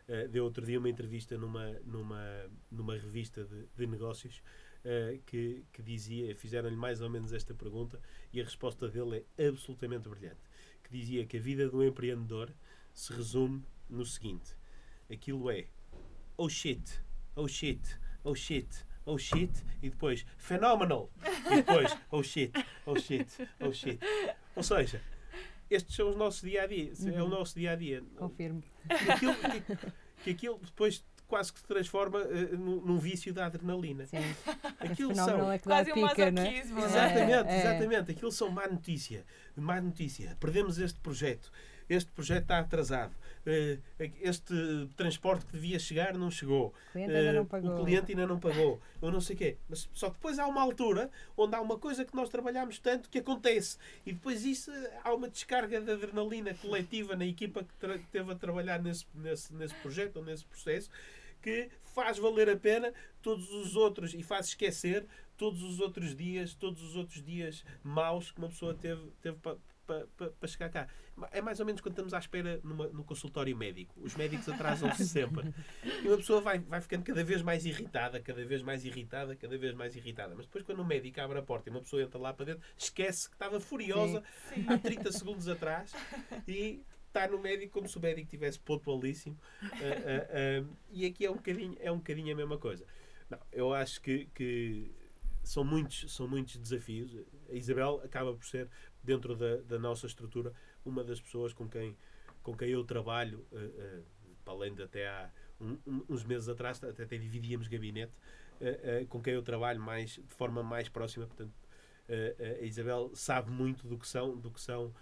eh, 0.08 0.28
deu 0.28 0.44
outro 0.44 0.66
dia 0.66 0.80
uma 0.80 0.90
entrevista 0.90 1.38
numa, 1.38 1.72
numa, 1.86 2.50
numa 2.72 2.94
revista 2.94 3.44
de, 3.44 3.68
de 3.76 3.88
negócios 3.88 4.42
eh, 4.84 5.20
que, 5.26 5.66
que 5.72 5.82
dizia, 5.82 6.36
fizeram-lhe 6.36 6.76
mais 6.76 7.02
ou 7.02 7.10
menos 7.10 7.34
esta 7.34 7.54
pergunta 7.54 8.00
e 8.32 8.40
a 8.40 8.44
resposta 8.44 8.88
dele 8.88 9.26
é 9.38 9.48
absolutamente 9.48 10.08
brilhante, 10.08 10.42
que 10.84 10.92
dizia 10.92 11.26
que 11.26 11.38
a 11.38 11.40
vida 11.40 11.68
do 11.68 11.84
empreendedor 11.84 12.52
se 12.94 13.12
resume 13.14 13.64
no 13.90 14.06
seguinte, 14.06 14.56
aquilo 15.12 15.50
é 15.50 15.68
oh 16.38 16.50
shit, 16.50 17.02
oh 17.36 17.48
shit, 17.48 17.82
oh 18.24 18.36
shit, 18.36 18.86
oh 19.06 19.18
shit 19.18 19.52
e 19.82 19.90
depois 19.90 20.26
phenomenal 20.38 21.12
e 21.52 21.56
depois 21.56 21.98
oh 22.12 22.22
shit, 22.24 22.54
oh 22.86 22.96
shit, 22.96 23.28
oh 23.60 23.74
shit. 23.74 24.00
Ou 24.56 24.64
seja, 24.64 25.02
estes 25.76 25.96
são 25.96 26.10
os 26.10 26.16
nossos 26.16 26.42
dia-a-dia, 26.42 26.92
é 27.14 27.22
o 27.22 27.24
Uhum. 27.26 27.30
nosso 27.30 27.56
dia-a-dia. 27.60 28.04
Confirmo. 28.16 28.64
Aquilo, 29.10 29.36
que, 29.36 29.78
que 30.24 30.30
aquilo 30.32 30.60
depois 30.64 31.04
quase 31.28 31.52
que 31.52 31.60
se 31.60 31.66
transforma 31.66 32.20
eh, 32.22 32.56
num, 32.56 32.82
num 32.82 33.00
vício 33.00 33.34
da 33.34 33.48
adrenalina. 33.48 34.06
Sim. 34.06 34.18
Aquilo 34.80 35.16
são, 35.16 35.52
é 35.52 35.58
Quase 35.60 35.92
um 35.92 35.96
pica, 35.96 36.32
não 36.32 36.42
é? 36.44 36.46
masoquismo, 36.46 36.80
né? 36.82 36.86
Exatamente, 36.86 37.50
É, 37.50 37.52
é. 37.56 37.60
exatamente. 37.60 38.12
Aquilo 38.12 38.32
são 38.32 38.50
má 38.52 38.68
notícia. 38.68 39.26
Má 39.56 39.82
notícia. 39.82 40.38
Perdemos 40.40 40.78
este 40.78 41.00
projeto. 41.00 41.52
Este 41.88 42.12
projeto 42.12 42.44
está 42.44 42.60
atrasado. 42.60 43.14
Eh, 43.46 43.78
Este 44.22 44.54
transporte 44.96 45.46
que 45.46 45.52
devia 45.54 45.78
chegar 45.78 46.16
não 46.18 46.32
chegou. 46.32 46.74
O 46.90 46.92
cliente 46.94 47.12
ainda 47.16 47.34
não 47.34 47.42
Eh, 47.42 47.46
pagou. 47.46 47.72
O 47.76 47.84
cliente 47.86 48.12
ainda 48.12 48.28
não 48.28 48.40
pagou. 48.40 48.82
Ou 49.02 49.12
não 49.12 49.22
sei 49.22 49.36
o 49.36 49.40
quê. 49.40 49.58
Mas 49.70 49.88
só 49.94 50.08
que 50.10 50.16
depois 50.16 50.40
há 50.40 50.48
uma 50.48 50.62
altura 50.62 51.12
onde 51.38 51.56
há 51.56 51.62
uma 51.62 51.78
coisa 51.78 52.04
que 52.04 52.16
nós 52.16 52.30
trabalhamos 52.30 52.80
tanto 52.80 53.10
que 53.10 53.20
acontece. 53.20 53.78
E 54.06 54.14
depois 54.14 54.44
isso 54.46 54.72
há 55.04 55.14
uma 55.14 55.30
descarga 55.30 55.80
de 55.80 55.92
adrenalina 55.92 56.54
coletiva 56.56 57.16
na 57.16 57.26
equipa 57.26 57.64
que 57.64 58.00
teve 58.12 58.32
a 58.32 58.36
trabalhar 58.36 58.82
nesse, 58.82 59.06
nesse, 59.14 59.54
nesse 59.54 59.76
projeto 59.76 60.18
ou 60.18 60.24
nesse 60.26 60.44
processo 60.46 60.90
que 61.42 61.70
faz 61.84 62.18
valer 62.18 62.50
a 62.50 62.58
pena 62.58 62.92
todos 63.22 63.52
os 63.52 63.76
outros 63.76 64.16
e 64.16 64.24
faz 64.24 64.48
esquecer 64.48 65.06
todos 65.38 65.62
os 65.62 65.80
outros 65.80 66.16
dias, 66.16 66.56
todos 66.56 66.82
os 66.82 66.96
outros 66.96 67.22
dias 67.24 67.64
maus 67.84 68.32
que 68.32 68.40
uma 68.40 68.50
pessoa 68.50 68.74
teve, 68.74 69.12
teve 69.22 69.38
para 69.86 70.06
pa, 70.18 70.26
pa, 70.26 70.32
pa 70.40 70.48
chegar 70.48 70.70
cá. 70.70 70.88
É 71.32 71.42
mais 71.42 71.60
ou 71.60 71.66
menos 71.66 71.82
quando 71.82 71.94
estamos 71.94 72.14
à 72.14 72.20
espera 72.20 72.60
numa, 72.64 72.88
no 72.88 73.04
consultório 73.04 73.56
médico. 73.56 73.94
Os 74.02 74.16
médicos 74.16 74.48
atrasam-se 74.50 75.06
sempre. 75.08 75.54
E 76.04 76.08
uma 76.08 76.18
pessoa 76.18 76.42
vai, 76.42 76.60
vai 76.60 76.82
ficando 76.82 77.04
cada 77.04 77.24
vez 77.24 77.42
mais 77.42 77.66
irritada, 77.66 78.20
cada 78.20 78.44
vez 78.46 78.62
mais 78.62 78.84
irritada, 78.86 79.36
cada 79.36 79.58
vez 79.58 79.74
mais 79.74 79.96
irritada. 79.96 80.34
Mas 80.36 80.46
depois, 80.46 80.64
quando 80.64 80.80
o 80.80 80.86
médico 80.86 81.22
abre 81.22 81.40
a 81.40 81.42
porta 81.42 81.70
e 81.70 81.72
uma 81.72 81.82
pessoa 81.82 82.02
entra 82.02 82.20
lá 82.20 82.34
para 82.34 82.46
dentro, 82.46 82.64
esquece 82.78 83.30
que 83.30 83.36
estava 83.36 83.60
furiosa 83.60 84.24
há 84.68 84.78
30 84.78 85.12
segundos 85.12 85.48
atrás 85.48 85.94
e 86.48 86.84
está 87.08 87.28
no 87.28 87.40
médico 87.40 87.74
como 87.74 87.88
se 87.88 87.98
o 87.98 88.02
médico 88.02 88.30
tivesse 88.30 88.60
pontualíssimo. 88.60 89.38
Ah, 89.64 89.68
ah, 89.72 90.28
ah, 90.30 90.76
e 90.92 91.06
aqui 91.06 91.26
é 91.26 91.32
um, 91.32 91.36
bocadinho, 91.36 91.78
é 91.80 91.92
um 91.92 91.98
bocadinho 91.98 92.34
a 92.34 92.36
mesma 92.36 92.58
coisa. 92.58 92.86
Não, 93.30 93.40
eu 93.52 93.74
acho 93.74 94.02
que, 94.02 94.28
que 94.36 94.92
são, 95.44 95.64
muitos, 95.64 96.14
são 96.14 96.28
muitos 96.28 96.58
desafios. 96.58 97.12
A 97.50 97.54
Isabel 97.54 98.02
acaba 98.04 98.34
por 98.34 98.46
ser, 98.46 98.70
dentro 99.04 99.36
da, 99.36 99.58
da 99.58 99.80
nossa 99.80 100.06
estrutura, 100.08 100.54
uma 100.86 101.04
das 101.04 101.20
pessoas 101.22 101.54
com 101.54 101.68
quem, 101.68 101.96
com 102.44 102.56
quem 102.56 102.70
eu 102.70 102.84
trabalho, 102.84 103.46
ah, 103.54 103.58
ah, 103.58 104.02
para 104.44 104.54
além 104.54 104.74
de 104.74 104.84
até 104.84 105.08
há 105.08 105.30
um- 105.60 105.78
uns 106.10 106.24
meses 106.24 106.48
atrás, 106.50 106.84
até, 106.84 107.04
até 107.04 107.18
dividíamos 107.18 107.68
gabinete, 107.68 108.14
ah, 108.62 109.06
com 109.10 109.22
quem 109.22 109.34
eu 109.34 109.42
trabalho 109.42 109.80
mais, 109.82 110.12
de 110.12 110.36
forma 110.36 110.62
mais 110.64 110.90
próxima. 110.90 111.26
Portanto, 111.28 111.54
a 112.08 112.64
Isabel 112.64 113.10
sabe 113.16 113.50
muito 113.50 113.88
do 113.88 113.98
que 113.98 114.08
são, 114.08 114.38
do 114.38 114.52
que 114.52 114.62
são 114.62 114.94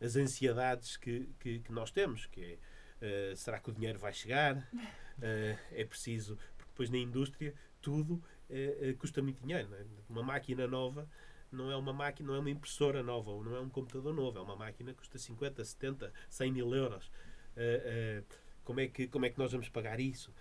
as 0.00 0.16
ansiedades 0.16 0.96
que, 0.96 1.28
que, 1.38 1.60
que 1.60 1.72
nós 1.72 1.90
temos, 1.92 2.26
que 2.26 2.58
é 3.00 3.34
será 3.36 3.58
que 3.60 3.70
o 3.70 3.72
dinheiro 3.72 3.98
vai 3.98 4.12
chegar? 4.12 4.68
É 5.22 5.84
preciso, 5.84 6.34
porque 6.56 6.70
depois 6.70 6.88
na 6.88 6.96
indústria 6.96 7.54
tudo 7.82 8.22
eh, 8.50 8.90
eh, 8.90 8.92
custa 8.94 9.22
muito 9.22 9.40
dinheiro. 9.42 9.68
é? 9.74 9.84
Uma 10.08 10.22
máquina 10.22 10.66
nova 10.66 11.08
não 11.52 11.70
é 11.70 11.76
uma 11.76 11.92
máquina, 11.92 12.28
não 12.28 12.36
é 12.36 12.38
uma 12.38 12.50
impressora 12.50 13.02
nova, 13.02 13.30
ou 13.30 13.42
não 13.44 13.56
é 13.56 13.60
um 13.60 13.68
computador 13.68 14.14
novo, 14.14 14.38
é 14.38 14.40
uma 14.42 14.54
máquina 14.56 14.92
que 14.92 14.98
custa 14.98 15.18
50, 15.18 15.64
70, 15.64 16.12
100 16.28 16.52
mil 16.52 16.72
euros. 16.74 17.10
Eh, 17.56 17.82
eh, 17.84 18.34
como, 18.64 18.80
é 18.80 18.86
que, 18.88 19.08
como 19.08 19.26
é 19.26 19.30
que 19.30 19.38
nós 19.38 19.52
vamos 19.52 19.68
pagar 19.68 19.98
isso? 20.00 20.32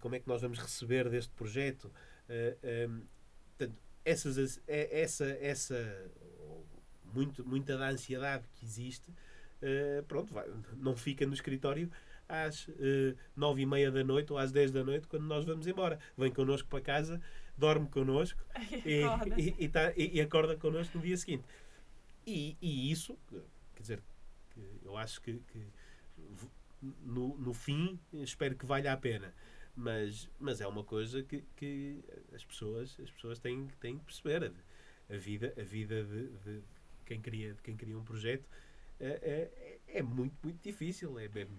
Como 0.00 0.14
é 0.14 0.20
que 0.20 0.28
nós 0.28 0.40
vamos 0.40 0.60
receber 0.60 1.08
deste 1.10 1.32
projeto? 1.32 1.90
Eh, 2.28 2.88
portanto, 3.58 3.76
essas, 4.04 4.60
essa, 4.68 5.24
essa 5.40 6.10
muito, 7.12 7.44
muita 7.44 7.76
da 7.76 7.88
ansiedade 7.88 8.44
que 8.54 8.64
existe, 8.64 9.10
pronto, 10.08 10.32
vai- 10.34 10.48
não 10.76 10.96
fica 10.96 11.26
no 11.26 11.34
escritório 11.34 11.90
às 12.28 12.66
nove 13.36 13.62
e 13.62 13.66
meia 13.66 13.90
da 13.90 14.02
noite 14.04 14.32
ou 14.32 14.38
às 14.38 14.50
10 14.52 14.70
da 14.70 14.82
noite 14.84 15.06
quando 15.06 15.24
nós 15.24 15.44
vamos 15.44 15.66
embora. 15.66 15.98
Vem 16.16 16.30
connosco 16.32 16.68
para 16.68 16.80
casa, 16.80 17.20
dorme 17.56 17.88
connosco 17.88 18.42
e, 18.84 19.02
Acorda. 19.04 19.40
e, 19.40 19.54
e, 19.64 19.68
tá- 19.68 19.92
e- 19.96 20.16
e 20.16 20.20
acorda 20.20 20.56
connosco 20.56 20.98
no 20.98 21.04
dia 21.04 21.16
seguinte. 21.16 21.44
E, 22.26 22.56
e 22.60 22.90
isso, 22.90 23.18
quer 23.74 23.82
dizer, 23.82 24.02
que 24.50 24.60
eu 24.84 24.96
acho 24.96 25.20
que, 25.20 25.40
que 25.52 25.66
no, 27.02 27.36
no 27.38 27.52
fim 27.54 27.98
espero 28.12 28.56
que 28.56 28.66
valha 28.66 28.92
a 28.92 28.96
pena. 28.96 29.34
Mas, 29.76 30.30
mas 30.38 30.60
é 30.60 30.66
uma 30.68 30.84
coisa 30.84 31.22
que, 31.22 31.42
que 31.56 32.00
as 32.32 32.44
pessoas, 32.44 32.96
as 33.00 33.10
pessoas 33.10 33.38
têm, 33.40 33.66
têm 33.80 33.98
que 33.98 34.04
perceber. 34.04 34.52
A 35.10 35.16
vida, 35.16 35.52
a 35.58 35.62
vida 35.62 36.02
de, 36.04 36.28
de 36.44 36.62
quem, 37.04 37.20
cria, 37.20 37.52
de 37.54 37.60
quem 37.62 37.76
cria 37.76 37.98
um 37.98 38.04
projeto 38.04 38.48
é, 39.00 39.80
é, 39.88 39.98
é 39.98 40.02
muito, 40.02 40.34
muito 40.42 40.62
difícil. 40.62 41.18
É 41.18 41.28
mesmo 41.28 41.56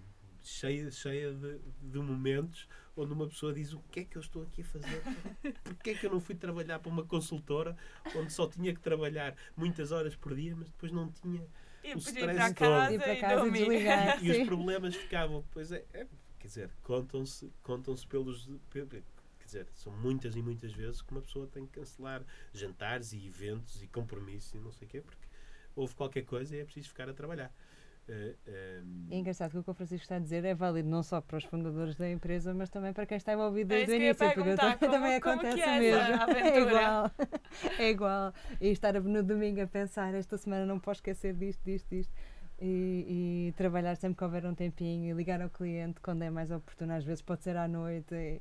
cheia, 0.47 0.91
cheia 0.91 1.33
de, 1.33 1.59
de 1.81 1.99
momentos 1.99 2.67
onde 2.95 3.11
uma 3.13 3.27
pessoa 3.27 3.53
diz 3.53 3.73
o 3.73 3.79
que 3.91 4.01
é 4.01 4.03
que 4.05 4.15
eu 4.17 4.21
estou 4.21 4.43
aqui 4.43 4.61
a 4.61 4.65
fazer? 4.65 5.01
Porquê 5.63 5.91
é 5.91 5.93
que 5.95 6.05
eu 6.05 6.11
não 6.11 6.19
fui 6.19 6.35
trabalhar 6.35 6.79
para 6.79 6.89
uma 6.91 7.03
consultora 7.05 7.75
onde 8.15 8.31
só 8.31 8.47
tinha 8.47 8.73
que 8.73 8.79
trabalhar 8.79 9.35
muitas 9.55 9.91
horas 9.91 10.15
por 10.15 10.35
dia, 10.35 10.55
mas 10.55 10.69
depois 10.69 10.91
não 10.91 11.11
tinha 11.11 11.45
E 11.83 11.93
o 11.93 11.97
stress 11.97 12.53
todo. 12.53 12.97
para 12.97 13.13
e 13.15 13.19
casa 13.19 13.47
e 13.47 13.51
desligar. 13.51 14.23
e 14.23 14.31
os 14.31 14.47
problemas 14.47 14.95
ficavam. 14.95 15.43
Pois 15.51 15.71
é, 15.71 15.83
é, 15.93 16.07
quer 16.39 16.47
dizer, 16.47 16.69
contam-se 16.83 17.51
contam 17.63 17.95
pelos. 18.09 18.49
pe- 18.69 18.85
pe- 18.85 19.03
Quer 19.39 19.45
dizer, 19.45 19.67
são 19.75 19.93
muitas 19.93 20.35
e 20.35 20.41
muitas 20.41 20.71
vezes 20.73 21.03
que 21.03 21.11
uma 21.11 21.21
pessoa 21.21 21.45
tem 21.45 21.67
que 21.67 21.73
cancelar 21.73 22.23
jantares 22.51 23.13
e 23.13 23.27
eventos 23.27 23.83
e 23.83 23.87
compromissos 23.87 24.55
e 24.55 24.57
não 24.57 24.71
sei 24.71 24.87
o 24.87 24.89
quê, 24.89 25.01
porque 25.01 25.27
houve 25.75 25.93
qualquer 25.93 26.23
coisa 26.23 26.55
e 26.55 26.59
é 26.61 26.63
preciso 26.65 26.87
ficar 26.89 27.07
a 27.07 27.13
trabalhar. 27.13 27.53
Eh, 28.07 28.35
É 29.09 29.17
engraçado 29.17 29.51
que 29.51 29.57
o 29.57 29.63
que 29.63 29.71
o 29.71 29.73
Francisco 29.73 30.03
está 30.03 30.17
a 30.17 30.19
dizer 30.19 30.45
é 30.45 30.53
válido 30.53 30.87
não 30.89 31.01
só 31.01 31.19
para 31.21 31.37
os 31.37 31.43
fundadores 31.43 31.95
da 31.95 32.09
empresa, 32.09 32.53
mas 32.53 32.69
também 32.69 32.93
para 32.93 33.05
quem 33.05 33.17
está 33.17 33.33
envolvido 33.33 33.73
É 33.73 33.77
desde 33.77 33.93
o 33.93 33.95
eu 33.95 33.99
ia 34.01 34.05
início. 34.09 34.27
Porque 34.33 34.55
também, 34.55 34.77
como- 34.77 34.91
também 34.91 35.21
como 35.21 35.39
que 35.39 35.47
acontece 35.47 35.69
é 35.69 35.79
mesmo. 35.79 36.15
É 36.45 36.59
igual. 36.59 37.11
É 37.79 37.89
igual. 37.89 38.33
E 38.61 38.67
estar 38.69 38.93
no 39.01 39.23
domingo 39.23 39.61
a 39.61 39.67
pensar, 39.67 40.13
esta 40.13 40.37
semana 40.37 40.65
não 40.65 40.79
posso 40.79 40.99
esquecer 40.99 41.33
disto, 41.33 41.61
disto, 41.65 41.87
disto. 41.89 42.13
E, 42.61 43.47
e 43.49 43.53
trabalhar 43.57 43.95
sempre 43.95 44.17
que 44.17 44.23
houver 44.23 44.45
um 44.45 44.53
tempinho 44.55 45.11
e 45.11 45.13
ligar 45.13 45.41
ao 45.41 45.49
cliente 45.49 45.99
quando 45.99 46.21
é 46.21 46.29
mais 46.29 46.51
oportuno, 46.51 46.93
às 46.93 47.03
vezes 47.03 47.21
pode 47.21 47.43
ser 47.43 47.57
à 47.57 47.67
noite. 47.67 48.13
E, 48.15 48.39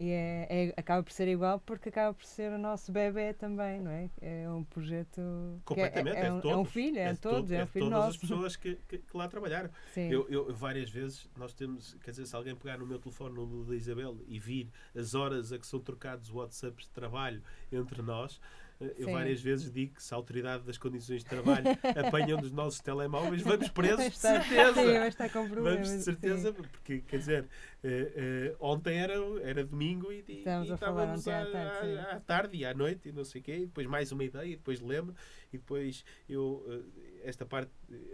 e 0.00 0.10
é, 0.10 0.46
é- 0.48 0.74
acaba 0.76 1.02
por 1.02 1.12
ser 1.12 1.28
igual 1.28 1.60
porque 1.60 1.90
acaba 1.90 2.14
por 2.14 2.24
ser 2.24 2.50
o 2.52 2.58
nosso 2.58 2.90
bebê 2.90 3.34
também, 3.34 3.80
não 3.80 3.90
é? 3.90 4.08
É 4.22 4.48
um 4.50 4.64
projeto. 4.64 5.20
é- 5.20 5.60
completamente, 5.64 6.16
é, 6.16 6.20
é, 6.20 6.24
de 6.24 6.30
um, 6.30 6.40
todos. 6.40 6.50
é 6.56 6.60
um 6.60 6.64
filho, 6.64 6.98
é, 6.98 7.06
de 7.08 7.14
de 7.14 7.20
todos, 7.20 7.40
todo- 7.40 7.52
é 7.52 7.62
um 7.62 7.66
filho 7.66 7.84
todas 7.84 7.98
nosso. 7.98 8.10
as 8.10 8.16
pessoas 8.16 8.56
que, 8.56 8.74
que, 8.88 8.98
que 8.98 9.16
lá 9.16 9.28
trabalharam. 9.28 9.70
Sim. 9.92 10.08
Eu, 10.10 10.26
eu, 10.30 10.54
várias 10.54 10.88
vezes, 10.88 11.28
nós 11.36 11.52
temos, 11.52 11.94
quer 12.02 12.12
dizer, 12.12 12.24
se 12.26 12.34
alguém 12.34 12.56
pegar 12.56 12.78
no 12.78 12.86
meu 12.86 12.98
telefone, 12.98 13.34
no 13.34 13.46
do 13.46 13.64
da 13.66 13.74
Isabel, 13.76 14.16
e 14.26 14.38
vir 14.38 14.70
as 14.96 15.14
horas 15.14 15.52
a 15.52 15.58
que 15.58 15.66
são 15.66 15.78
trocados 15.78 16.30
WhatsApps 16.30 16.86
de 16.86 16.90
trabalho 16.92 17.42
entre 17.70 18.00
nós, 18.00 18.40
eu 18.80 19.06
Sim. 19.06 19.12
várias 19.12 19.40
vezes 19.42 19.70
digo 19.70 19.94
que 19.94 20.02
se 20.02 20.14
a 20.14 20.16
autoridade 20.16 20.64
das 20.64 20.78
condições 20.78 21.22
de 21.22 21.28
trabalho 21.28 21.64
apanham 22.06 22.40
dos 22.40 22.50
nossos 22.50 22.80
telemóveis, 22.80 23.42
vamos 23.42 23.68
presos, 23.68 23.98
de 24.04 24.06
Está- 24.08 24.42
certeza. 24.42 24.74
Sim, 24.74 25.06
estar 25.08 25.30
com 25.30 25.48
problemas. 25.48 25.72
Vamos 25.74 25.88
de 25.90 25.96
sim. 25.98 26.02
certeza, 26.02 26.52
porque 26.52 27.00
quer 27.02 27.18
dizer, 27.18 27.48
eh, 27.84 28.12
eh, 28.16 28.56
ontem 28.58 28.98
era, 28.98 29.14
era 29.42 29.64
domingo 29.64 30.10
e, 30.10 30.24
e, 30.26 30.38
Estávamos 30.38 30.68
e 30.70 30.72
estávamos 30.74 31.28
à 31.28 31.46
tarde, 31.46 31.80
sim. 31.86 31.96
à- 31.98 32.12
à 32.16 32.20
tarde 32.20 32.56
e 32.56 32.64
à 32.64 32.72
noite 32.74 33.08
e 33.08 33.12
não 33.12 33.24
sei 33.24 33.40
o 33.40 33.44
quê, 33.44 33.56
e 33.56 33.66
depois 33.66 33.86
mais 33.86 34.10
uma 34.12 34.24
ideia, 34.24 34.46
e 34.46 34.56
depois 34.56 34.80
lembro, 34.80 35.14
e 35.52 35.58
depois 35.58 36.04
eu 36.28 36.64
eh, 36.68 37.28
esta 37.28 37.44
parte, 37.44 37.70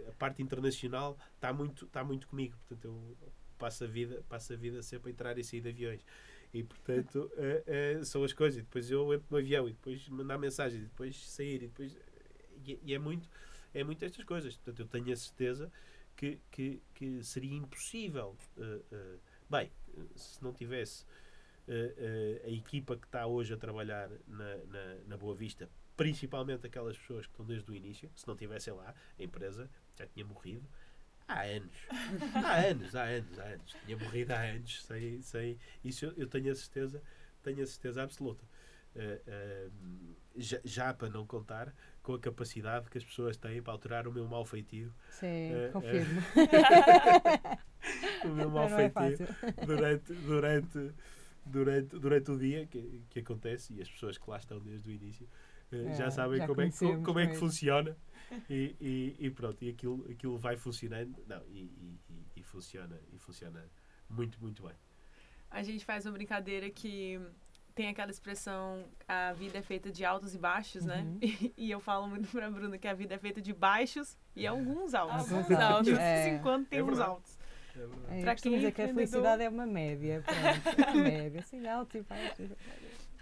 a 0.07 0.11
parte 0.13 0.41
internacional 0.41 1.17
está 1.35 1.53
muito, 1.53 1.85
está 1.85 2.03
muito 2.03 2.27
comigo, 2.27 2.57
portanto 2.67 2.85
eu 2.85 3.17
passo 3.57 3.83
a 3.85 3.87
vida, 3.87 4.23
passo 4.29 4.53
a 4.53 4.55
vida 4.55 4.83
sempre 4.83 5.09
a 5.09 5.13
entrar 5.13 5.37
e 5.37 5.43
sair 5.43 5.61
de 5.61 5.69
aviões. 5.69 6.01
E 6.53 6.63
portanto 6.63 7.31
eh, 7.35 7.63
eh, 7.67 8.03
são 8.03 8.23
as 8.23 8.33
coisas, 8.33 8.59
e 8.59 8.61
depois 8.61 8.89
eu 8.89 9.13
entro 9.13 9.27
no 9.29 9.37
avião 9.37 9.67
e 9.67 9.73
depois 9.73 10.07
mandar 10.09 10.37
mensagem, 10.37 10.79
e 10.79 10.83
depois 10.83 11.29
sair, 11.29 11.63
e 11.63 11.67
depois 11.67 11.95
e, 12.65 12.79
e 12.83 12.93
é 12.93 12.99
muito 12.99 13.29
é 13.73 13.83
muito 13.83 14.03
estas 14.03 14.23
coisas. 14.23 14.55
Portanto, 14.55 14.79
eu 14.79 14.87
tenho 14.87 15.11
a 15.13 15.15
certeza 15.15 15.71
que, 16.15 16.39
que, 16.49 16.81
que 16.95 17.23
seria 17.23 17.53
impossível. 17.53 18.35
eh, 18.57 19.17
bem, 19.49 19.71
se 20.15 20.43
não 20.43 20.53
tivesse 20.53 21.05
a 22.45 22.49
equipa 22.49 22.95
que 22.95 23.05
está 23.05 23.27
hoje 23.27 23.53
a 23.53 23.57
trabalhar 23.57 24.09
na, 24.25 24.57
na, 24.65 24.95
na 25.05 25.17
Boa 25.17 25.35
Vista, 25.35 25.69
principalmente 25.97 26.65
aquelas 26.65 26.97
pessoas 26.97 27.25
que 27.25 27.33
estão 27.33 27.45
desde 27.45 27.69
o 27.69 27.75
início, 27.75 28.09
se 28.15 28.25
não 28.25 28.37
tivessem 28.37 28.73
lá, 28.73 28.95
a 29.19 29.23
empresa 29.23 29.69
já 29.97 30.05
tinha 30.07 30.25
morrido 30.25 30.65
há 31.27 31.41
anos. 31.41 31.71
há 32.33 32.55
anos, 32.67 32.95
há 32.95 33.03
anos, 33.03 33.39
há 33.39 33.43
anos. 33.43 33.75
Tinha 33.85 33.97
morrido 33.97 34.33
há 34.33 34.39
anos. 34.41 34.83
Sem, 34.83 35.21
sem, 35.21 35.57
isso 35.83 36.05
eu, 36.05 36.13
eu 36.17 36.27
tenho 36.27 36.51
a 36.51 36.55
certeza, 36.55 37.01
tenho 37.43 37.61
a 37.63 37.65
certeza 37.67 38.03
absoluta. 38.03 38.45
Eh, 38.95 39.21
eh, 39.27 39.69
já, 40.37 40.59
já 40.63 40.93
para 40.93 41.09
não 41.09 41.25
contar 41.25 41.73
com 42.01 42.13
a 42.13 42.19
capacidade 42.19 42.89
que 42.89 42.97
as 42.97 43.03
pessoas 43.03 43.37
têm 43.37 43.61
para 43.61 43.73
alterar 43.73 44.07
o 44.07 44.11
meu 44.11 44.27
mau 44.27 44.43
feitio 44.45 44.91
Sim, 45.09 45.51
Eh, 45.53 45.69
confirmo. 45.71 46.21
o 48.25 48.27
meu 48.29 48.49
mau 48.49 48.65
é 48.65 48.89
feitio 48.89 48.91
fácil. 48.91 49.27
durante, 49.65 50.13
durante, 50.13 50.91
durante, 51.45 51.99
durante 51.99 52.31
o 52.31 52.37
dia 52.37 52.65
que, 52.67 53.03
que 53.09 53.19
acontece 53.19 53.73
e 53.73 53.81
as 53.81 53.89
pessoas 53.89 54.17
que 54.17 54.29
lá 54.29 54.37
estão 54.37 54.59
desde 54.59 54.89
o 54.89 54.91
início 54.93 55.27
É, 55.71 55.93
já 55.93 56.09
sabem 56.09 56.39
já 56.39 56.47
como, 56.47 56.61
é 56.61 56.69
que, 56.69 56.77
conhecemos 56.77 57.05
como 57.05 57.19
é 57.19 57.27
que 57.27 57.35
funciona 57.35 57.95
e, 58.49 58.75
e, 58.79 59.15
e 59.19 59.29
pronto, 59.29 59.63
e 59.63 59.69
aquilo, 59.69 60.05
aquilo 60.11 60.37
vai 60.37 60.57
funcionando 60.57 61.15
não, 61.27 61.41
e, 61.49 61.59
e, 61.63 61.99
e- 62.09 62.25
e 62.37 62.43
funciona 62.43 62.99
e 63.13 63.17
funciona 63.19 63.63
muito, 64.09 64.39
muito 64.41 64.63
bem. 64.63 64.75
A 65.49 65.63
gente 65.63 65.85
faz 65.85 66.05
uma 66.05 66.11
brincadeira 66.11 66.69
que 66.69 67.19
tem 67.73 67.87
aquela 67.89 68.09
expressão 68.11 68.83
a 69.07 69.33
vida 69.33 69.59
é 69.59 69.61
feita 69.61 69.91
de 69.91 70.03
altos 70.03 70.33
e 70.33 70.37
baixos, 70.37 70.83
né? 70.83 71.01
Uhum. 71.01 71.19
E, 71.57 71.69
eu 71.71 71.79
falo 71.79 72.07
muito 72.07 72.27
pra 72.29 72.49
Bruna 72.49 72.77
que 72.77 72.87
a 72.87 72.93
vida 72.93 73.15
é 73.15 73.17
feita 73.17 73.39
de 73.41 73.53
baixos 73.53 74.17
e 74.35 74.45
alguns 74.47 74.93
altos. 74.93 75.31
Alguns 75.31 75.47
De 75.47 75.53
altos, 75.55 75.87
vez 75.87 75.99
é. 75.99 76.35
em 76.35 76.39
quando 76.41 76.65
tem 76.65 76.79
É 76.79 76.83
uns 76.83 76.99
altos. 76.99 77.37
É 77.75 77.79
verdade. 77.85 78.29
É, 78.29 78.35
quem 78.35 78.53
é 78.53 78.57
dizer 78.57 78.71
que 78.71 78.81
a 78.81 78.87
felicidade 78.87 79.43
é 79.43 79.49
uma 79.49 79.67
média. 79.67 80.23
Pronto, 80.25 80.91
uma 80.93 81.03
média. 81.03 81.39
Assim, 81.41 81.67
alto 81.67 81.97
e 81.97 82.01
baixo. 82.01 82.49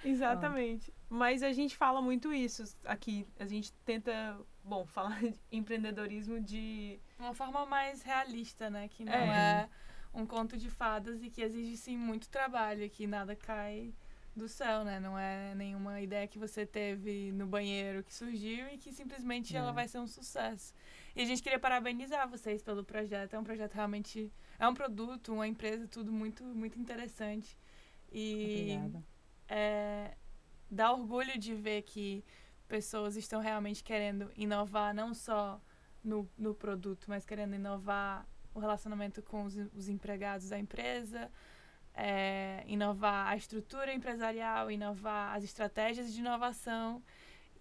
Exatamente. 0.09 0.93
Mas 1.09 1.43
a 1.43 1.51
gente 1.51 1.75
fala 1.77 2.01
muito 2.01 2.33
isso 2.33 2.63
aqui. 2.85 3.25
A 3.39 3.45
gente 3.45 3.71
tenta, 3.85 4.37
bom, 4.63 4.85
falar 4.87 5.19
de 5.21 5.33
empreendedorismo 5.51 6.39
de. 6.41 6.99
Uma 7.19 7.33
forma 7.33 7.65
mais 7.65 8.01
realista, 8.01 8.69
né? 8.69 8.87
Que 8.87 9.03
não 9.05 9.13
É. 9.13 9.69
é. 9.69 9.69
um 10.17 10.25
conto 10.25 10.55
de 10.57 10.69
fadas 10.69 11.21
e 11.21 11.29
que 11.29 11.41
exige 11.41 11.75
sim 11.75 11.97
muito 11.97 12.29
trabalho, 12.29 12.89
que 12.89 13.05
nada 13.05 13.35
cai 13.35 13.93
do 14.33 14.47
céu, 14.47 14.83
né? 14.85 14.97
Não 14.99 15.17
é 15.19 15.53
nenhuma 15.55 15.99
ideia 16.01 16.25
que 16.27 16.39
você 16.39 16.65
teve 16.65 17.31
no 17.33 17.45
banheiro 17.45 18.01
que 18.03 18.13
surgiu 18.13 18.67
e 18.69 18.77
que 18.77 18.91
simplesmente 18.93 19.55
ela 19.55 19.71
É. 19.71 19.73
vai 19.73 19.87
ser 19.89 19.99
um 19.99 20.07
sucesso. 20.07 20.73
E 21.15 21.21
a 21.21 21.25
gente 21.25 21.41
queria 21.43 21.59
parabenizar 21.59 22.27
vocês 22.29 22.61
pelo 22.63 22.83
projeto. 22.83 23.33
É 23.33 23.39
um 23.39 23.43
projeto 23.43 23.73
realmente. 23.73 24.31
É 24.57 24.67
um 24.67 24.73
produto, 24.73 25.33
uma 25.33 25.47
empresa, 25.47 25.85
tudo 25.87 26.11
muito, 26.11 26.43
muito 26.43 26.79
interessante. 26.79 27.57
E 28.11 28.77
Obrigada. 28.77 29.03
É, 29.47 30.15
dá 30.69 30.91
orgulho 30.91 31.37
de 31.37 31.53
ver 31.53 31.83
que 31.83 32.23
pessoas 32.67 33.15
estão 33.15 33.39
realmente 33.41 33.83
querendo 33.83 34.31
inovar, 34.35 34.93
não 34.93 35.13
só 35.13 35.61
no, 36.03 36.29
no 36.37 36.53
produto, 36.53 37.05
mas 37.07 37.25
querendo 37.25 37.55
inovar 37.55 38.27
o 38.53 38.59
relacionamento 38.59 39.21
com 39.21 39.43
os, 39.43 39.55
os 39.75 39.89
empregados 39.89 40.49
da 40.49 40.57
empresa, 40.57 41.31
é, 41.93 42.63
inovar 42.67 43.27
a 43.27 43.35
estrutura 43.35 43.93
empresarial, 43.93 44.69
inovar 44.71 45.35
as 45.35 45.43
estratégias 45.43 46.13
de 46.13 46.19
inovação. 46.19 47.03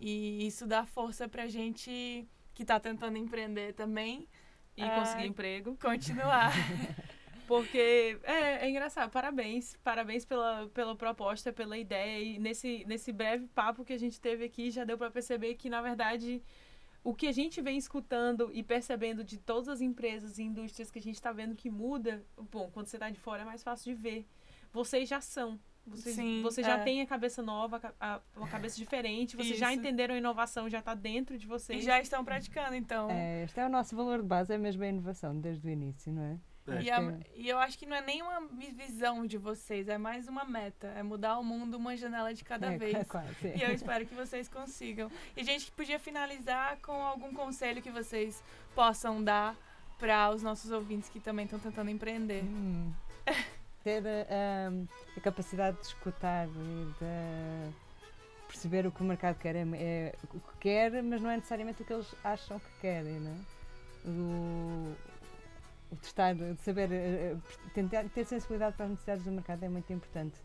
E 0.01 0.47
isso 0.47 0.67
dá 0.67 0.85
força 0.85 1.29
para 1.29 1.47
gente 1.47 2.29
que 2.53 2.63
está 2.63 2.79
tentando 2.81 3.17
empreender 3.17 3.73
também 3.75 4.29
E 4.77 4.83
É. 4.83 4.91
conseguir 4.95 5.27
emprego. 5.27 5.77
continuar. 5.77 6.53
Porque 7.47 8.19
é, 8.23 8.67
é 8.67 8.71
engraçado. 8.71 9.11
Parabéns. 9.11 9.77
Parabéns 9.83 10.25
pela, 10.25 10.69
pela 10.69 10.97
proposta, 10.97 11.53
pela 11.53 11.77
ideia. 11.77 12.23
E 12.23 12.39
nesse, 12.39 12.85
nesse 12.87 13.13
breve 13.13 13.47
papo 13.49 13.85
que 13.85 13.93
a 13.93 13.99
gente 13.99 14.21
teve 14.21 14.45
aqui, 14.45 14.71
já 14.71 14.85
deu 14.85 14.97
para 14.97 15.11
perceber 15.11 15.55
que, 15.55 15.69
na 15.69 15.83
verdade, 15.83 16.43
o 17.03 17.15
que 17.15 17.27
a 17.27 17.33
gente 17.33 17.61
vem 17.61 17.77
escutando 17.77 18.51
e 18.53 18.63
percebendo 18.63 19.23
de 19.23 19.39
todas 19.39 19.69
as 19.69 19.81
empresas 19.81 20.39
e 20.39 20.43
indústrias 20.43 20.91
que 20.91 20.99
a 20.99 21.03
gente 21.03 21.17
está 21.17 21.33
vendo 21.33 21.55
que 21.55 21.71
muda, 21.71 22.25
bom, 22.51 22.71
quando 22.73 22.87
você 22.87 22.97
está 22.97 23.11
de 23.11 23.21
fora 23.21 23.43
é 23.43 23.45
mais 23.45 23.63
fácil 23.63 23.95
de 23.95 24.01
ver. 24.01 24.27
Vocês 24.73 25.09
já 25.09 25.21
são. 25.21 25.61
Vocês, 25.87 26.17
Sim, 26.17 26.41
vocês 26.43 26.67
já 26.67 26.79
é. 26.79 26.83
têm 26.83 27.03
a 27.03 27.07
cabeça 27.07 27.43
nova, 27.43 27.95
a 28.01 28.19
uma 28.35 28.49
cabeça 28.49 28.79
diferente, 28.79 29.37
vocês 29.37 29.59
já 29.59 29.71
entenderam 29.71 30.15
a 30.15 30.19
inovação, 30.19 30.67
já 30.67 30.79
está 30.79 30.95
dentro 30.95 31.37
de 31.37 31.45
e 31.45 31.47
vocês. 31.47 31.85
já 31.85 32.01
estão 32.01 32.25
praticando, 32.25 32.75
então. 32.75 33.11
É, 33.11 33.45
este 33.45 33.61
é 33.61 33.67
o 33.67 33.69
nosso 33.69 33.95
valor 33.95 34.23
de 34.23 34.27
base, 34.27 34.55
é 34.55 34.57
mesmo 34.57 34.83
a 34.83 34.87
inovação, 34.87 35.39
desde 35.39 35.69
o 35.69 35.71
início, 35.71 36.11
não 36.11 36.23
é? 36.23 36.39
É. 36.67 36.83
E, 36.83 36.91
a- 36.91 37.19
e 37.37 37.49
eu 37.49 37.59
acho 37.59 37.79
que 37.79 37.85
não 37.85 37.95
é 37.97 38.01
nenhuma 38.01 38.41
vi- 38.53 38.71
visão 38.73 39.27
de 39.27 39.37
vocês, 39.37 39.87
é 39.89 39.99
mais 39.99 40.27
uma 40.29 40.45
meta. 40.45 40.87
É 40.97 41.03
mudar 41.03 41.39
o 41.39 41.45
mundo 41.45 41.77
uma 41.77 41.95
janela 41.97 42.33
de 42.33 42.43
cada 42.43 42.73
é, 42.73 42.79
vez. 42.79 43.07
quase, 43.07 43.29
E 43.57 43.63
eu 43.63 43.71
espero 43.73 44.07
que 44.07 44.15
vocês 44.15 44.49
consigam. 44.49 45.11
E 45.37 45.41
a 45.41 45.45
gente 45.45 45.71
podia 45.73 45.99
finalizar 45.99 46.79
com 46.79 46.93
algum 46.93 47.35
conselho 47.35 47.83
que 47.83 47.91
vocês 47.91 48.43
possam 48.75 49.23
dar 49.23 49.55
para 49.99 50.31
os 50.31 50.43
nossos 50.43 50.71
ouvintes 50.71 51.09
que 51.11 51.21
também 51.21 51.45
estão 51.45 51.59
tentando 51.59 51.91
empreender. 51.91 52.43
Hum. 52.45 52.93
Ter 53.85 54.03
ah, 54.07 54.71
a 55.15 55.21
capacidade 55.21 55.77
de 55.79 55.85
escutar 55.89 56.49
e 56.49 56.51
de 56.99 57.75
perceber 58.49 58.87
o 58.87 58.91
que 58.91 59.03
o 59.03 59.05
mercado 59.05 59.37
quer. 59.39 59.55
É, 59.57 59.61
é 59.75 60.15
o 60.33 60.41
que 60.41 60.59
quer, 60.61 61.03
mas 61.03 61.21
não 61.21 61.29
é 61.29 61.37
necessariamente 61.37 61.83
o 61.83 61.85
que 61.85 61.93
eles 61.93 62.15
acham 62.25 62.59
que 62.59 62.81
querem, 62.81 63.21
não 63.21 63.31
é? 63.33 63.35
O, 64.07 64.95
o 65.91 65.97
testar, 65.97 66.35
de 66.35 66.57
saber, 66.61 66.91
eh, 66.93 67.33
eh, 67.33 67.37
tentar 67.75 68.05
ter 68.09 68.25
sensibilidade 68.25 68.77
para 68.77 68.87
as 68.87 68.91
necessidades 68.93 69.25
do 69.25 69.31
mercado 69.33 69.63
é 69.65 69.69
muito 69.69 69.93
importante. 69.93 70.41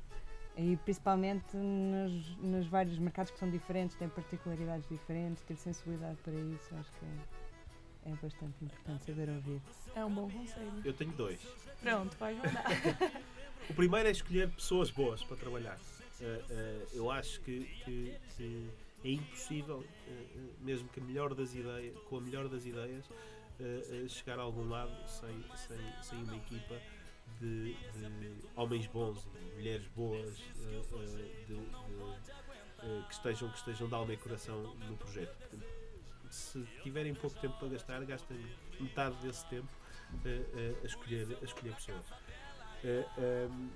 E 0.58 0.76
principalmente 0.78 1.56
nos, 1.56 2.36
nos 2.38 2.68
vários 2.68 2.98
mercados 3.00 3.32
que 3.32 3.40
são 3.40 3.50
diferentes, 3.50 3.96
têm 3.96 4.10
particularidades 4.10 4.88
diferentes, 4.90 5.42
ter 5.44 5.56
sensibilidade 5.56 6.18
para 6.22 6.34
isso, 6.34 6.76
acho 6.76 6.92
que 6.94 7.06
é, 7.06 8.12
é 8.12 8.16
bastante 8.16 8.64
importante 8.66 9.06
saber 9.06 9.30
ouvir. 9.30 9.62
É 9.96 10.04
um 10.04 10.14
bom 10.14 10.30
conselho. 10.30 10.82
Eu 10.84 10.94
tenho 10.94 11.12
dois. 11.14 11.40
Pronto, 11.82 12.16
mandar. 12.20 12.66
O 13.70 13.74
primeiro 13.74 14.08
é 14.08 14.12
escolher 14.12 14.50
pessoas 14.50 14.90
boas 14.90 15.24
para 15.24 15.38
trabalhar. 15.38 15.78
Eh, 16.20 16.42
eh, 16.50 16.86
eu 16.94 17.12
acho 17.12 17.40
que, 17.42 17.66
que- 17.86 18.16
que 18.36 18.70
é 19.06 19.12
impossível, 19.12 19.86
eh, 20.08 20.26
mesmo 20.62 20.90
que 20.90 21.00
a 21.00 21.04
melhor 21.04 21.36
das 21.36 21.54
ideias, 21.54 21.96
com 22.10 22.18
a 22.18 22.22
melhor 22.22 22.48
das 22.50 22.66
ideias, 22.66 23.06
eh, 23.60 24.08
chegar 24.08 24.40
a 24.40 24.44
algum 24.44 24.68
lado 24.70 24.92
sem, 25.08 25.44
sem, 25.56 25.78
sem 26.02 26.24
uma 26.24 26.36
equipa 26.38 26.80
de, 27.40 27.74
de 27.74 28.36
homens 28.56 28.88
bons 28.88 29.28
e 29.36 29.56
mulheres 29.56 29.88
boas 29.96 30.38
eh, 30.40 30.82
eh, 30.94 31.46
de- 31.48 31.56
de, 31.56 31.62
eh, 32.84 33.04
que, 33.08 33.14
estejam, 33.14 33.50
que 33.50 33.58
estejam 33.58 33.88
de 33.88 33.94
alma 33.96 34.14
e 34.14 34.18
coração 34.18 34.62
no 34.88 34.98
projeto. 34.98 35.36
Se 36.30 36.64
tiverem 36.84 37.14
pouco 37.16 37.40
tempo 37.40 37.58
para 37.58 37.70
gastar, 37.70 38.04
gastem 38.06 38.38
metade 38.80 39.16
desse 39.18 39.46
tempo 39.48 39.68
a, 40.84 40.86
escolher, 40.86 41.38
a 41.42 41.46
escolher 41.46 41.74
pessoas. 41.76 42.06
Eh, 42.84 43.06
ehm, 43.18 43.70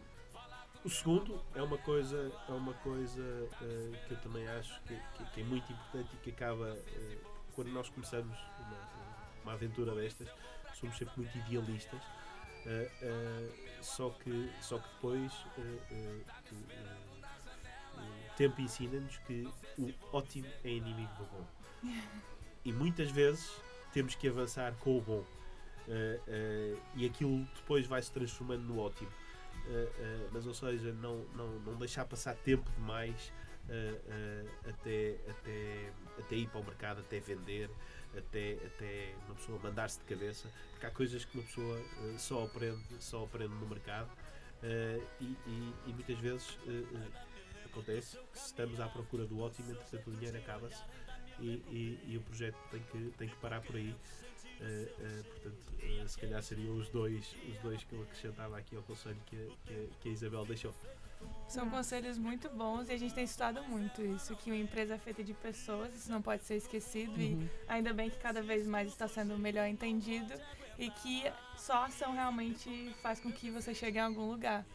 o 0.86 0.90
segundo 0.90 1.42
é 1.56 1.62
uma 1.62 1.78
coisa, 1.78 2.32
é 2.48 2.52
uma 2.52 2.74
coisa 2.76 3.50
eh, 3.62 3.92
que 4.08 4.14
eu 4.14 4.18
também 4.22 4.48
acho 4.50 4.80
que, 4.84 4.96
que- 5.18 5.26
que 5.32 5.42
é 5.42 5.44
muito 5.44 5.72
importante 5.72 6.10
e 6.14 6.18
que 6.18 6.30
acaba 6.32 6.70
eh, 6.70 7.18
quando 7.56 7.70
nós 7.72 7.90
começamos 7.90 8.38
uma, 8.60 8.78
uma 9.44 9.54
aventura 9.54 9.94
destas, 9.94 10.28
somos 10.74 10.98
sempre 10.98 11.14
muito 11.18 11.38
idealistas. 11.38 12.02
eh, 12.66 12.92
eh, 13.02 13.50
só, 13.82 14.10
que, 14.10 14.50
só 14.62 14.78
que 14.80 14.88
depois 14.94 15.34
eh, 15.58 16.22
o, 16.52 18.36
tempo 18.38 18.62
ensina-nos 18.62 19.18
que 19.20 19.48
o 19.78 19.94
ótimo 20.12 20.48
é 20.64 20.70
inimigo 20.70 21.14
do 21.16 21.26
bom. 21.26 21.46
E 22.66 22.72
muitas 22.72 23.12
vezes 23.12 23.52
temos 23.92 24.16
que 24.16 24.28
avançar 24.28 24.74
com 24.80 24.98
o 24.98 25.02
bom. 25.02 25.26
E 26.96 27.06
aquilo 27.06 27.46
depois 27.56 27.86
vai 27.86 28.02
se 28.02 28.12
transformando 28.12 28.64
no 28.64 28.80
ótimo. 28.80 29.12
Mas, 30.32 30.48
ou 30.48 30.54
seja, 30.54 30.92
não, 30.94 31.26
não, 31.36 31.60
não 31.60 31.76
deixar 31.76 32.06
passar 32.06 32.36
tempo 32.38 32.72
demais 32.72 33.32
até, 34.68 35.20
até, 35.30 35.92
até 36.20 36.36
ir 36.36 36.48
para 36.50 36.60
o 36.62 36.64
mercado, 36.64 37.00
até 37.02 37.20
vender, 37.20 37.70
até, 38.18 38.54
até 38.66 39.14
uma 39.26 39.36
pessoa 39.36 39.60
mandar-se 39.60 40.00
de 40.00 40.06
cabeça, 40.06 40.50
porque 40.72 40.86
há 40.86 40.92
coisas 40.92 41.26
que 41.26 41.38
uma 41.38 41.44
pessoa 41.46 41.80
eh, 41.80 42.18
só, 42.18 42.44
aprende, 42.46 42.82
só 43.00 43.24
aprende 43.24 43.54
no 43.56 43.68
mercado 43.68 44.10
eh, 44.62 45.02
e, 45.20 45.26
e- 45.48 45.74
e 45.88 45.94
muitas 45.94 46.18
vezes 46.20 46.58
eh, 46.68 47.66
acontece 47.66 48.18
que 48.32 48.38
estamos 48.38 48.80
à 48.80 48.88
procura 48.88 49.26
do 49.26 49.40
ótimo, 49.40 49.72
entretanto 49.72 50.10
o 50.10 50.14
dinheiro 50.16 50.38
acaba-se 50.38 50.82
e, 51.40 51.48
e- 51.72 52.00
e 52.14 52.18
o 52.18 52.22
projeto 52.22 52.58
tem 52.70 52.82
que, 52.84 53.14
tem 53.18 53.28
que 53.30 53.36
parar 53.38 53.62
por 53.62 53.76
aí. 53.76 53.96
Eh, 54.62 54.94
eh, 55.00 55.24
portanto, 55.24 55.58
eh, 55.82 56.08
se 56.08 56.18
calhar 56.20 56.42
seriam 56.44 56.76
os 56.78 56.88
dois, 56.90 57.36
os 57.50 57.58
dois 57.60 57.84
que 57.84 57.94
eu 57.94 58.04
acrescentava 58.04 58.58
aqui 58.58 58.76
ao 58.76 58.84
conselho 58.84 59.18
que, 59.26 59.52
que, 59.66 59.90
que 60.02 60.10
a 60.10 60.12
Isabel 60.12 60.46
deixou. 60.46 60.74
São 61.48 61.70
conselhos 61.70 62.18
muito 62.18 62.50
bons 62.50 62.90
e 62.90 62.94
a 62.94 62.98
gente 62.98 63.14
tem 63.14 63.26
estudado 63.26 63.64
muito 63.66 64.02
isso, 64.02 64.36
que 64.36 64.50
uma 64.50 64.58
empresa 64.60 64.96
é 64.96 64.98
feita 64.98 65.24
de 65.24 65.34
pessoas, 65.36 65.94
isso 65.94 66.12
não 66.12 66.22
pode 66.22 66.44
ser 66.44 66.56
esquecido 66.56 67.20
e 67.22 67.34
Uhum. 67.34 67.50
ainda 67.68 67.94
bem 67.94 68.10
que 68.10 68.18
cada 68.18 68.42
vez 68.42 68.66
mais 68.66 68.88
está 68.88 69.08
sendo 69.08 69.38
melhor 69.38 69.68
entendido 69.68 70.34
e 70.80 70.90
que 70.90 71.24
só 71.56 71.86
ação 71.86 72.14
realmente 72.14 72.96
faz 73.04 73.20
com 73.20 73.32
que 73.32 73.52
você 73.52 73.74
chegue 73.76 74.00
em 74.00 74.02
algum 74.02 74.26
lugar. 74.32 74.66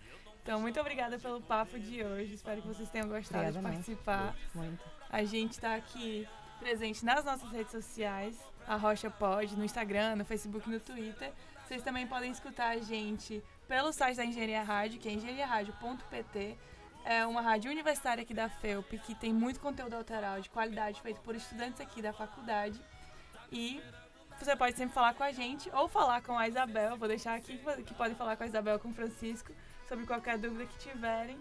Então, 0.42 0.60
muito 0.60 0.78
obrigada 0.80 1.18
pelo 1.18 1.40
papo 1.42 1.78
de 1.78 2.02
hoje. 2.02 2.34
Espero 2.34 2.62
que 2.62 2.68
vocês 2.68 2.88
tenham 2.88 3.08
gostado 3.08 3.40
Obrigada, 3.44 3.58
de 3.58 3.62
nós. 3.62 3.74
participar. 3.74 4.36
Muito. 4.54 4.82
A 5.10 5.24
gente 5.24 5.52
está 5.52 5.74
aqui 5.74 6.26
presente 6.60 7.04
nas 7.04 7.24
nossas 7.24 7.50
redes 7.50 7.72
sociais, 7.72 8.38
a 8.66 8.76
Rocha 8.76 9.10
Pod, 9.10 9.54
no 9.56 9.64
Instagram, 9.64 10.16
no 10.16 10.24
Facebook 10.24 10.68
e 10.68 10.72
no 10.72 10.80
Twitter. 10.80 11.32
Vocês 11.66 11.82
também 11.82 12.06
podem 12.06 12.30
escutar 12.30 12.68
a 12.70 12.78
gente 12.78 13.42
pelo 13.68 13.92
site 13.92 14.16
da 14.16 14.24
Engenharia 14.24 14.62
Rádio, 14.62 14.98
que 14.98 15.08
é 15.08 15.12
engenhariaradio.pt. 15.12 16.56
É 17.04 17.26
uma 17.26 17.42
rádio 17.42 17.70
universitária 17.70 18.22
aqui 18.22 18.34
da 18.34 18.48
FEUP, 18.48 18.98
que 18.98 19.14
tem 19.14 19.32
muito 19.32 19.60
conteúdo 19.60 19.94
autoral 19.94 20.40
de 20.40 20.50
qualidade 20.50 21.00
feito 21.00 21.20
por 21.20 21.36
estudantes 21.36 21.80
aqui 21.80 22.02
da 22.02 22.12
faculdade. 22.12 22.80
E 23.52 23.80
você 24.38 24.56
pode 24.56 24.76
sempre 24.76 24.94
falar 24.94 25.14
com 25.14 25.22
a 25.22 25.32
gente 25.32 25.70
ou 25.72 25.86
falar 25.86 26.22
com 26.22 26.36
a 26.36 26.48
Isabel. 26.48 26.96
Vou 26.96 27.08
deixar 27.08 27.34
aqui 27.34 27.60
que 27.86 27.94
podem 27.94 28.14
falar 28.14 28.36
com 28.36 28.44
a 28.44 28.46
Isabel 28.46 28.78
com 28.78 28.88
o 28.88 28.94
Francisco 28.94 29.52
sobre 29.86 30.06
qualquer 30.06 30.38
dúvida 30.38 30.66
que 30.66 30.78
tiverem. 30.78 31.38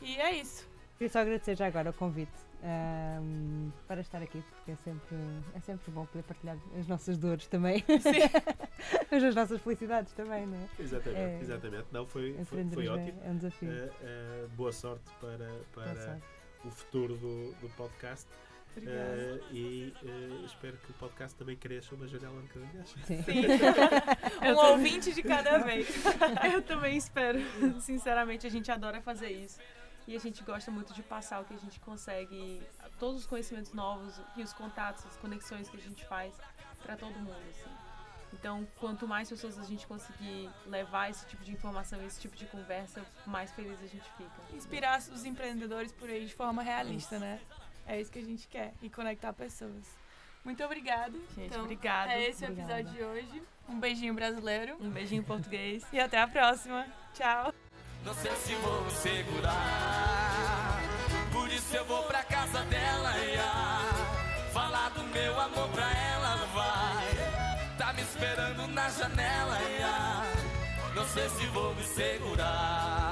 E 0.00 0.16
é 0.18 0.36
isso. 0.36 0.68
Queria 0.96 1.10
só 1.10 1.20
agradecer 1.20 1.56
já 1.56 1.66
agora 1.66 1.90
o 1.90 1.94
convite 1.94 2.49
ahm, 2.62 3.70
para 3.86 4.00
estar 4.00 4.22
aqui, 4.22 4.42
porque 4.50 4.72
é 4.72 4.76
sempre, 4.76 5.16
é 5.54 5.60
sempre 5.60 5.90
bom 5.90 6.04
poder 6.06 6.22
partilhar 6.24 6.56
as 6.78 6.86
nossas 6.86 7.18
dores 7.18 7.46
também. 7.46 7.84
Mas 9.10 9.22
as 9.24 9.34
nossas 9.34 9.60
felicidades 9.60 10.12
também, 10.12 10.46
não 10.46 10.56
é? 10.56 10.68
Exatamente, 10.82 11.20
É. 11.20 11.38
exatamente. 11.40 11.86
Não, 11.92 12.06
foi, 12.06 12.32
foi, 12.34 12.44
foi 12.44 12.60
Empreendedorismo 12.60 12.96
ótimo. 12.96 13.20
é, 13.22 13.26
é 13.26 13.30
um 13.30 13.36
desafio. 13.36 13.72
Eh, 13.72 13.90
eh, 14.02 14.46
boa 14.56 14.72
sorte 14.72 15.10
para, 15.20 15.36
Boa 15.38 15.64
para 15.74 15.96
sorte. 15.96 16.22
o 16.64 16.70
futuro 16.70 17.16
do, 17.16 17.52
do 17.60 17.68
podcast. 17.76 18.28
Eh, 18.76 19.40
e 19.50 19.92
eh, 20.04 20.44
espero 20.46 20.76
que 20.76 20.92
o 20.92 20.94
podcast 20.94 21.36
também 21.36 21.56
cresça 21.56 21.92
uma 21.94 22.06
janela 22.06 22.40
de 22.40 22.48
cada 22.48 22.66
vez. 22.66 22.94
Sim. 23.04 23.22
Sim. 23.24 23.42
Um 24.42 24.56
ouvinte 24.70 25.12
de 25.12 25.22
cada 25.24 25.58
vez. 25.58 25.86
Eu 26.54 26.62
também 26.62 26.96
espero. 26.96 27.38
Sinceramente, 27.80 28.46
a 28.46 28.50
gente 28.50 28.70
adora 28.70 29.00
fazer 29.02 29.30
isso. 29.30 29.58
E 30.10 30.16
a 30.16 30.18
gente 30.18 30.42
gosta 30.42 30.72
muito 30.72 30.92
de 30.92 31.04
passar 31.04 31.40
o 31.40 31.44
que 31.44 31.54
a 31.54 31.56
gente 31.56 31.78
consegue, 31.78 32.60
todos 32.98 33.20
os 33.20 33.26
conhecimentos 33.26 33.72
novos 33.72 34.20
e 34.36 34.42
os 34.42 34.52
contatos, 34.52 35.06
as 35.06 35.16
conexões 35.18 35.70
que 35.70 35.76
a 35.76 35.80
gente 35.80 36.04
faz 36.04 36.34
para 36.82 36.96
todo 36.96 37.12
mundo. 37.12 37.40
Assim. 37.48 37.70
Então, 38.32 38.66
quanto 38.80 39.06
mais 39.06 39.28
pessoas 39.28 39.56
a 39.56 39.62
gente 39.62 39.86
conseguir 39.86 40.50
levar 40.66 41.10
esse 41.10 41.24
tipo 41.26 41.44
de 41.44 41.52
informação, 41.52 42.04
esse 42.04 42.20
tipo 42.20 42.36
de 42.36 42.44
conversa, 42.46 43.06
mais 43.24 43.52
feliz 43.52 43.78
a 43.80 43.86
gente 43.86 44.10
fica. 44.16 44.42
Inspirar 44.52 44.98
os 44.98 45.24
empreendedores 45.24 45.92
por 45.92 46.10
aí 46.10 46.26
de 46.26 46.34
forma 46.34 46.60
realista, 46.60 47.20
né? 47.20 47.40
É 47.86 48.00
isso 48.00 48.10
que 48.10 48.18
a 48.18 48.24
gente 48.24 48.48
quer. 48.48 48.74
E 48.82 48.90
conectar 48.90 49.32
pessoas. 49.32 49.96
Muito 50.44 50.64
obrigada. 50.64 51.16
Gente, 51.36 51.46
Então, 51.46 51.62
obrigada. 51.62 52.14
É 52.14 52.28
esse 52.28 52.44
o 52.44 52.50
episódio 52.50 52.90
de 52.90 53.00
hoje. 53.00 53.42
Um 53.68 53.78
beijinho 53.78 54.12
brasileiro. 54.12 54.76
Um 54.80 54.90
beijinho 54.90 55.22
português. 55.22 55.86
E 55.92 56.00
até 56.00 56.20
a 56.20 56.26
próxima. 56.26 56.84
Tchau. 57.14 57.54
Não 58.04 58.14
sei 58.14 58.32
se 58.36 58.54
vou 58.56 58.82
me 58.82 58.90
segurar. 58.90 60.80
Por 61.32 61.48
isso 61.52 61.76
eu 61.76 61.84
vou 61.84 62.02
pra 62.04 62.22
casa 62.24 62.60
dela 62.62 63.16
ia 63.18 63.52
falar 64.52 64.88
do 64.90 65.02
meu 65.04 65.40
amor 65.40 65.68
pra 65.68 65.90
ela 65.90 66.36
vai. 66.54 67.76
Tá 67.76 67.92
me 67.92 68.02
esperando 68.02 68.66
na 68.68 68.88
janela 68.88 69.58
ia. 69.62 70.22
Não 70.94 71.06
sei 71.08 71.28
se 71.28 71.46
vou 71.46 71.74
me 71.74 71.84
segurar. 71.84 73.09